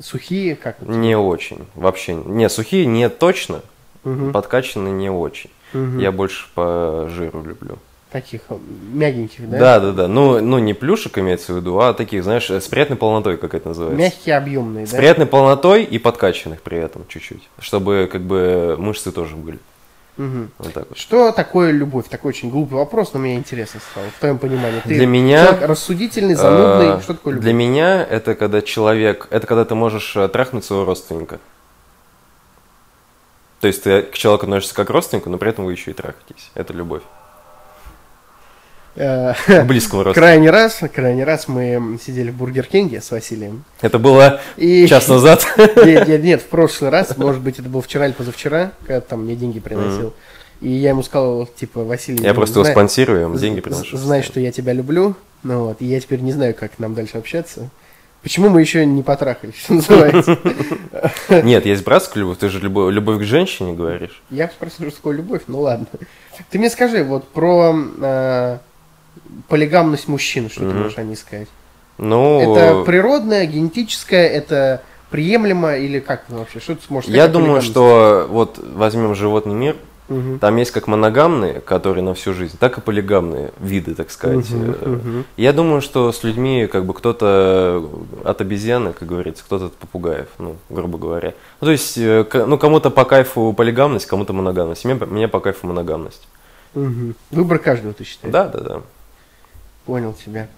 [0.00, 0.80] Сухие, как?
[0.82, 1.66] Не очень.
[1.74, 2.14] Вообще.
[2.14, 3.62] Не, сухие не точно.
[4.02, 4.32] Мгм.
[4.32, 5.50] Подкачанные не очень.
[5.72, 5.98] Мгм.
[5.98, 7.78] Я больше по жиру люблю.
[8.14, 8.56] Таких э,
[8.92, 9.58] мягеньких, да?
[9.58, 10.06] Да, да, да.
[10.06, 13.66] Ну, ну, не плюшек имеется в виду, а таких, знаешь, с приятной полнотой, как это
[13.70, 14.00] называется.
[14.00, 14.98] Мягкие, объемные, С да?
[14.98, 17.42] приятной полнотой и подкачанных при этом чуть-чуть.
[17.58, 19.58] Чтобы как бы мышцы тоже были.
[20.16, 20.52] Мгм.
[20.58, 20.96] Вот так вот.
[20.96, 22.06] Что такое любовь?
[22.08, 24.06] Такой очень глупый вопрос, но мне интересно стало.
[24.16, 24.78] В твоем понимании.
[24.84, 26.98] Ты Для меня, рассудительный, занудный.
[26.98, 27.42] Э, Что такое любовь?
[27.44, 31.40] Для меня это когда человек, это когда ты можешь э, трахнуть своего родственника.
[33.60, 35.94] То есть ты к человеку относишься как к родственнику, но при этом вы еще и
[35.94, 36.52] трахаетесь.
[36.54, 37.02] Это любовь.
[38.96, 39.34] Э,
[39.64, 40.14] близкому родственнику.
[40.14, 43.64] Крайний раз, крайний раз мы сидели в Бургер Кинге с Василием.
[43.80, 44.86] Это было И...
[44.86, 45.46] час назад.
[45.56, 49.24] Нет, нет, нет, в прошлый раз, может быть, это был вчера или позавчера, когда там
[49.24, 50.14] мне деньги приносил.
[50.60, 52.22] И я ему сказал, типа, Василий...
[52.22, 53.96] Я просто его спонсирую, я ему деньги приношу.
[53.96, 55.16] Знай, что я тебя люблю.
[55.42, 57.68] Ну вот, и я теперь не знаю, как нам дальше общаться.
[58.22, 60.38] Почему мы еще не потрахались, что называется?
[61.28, 64.22] Нет, есть братская любовь, ты же любовь, любовь к женщине говоришь.
[64.30, 65.86] Я спросил, такое любовь, ну ладно.
[66.48, 68.58] Ты мне скажи, вот про э,
[69.48, 70.82] полигамность мужчин, что ты Мгм.
[70.82, 71.48] можешь о ней сказать?
[71.98, 76.60] Ну, Это природное, генетическое, это приемлемо или как вообще?
[76.60, 77.26] Что ты сможешь сказать?
[77.26, 79.76] я думаю, что вот возьмем животный мир,
[80.08, 80.38] Мгм.
[80.38, 84.46] Там есть как моногамные, которые на всю жизнь, так и полигамные виды, так сказать.
[84.50, 85.24] Э, мгм.
[85.38, 87.88] Я думаю, что с людьми как бы кто-то
[88.22, 91.32] от обезьяны, как говорится, кто-то от попугаев, ну, грубо говоря.
[91.60, 94.84] Ну, то есть, э, ну, кому-то по кайфу полигамность, кому-то моногамность.
[94.84, 96.28] Мне, мне по кайфу моногамность.
[96.74, 97.14] Мгм.
[97.30, 98.32] Выбор каждого, ты считаешь?
[98.32, 98.82] Да, да, да.
[99.86, 100.48] Понял тебя.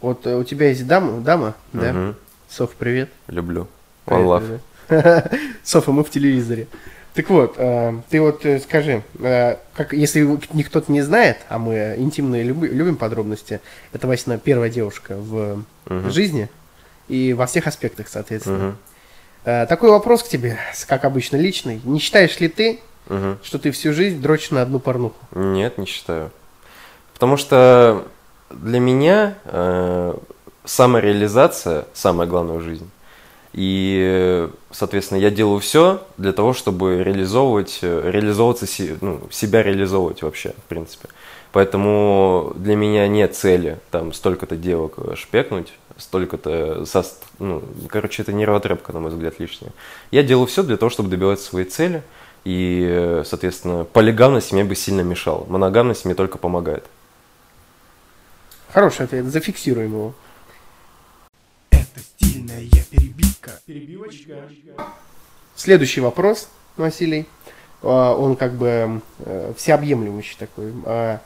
[0.00, 1.92] Вот э, у тебя есть дама, дама, да?
[1.92, 2.16] Мгм.
[2.48, 3.10] Соф, привет.
[3.28, 3.68] Люблю.
[4.06, 4.24] One
[4.88, 5.38] love.
[5.62, 6.66] Софа, мы в телевизоре.
[7.14, 9.02] Так вот, э, ты вот э, скажи,
[9.74, 10.20] как, если
[10.54, 13.60] никто не знает, а мы интимные люби- любим подробности,
[13.92, 16.10] это Васина первая девушка в Мгм.
[16.10, 16.48] жизни
[17.08, 18.76] и во всех аспектах, соответственно.
[19.44, 21.80] Э, Такой вопрос к тебе, как обычно, личный.
[21.84, 23.38] Не считаешь ли ты, Мгм.
[23.42, 25.16] что ты всю жизнь дрочишь на одну порнуху?
[25.34, 26.30] Нет, не считаю.
[27.14, 28.06] Потому что
[28.50, 30.14] для меня э,
[30.64, 32.88] самореализация самая главная в жизни.
[33.52, 38.66] И, соответственно, я делаю все для того, чтобы реализовывать, э, реализовываться,
[39.00, 41.08] ну, себя реализовывать вообще, в принципе.
[41.52, 47.04] Поэтому для меня нет цели там столько-то девок шпекнуть, столько-то, со,
[47.40, 49.72] ну, короче, это нервотрепка, на мой взгляд, лишняя.
[50.12, 52.02] Я делаю все для того, чтобы добиваться своей цели,
[52.44, 55.44] и, соответственно, полигамность мне бы сильно мешала.
[55.48, 56.84] Моногамность мне только помогает.
[58.72, 60.14] Хороший ответ, зафиксируем его.
[61.70, 63.52] Это стильная перебивка.
[63.66, 64.34] Перебивочка.
[65.56, 67.26] Следующий вопрос, Василий.
[67.82, 70.72] А, Он как бы э, всеобъемлющий такой.
[70.84, 71.20] А,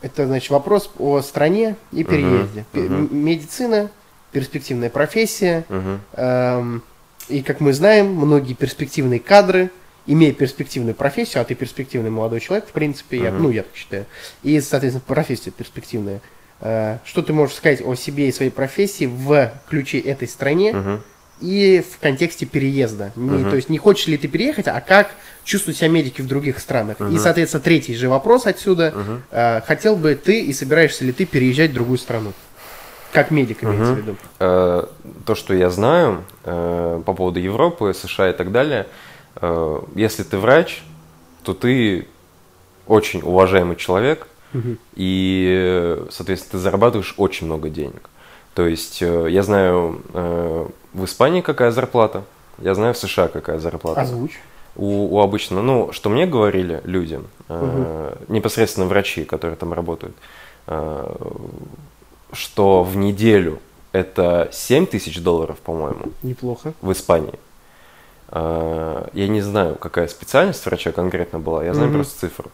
[0.00, 2.64] Это, значит, вопрос о стране и переезде.
[2.72, 2.94] Пе- мгм.
[3.10, 3.90] м- Медицина,
[4.32, 5.64] перспективная профессия.
[6.12, 6.82] Эм,
[7.28, 9.70] И, как мы знаем, многие перспективные кадры,
[10.06, 13.42] имея перспективную профессию, а ты перспективный молодой человек, в принципе, я, Мгм.
[13.42, 14.06] ну, я так считаю,
[14.42, 16.20] и, соответственно, профессия перспективная.
[16.60, 21.00] Э, Что ты можешь сказать о себе и своей профессии в ключе этой стране Мгм.
[21.40, 23.12] и в контексте переезда?
[23.16, 23.50] Не- Мгм.
[23.50, 25.10] То есть не хочешь ли ты переехать, а как
[25.72, 27.00] себя медики в других странах?
[27.00, 27.18] И, Мгм.
[27.18, 28.92] соответственно, третий же вопрос отсюда.
[28.94, 29.22] Мгм.
[29.30, 32.32] Э, Хотел бы ты и собираешься ли ты переезжать в другую страну?
[33.12, 34.02] Как медик имеется в Мгм.
[34.02, 34.16] виду.
[34.40, 34.84] Э,
[35.24, 38.86] То, что я знаю э, по поводу Европы, США и так далее,
[39.40, 40.82] э, если ты врач,
[41.44, 42.06] то ты
[42.86, 44.26] очень уважаемый человек,
[44.94, 48.08] И, соответственно, ты зарабатываешь очень много денег.
[48.54, 52.24] То есть э, я знаю э, в Испании какая зарплата,
[52.58, 54.00] я знаю в США какая зарплата.
[54.00, 54.38] Озвучь.
[54.74, 60.16] У, у обычно, ну, что мне говорили люди, э, непосредственно врачи, которые там работают,
[60.66, 61.14] э,
[62.32, 63.60] что в неделю
[63.92, 66.72] это 7 тысяч долларов, по-моему, Неплохо.
[66.82, 67.38] в Испании.
[68.30, 71.98] Э, я не знаю, какая специальность врача конкретно была, я знаю Мгм.
[71.98, 72.50] просто цифру.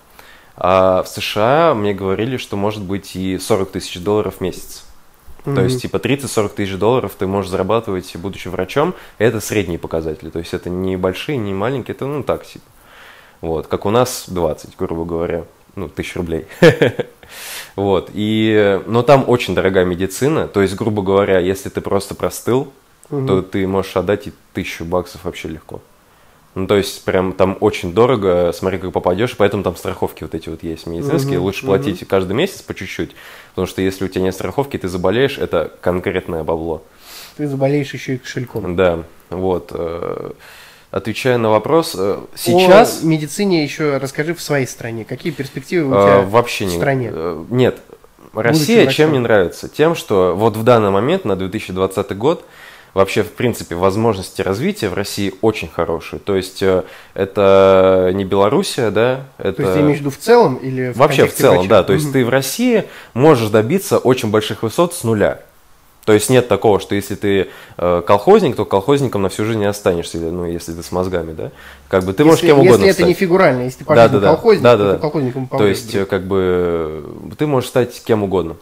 [0.56, 4.84] А в США мне говорили, что может быть и 40 тысяч долларов в месяц.
[5.44, 5.64] То Мгм.
[5.64, 8.94] есть, типа, 30-40 тысяч долларов ты можешь зарабатывать, будучи врачом.
[9.18, 10.30] Это средние показатели.
[10.30, 12.64] То есть, это не большие, не маленькие, это, ну, так, типа.
[13.42, 15.44] Вот, как у нас 20, грубо говоря.
[15.76, 16.46] Ну, тысяч рублей.
[17.74, 18.80] Вот, и...
[18.86, 20.46] Но там очень дорогая медицина.
[20.46, 22.72] То есть, грубо говоря, если ты просто простыл,
[23.08, 25.80] то ты можешь отдать и тысячу баксов вообще легко.
[26.54, 30.48] Ну, то есть, прям там очень дорого, смотри, как попадешь, поэтому там страховки вот эти
[30.48, 31.38] вот есть медицинские.
[31.38, 31.74] Мгм, Лучше мгм.
[31.74, 33.10] платить каждый месяц по чуть-чуть,
[33.50, 36.82] потому что если у тебя нет страховки, ты заболеешь, это конкретное бабло.
[37.36, 38.76] Ты заболеешь еще и кошельком.
[38.76, 39.70] Да, вот.
[39.74, 40.32] э,
[40.92, 43.02] Отвечая на вопрос, э, сейчас...
[43.02, 45.04] О медицине еще расскажи в своей стране.
[45.04, 46.76] Какие перспективы у э, тебя вообще в не...
[46.76, 47.12] стране?
[47.50, 47.80] Нет.
[48.32, 49.68] Россия чем мне нравится?
[49.68, 52.44] Тем, что вот в данный момент, на 2020 год,
[52.94, 56.18] вообще, в принципе, возможности развития в России очень хорошие.
[56.20, 56.84] То есть, э,
[57.14, 59.52] это не Белоруссия, да, это...
[59.54, 61.68] То есть ты имеешь в виду в целом или в Вообще в целом, врача?
[61.70, 61.82] да.
[61.82, 62.12] То есть Мгм.
[62.12, 65.40] ты в России можешь добиться очень больших высот с нуля.
[66.04, 67.48] То есть нет такого, что если ты
[67.78, 71.50] э, колхозник, то колхозником на всю жизнь не останешься, ну, если ты с мозгами, да.
[71.88, 73.08] Как бы ты можешь если, кем угодно Если это стать.
[73.08, 74.26] не фигурально, если ты Да, да, да.
[74.28, 74.98] колхозник, Да, то да, да.
[74.98, 77.04] колхозником То есть, э, как бы,
[77.38, 78.56] ты можешь стать кем угодно.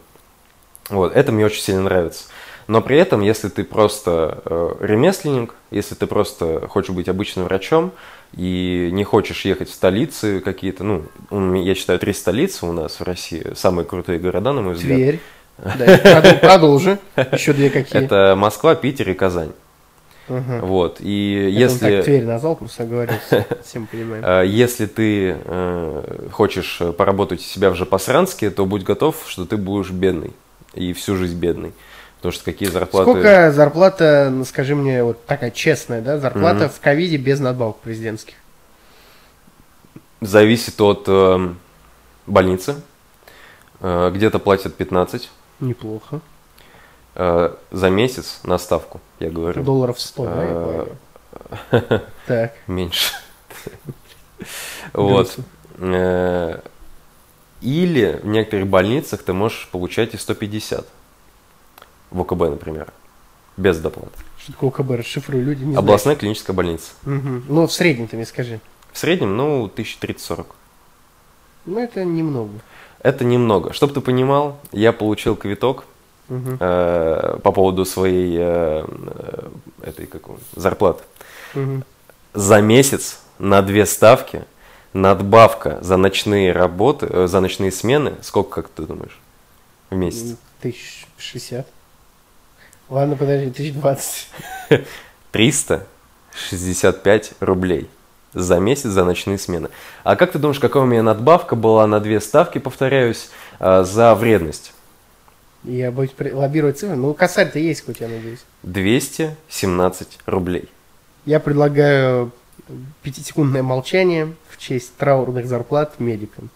[0.88, 2.26] Вот, это мне очень сильно нравится.
[2.66, 7.92] Но при этом, если ты просто э, ремесленник, если ты просто хочешь быть обычным врачом
[8.36, 13.02] и не хочешь ехать в столицы какие-то, ну, я считаю, три столицы у нас в
[13.02, 14.96] России, самые крутые города, на мой взгляд.
[14.98, 15.20] Тверь.
[15.58, 16.98] Да, продол- продолжи.
[17.30, 18.02] Еще две какие.
[18.02, 19.52] Это Москва, Питер и Казань.
[20.28, 20.60] Ага.
[20.64, 21.96] Вот, и Это он если...
[21.96, 23.46] так Тверь назвал, просто оговорился.
[23.64, 24.24] Всем понимаем.
[24.24, 29.56] Э, Если ты э, хочешь поработать у себя в Посранске, то будь готов, что ты
[29.56, 30.32] будешь бедный.
[30.74, 31.72] И всю жизнь бедный.
[32.22, 33.10] Потому что какие зарплаты...
[33.10, 38.36] Сколько зарплата, ну, скажи мне, вот такая честная, да, зарплата в ковиде без надбавок президентских?
[40.20, 41.48] Зависит от э,
[42.28, 42.76] больницы.
[43.80, 46.20] Э, где-то платят 15 Неплохо.
[47.16, 49.64] э, за месяц на ставку, я говорю.
[49.64, 50.86] Долларов 100, да, я
[51.72, 51.98] Э.
[52.28, 52.54] Так.
[52.68, 53.14] Меньше.
[54.92, 55.36] Вот.
[55.78, 56.60] Э,
[57.62, 60.86] Или в некоторых больницах ты можешь получать и 150.
[62.12, 62.92] В ОКБ, например.
[63.56, 64.12] Без доплат.
[64.38, 64.90] Что такое ОКБ?
[64.92, 66.92] Расшифруй, люди не Областная клиническая больница.
[67.02, 67.24] знают.
[67.24, 67.44] Мгм.
[67.48, 68.60] Ну, в среднем ты мне скажи.
[68.92, 70.46] В среднем, ну, 1030-40.
[71.66, 72.52] Ну, это немного.
[73.00, 73.72] Это немного.
[73.72, 75.84] Чтобы ты понимал, я получил квиток
[76.28, 76.56] Мгм.
[76.60, 79.48] э, по поводу своей э, э,
[79.82, 80.22] этой как
[80.56, 81.02] зарплаты.
[81.54, 81.84] Мгм.
[82.34, 84.44] За месяц на две ставки
[84.92, 89.18] надбавка за ночные работы, э, за ночные смены, сколько, как ты думаешь,
[89.90, 90.36] в месяц?
[90.60, 91.66] Тысяч шестьдесят.
[92.92, 94.28] Ладно, подожди, тысяч двадцать.
[95.32, 97.88] 365 рублей
[98.34, 99.70] за месяц за ночные смены.
[100.04, 104.14] А как ты думаешь, какая у меня надбавка была на две ставки, повторяюсь, э, за
[104.14, 104.74] вредность?
[105.64, 106.96] Я при- лоббировать цифры.
[106.96, 108.44] Ну, косарь-то есть хоть, я надеюсь.
[108.62, 110.68] 217 рублей.
[111.24, 112.30] Я предлагаю
[113.00, 116.50] пятисекундное молчание в честь траурных зарплат медикам.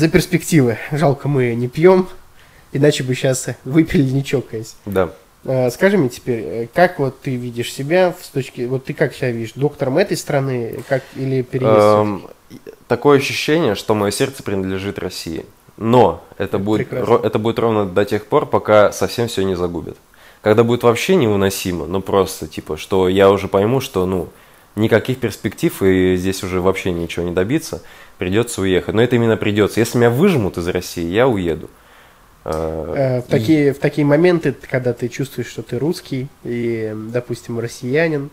[0.00, 0.78] За перспективы.
[0.92, 2.08] Жалко, мы не пьем,
[2.72, 4.74] иначе бы сейчас выпили, не чокаясь.
[4.86, 5.10] Да.
[5.44, 9.12] Э, Скажи мне теперь, э, как вот ты видишь себя с точки, вот ты как
[9.14, 11.76] себя видишь, доктором этой страны, как или переезд?
[11.76, 12.28] Эм,
[12.88, 15.44] такое ощущение, что мое сердце принадлежит России.
[15.76, 17.12] Но это будет, Прекрасно.
[17.16, 19.98] ро- это будет ровно до тех пор, пока совсем все не загубят.
[20.40, 24.30] Когда будет вообще невыносимо, ну просто типа, что я уже пойму, что ну
[24.76, 27.82] никаких перспектив и здесь уже вообще ничего не добиться,
[28.20, 28.94] придется уехать.
[28.94, 29.80] Но это именно придется.
[29.80, 31.70] Если меня выжмут из России, я уеду.
[32.44, 36.94] Э, Э, в, и- такие, в такие моменты, когда ты чувствуешь, что ты русский и,
[37.12, 38.28] допустим, россиянин,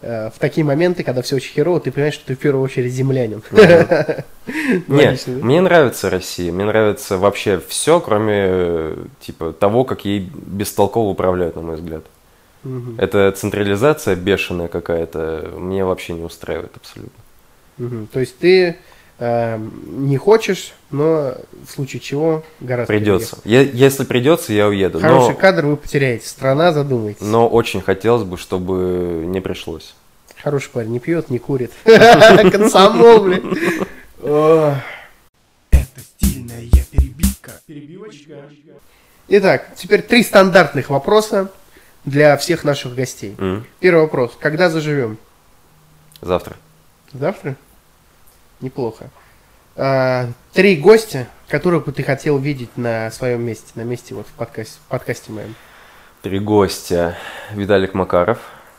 [0.00, 2.92] э, в такие моменты, когда все очень херово, ты понимаешь, что ты в первую очередь
[2.92, 3.42] землянин.
[4.88, 11.56] Нет, мне нравится Россия, мне нравится вообще все, кроме типа того, как ей бестолково управляют,
[11.56, 12.04] на мой взгляд.
[12.98, 17.22] Эта централизация бешеная какая-то мне вообще не устраивает абсолютно.
[18.12, 18.76] То есть ты
[19.20, 21.34] не хочешь, но
[21.66, 23.38] в случае чего гораздо Придется.
[23.44, 25.00] Я- если придется, я уеду.
[25.00, 26.26] Хороший Но, кадр вы потеряете.
[26.28, 27.20] Страна, задумайтесь.
[27.20, 29.94] но очень хотелось бы, чтобы не пришлось.
[30.40, 31.72] Хороший парень, не пьет, не курит.
[31.84, 33.56] Комсомол, блин.
[34.22, 37.52] Это стильная перебивка.
[37.66, 38.34] Перебивочка.
[39.28, 41.50] Итак, теперь три стандартных вопроса
[42.04, 43.36] для всех наших гостей.
[43.80, 44.36] Первый вопрос.
[44.38, 45.18] Когда заживем?
[46.20, 46.56] Завтра.
[47.12, 47.56] Завтра?
[48.60, 49.10] Неплохо.
[49.76, 54.32] А, три гостя, которых бы ты хотел видеть на своем месте, на месте вот в
[54.32, 55.54] подкасте, в подкасте моем.
[56.22, 57.16] Три гостя.
[57.52, 58.38] Виталик Макаров,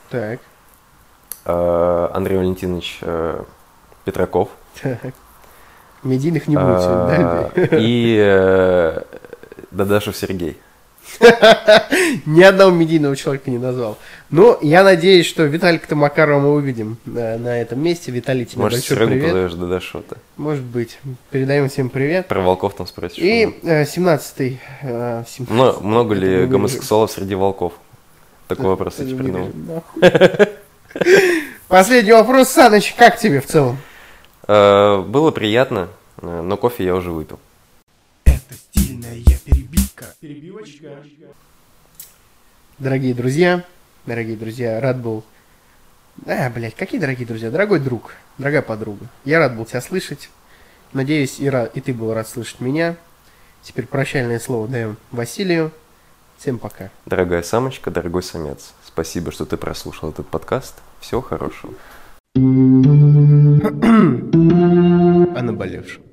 [0.09, 0.39] Так,
[1.45, 3.43] э, Андрей Валентинович э,
[4.03, 4.49] Петраков.
[4.81, 5.13] так.
[6.03, 7.51] Медийных не будет сегодня, да?
[7.55, 9.01] А, И э,
[9.71, 10.57] Дадашев Сергей.
[12.25, 13.97] Ни одного медийного человека не назвал.
[14.29, 18.11] Но я надеюсь, что Виталика Макарова мы увидим э, на этом месте.
[18.11, 19.25] Виталий, тебе Может, большой привет.
[19.25, 20.17] позовешь Дадашева-то?
[20.37, 20.99] Может быть.
[21.31, 22.27] Передаем всем привет.
[22.27, 23.17] Про волков там спросишь.
[23.17, 24.59] И э, 17-й.
[24.83, 25.45] э, 17-й.
[25.53, 27.73] Мно- много Это ли гомосексуалов среди волков?
[28.47, 29.49] Такой вопрос я тебе придумал.
[29.55, 30.47] нахуй.
[31.67, 33.77] Последний вопрос, Саныч, как тебе в целом?
[34.47, 35.89] Э, Было приятно,
[36.21, 37.39] но кофе я уже выпил.
[38.25, 39.15] Это стильная
[39.99, 40.15] перебивка.
[40.19, 41.03] Перебивочка.
[42.77, 43.65] Дорогие друзья,
[44.05, 45.23] дорогие друзья, рад был...
[46.25, 47.51] А, блядь, какие дорогие друзья?
[47.51, 49.07] Дорогой друг, дорогая подруга.
[49.25, 50.29] Я рад был тебя слышать.
[50.93, 52.95] Надеюсь, и, рад, и ты был рад слышать меня.
[53.61, 55.71] Теперь прощальное слово даем Василию.
[56.37, 56.89] Всем пока.
[57.05, 60.75] Дорогая самочка, дорогой самец, спасибо, что ты прослушал этот подкаст.
[61.01, 61.73] Всего хорошего.
[62.35, 62.39] О
[65.41, 66.08] наболевшем.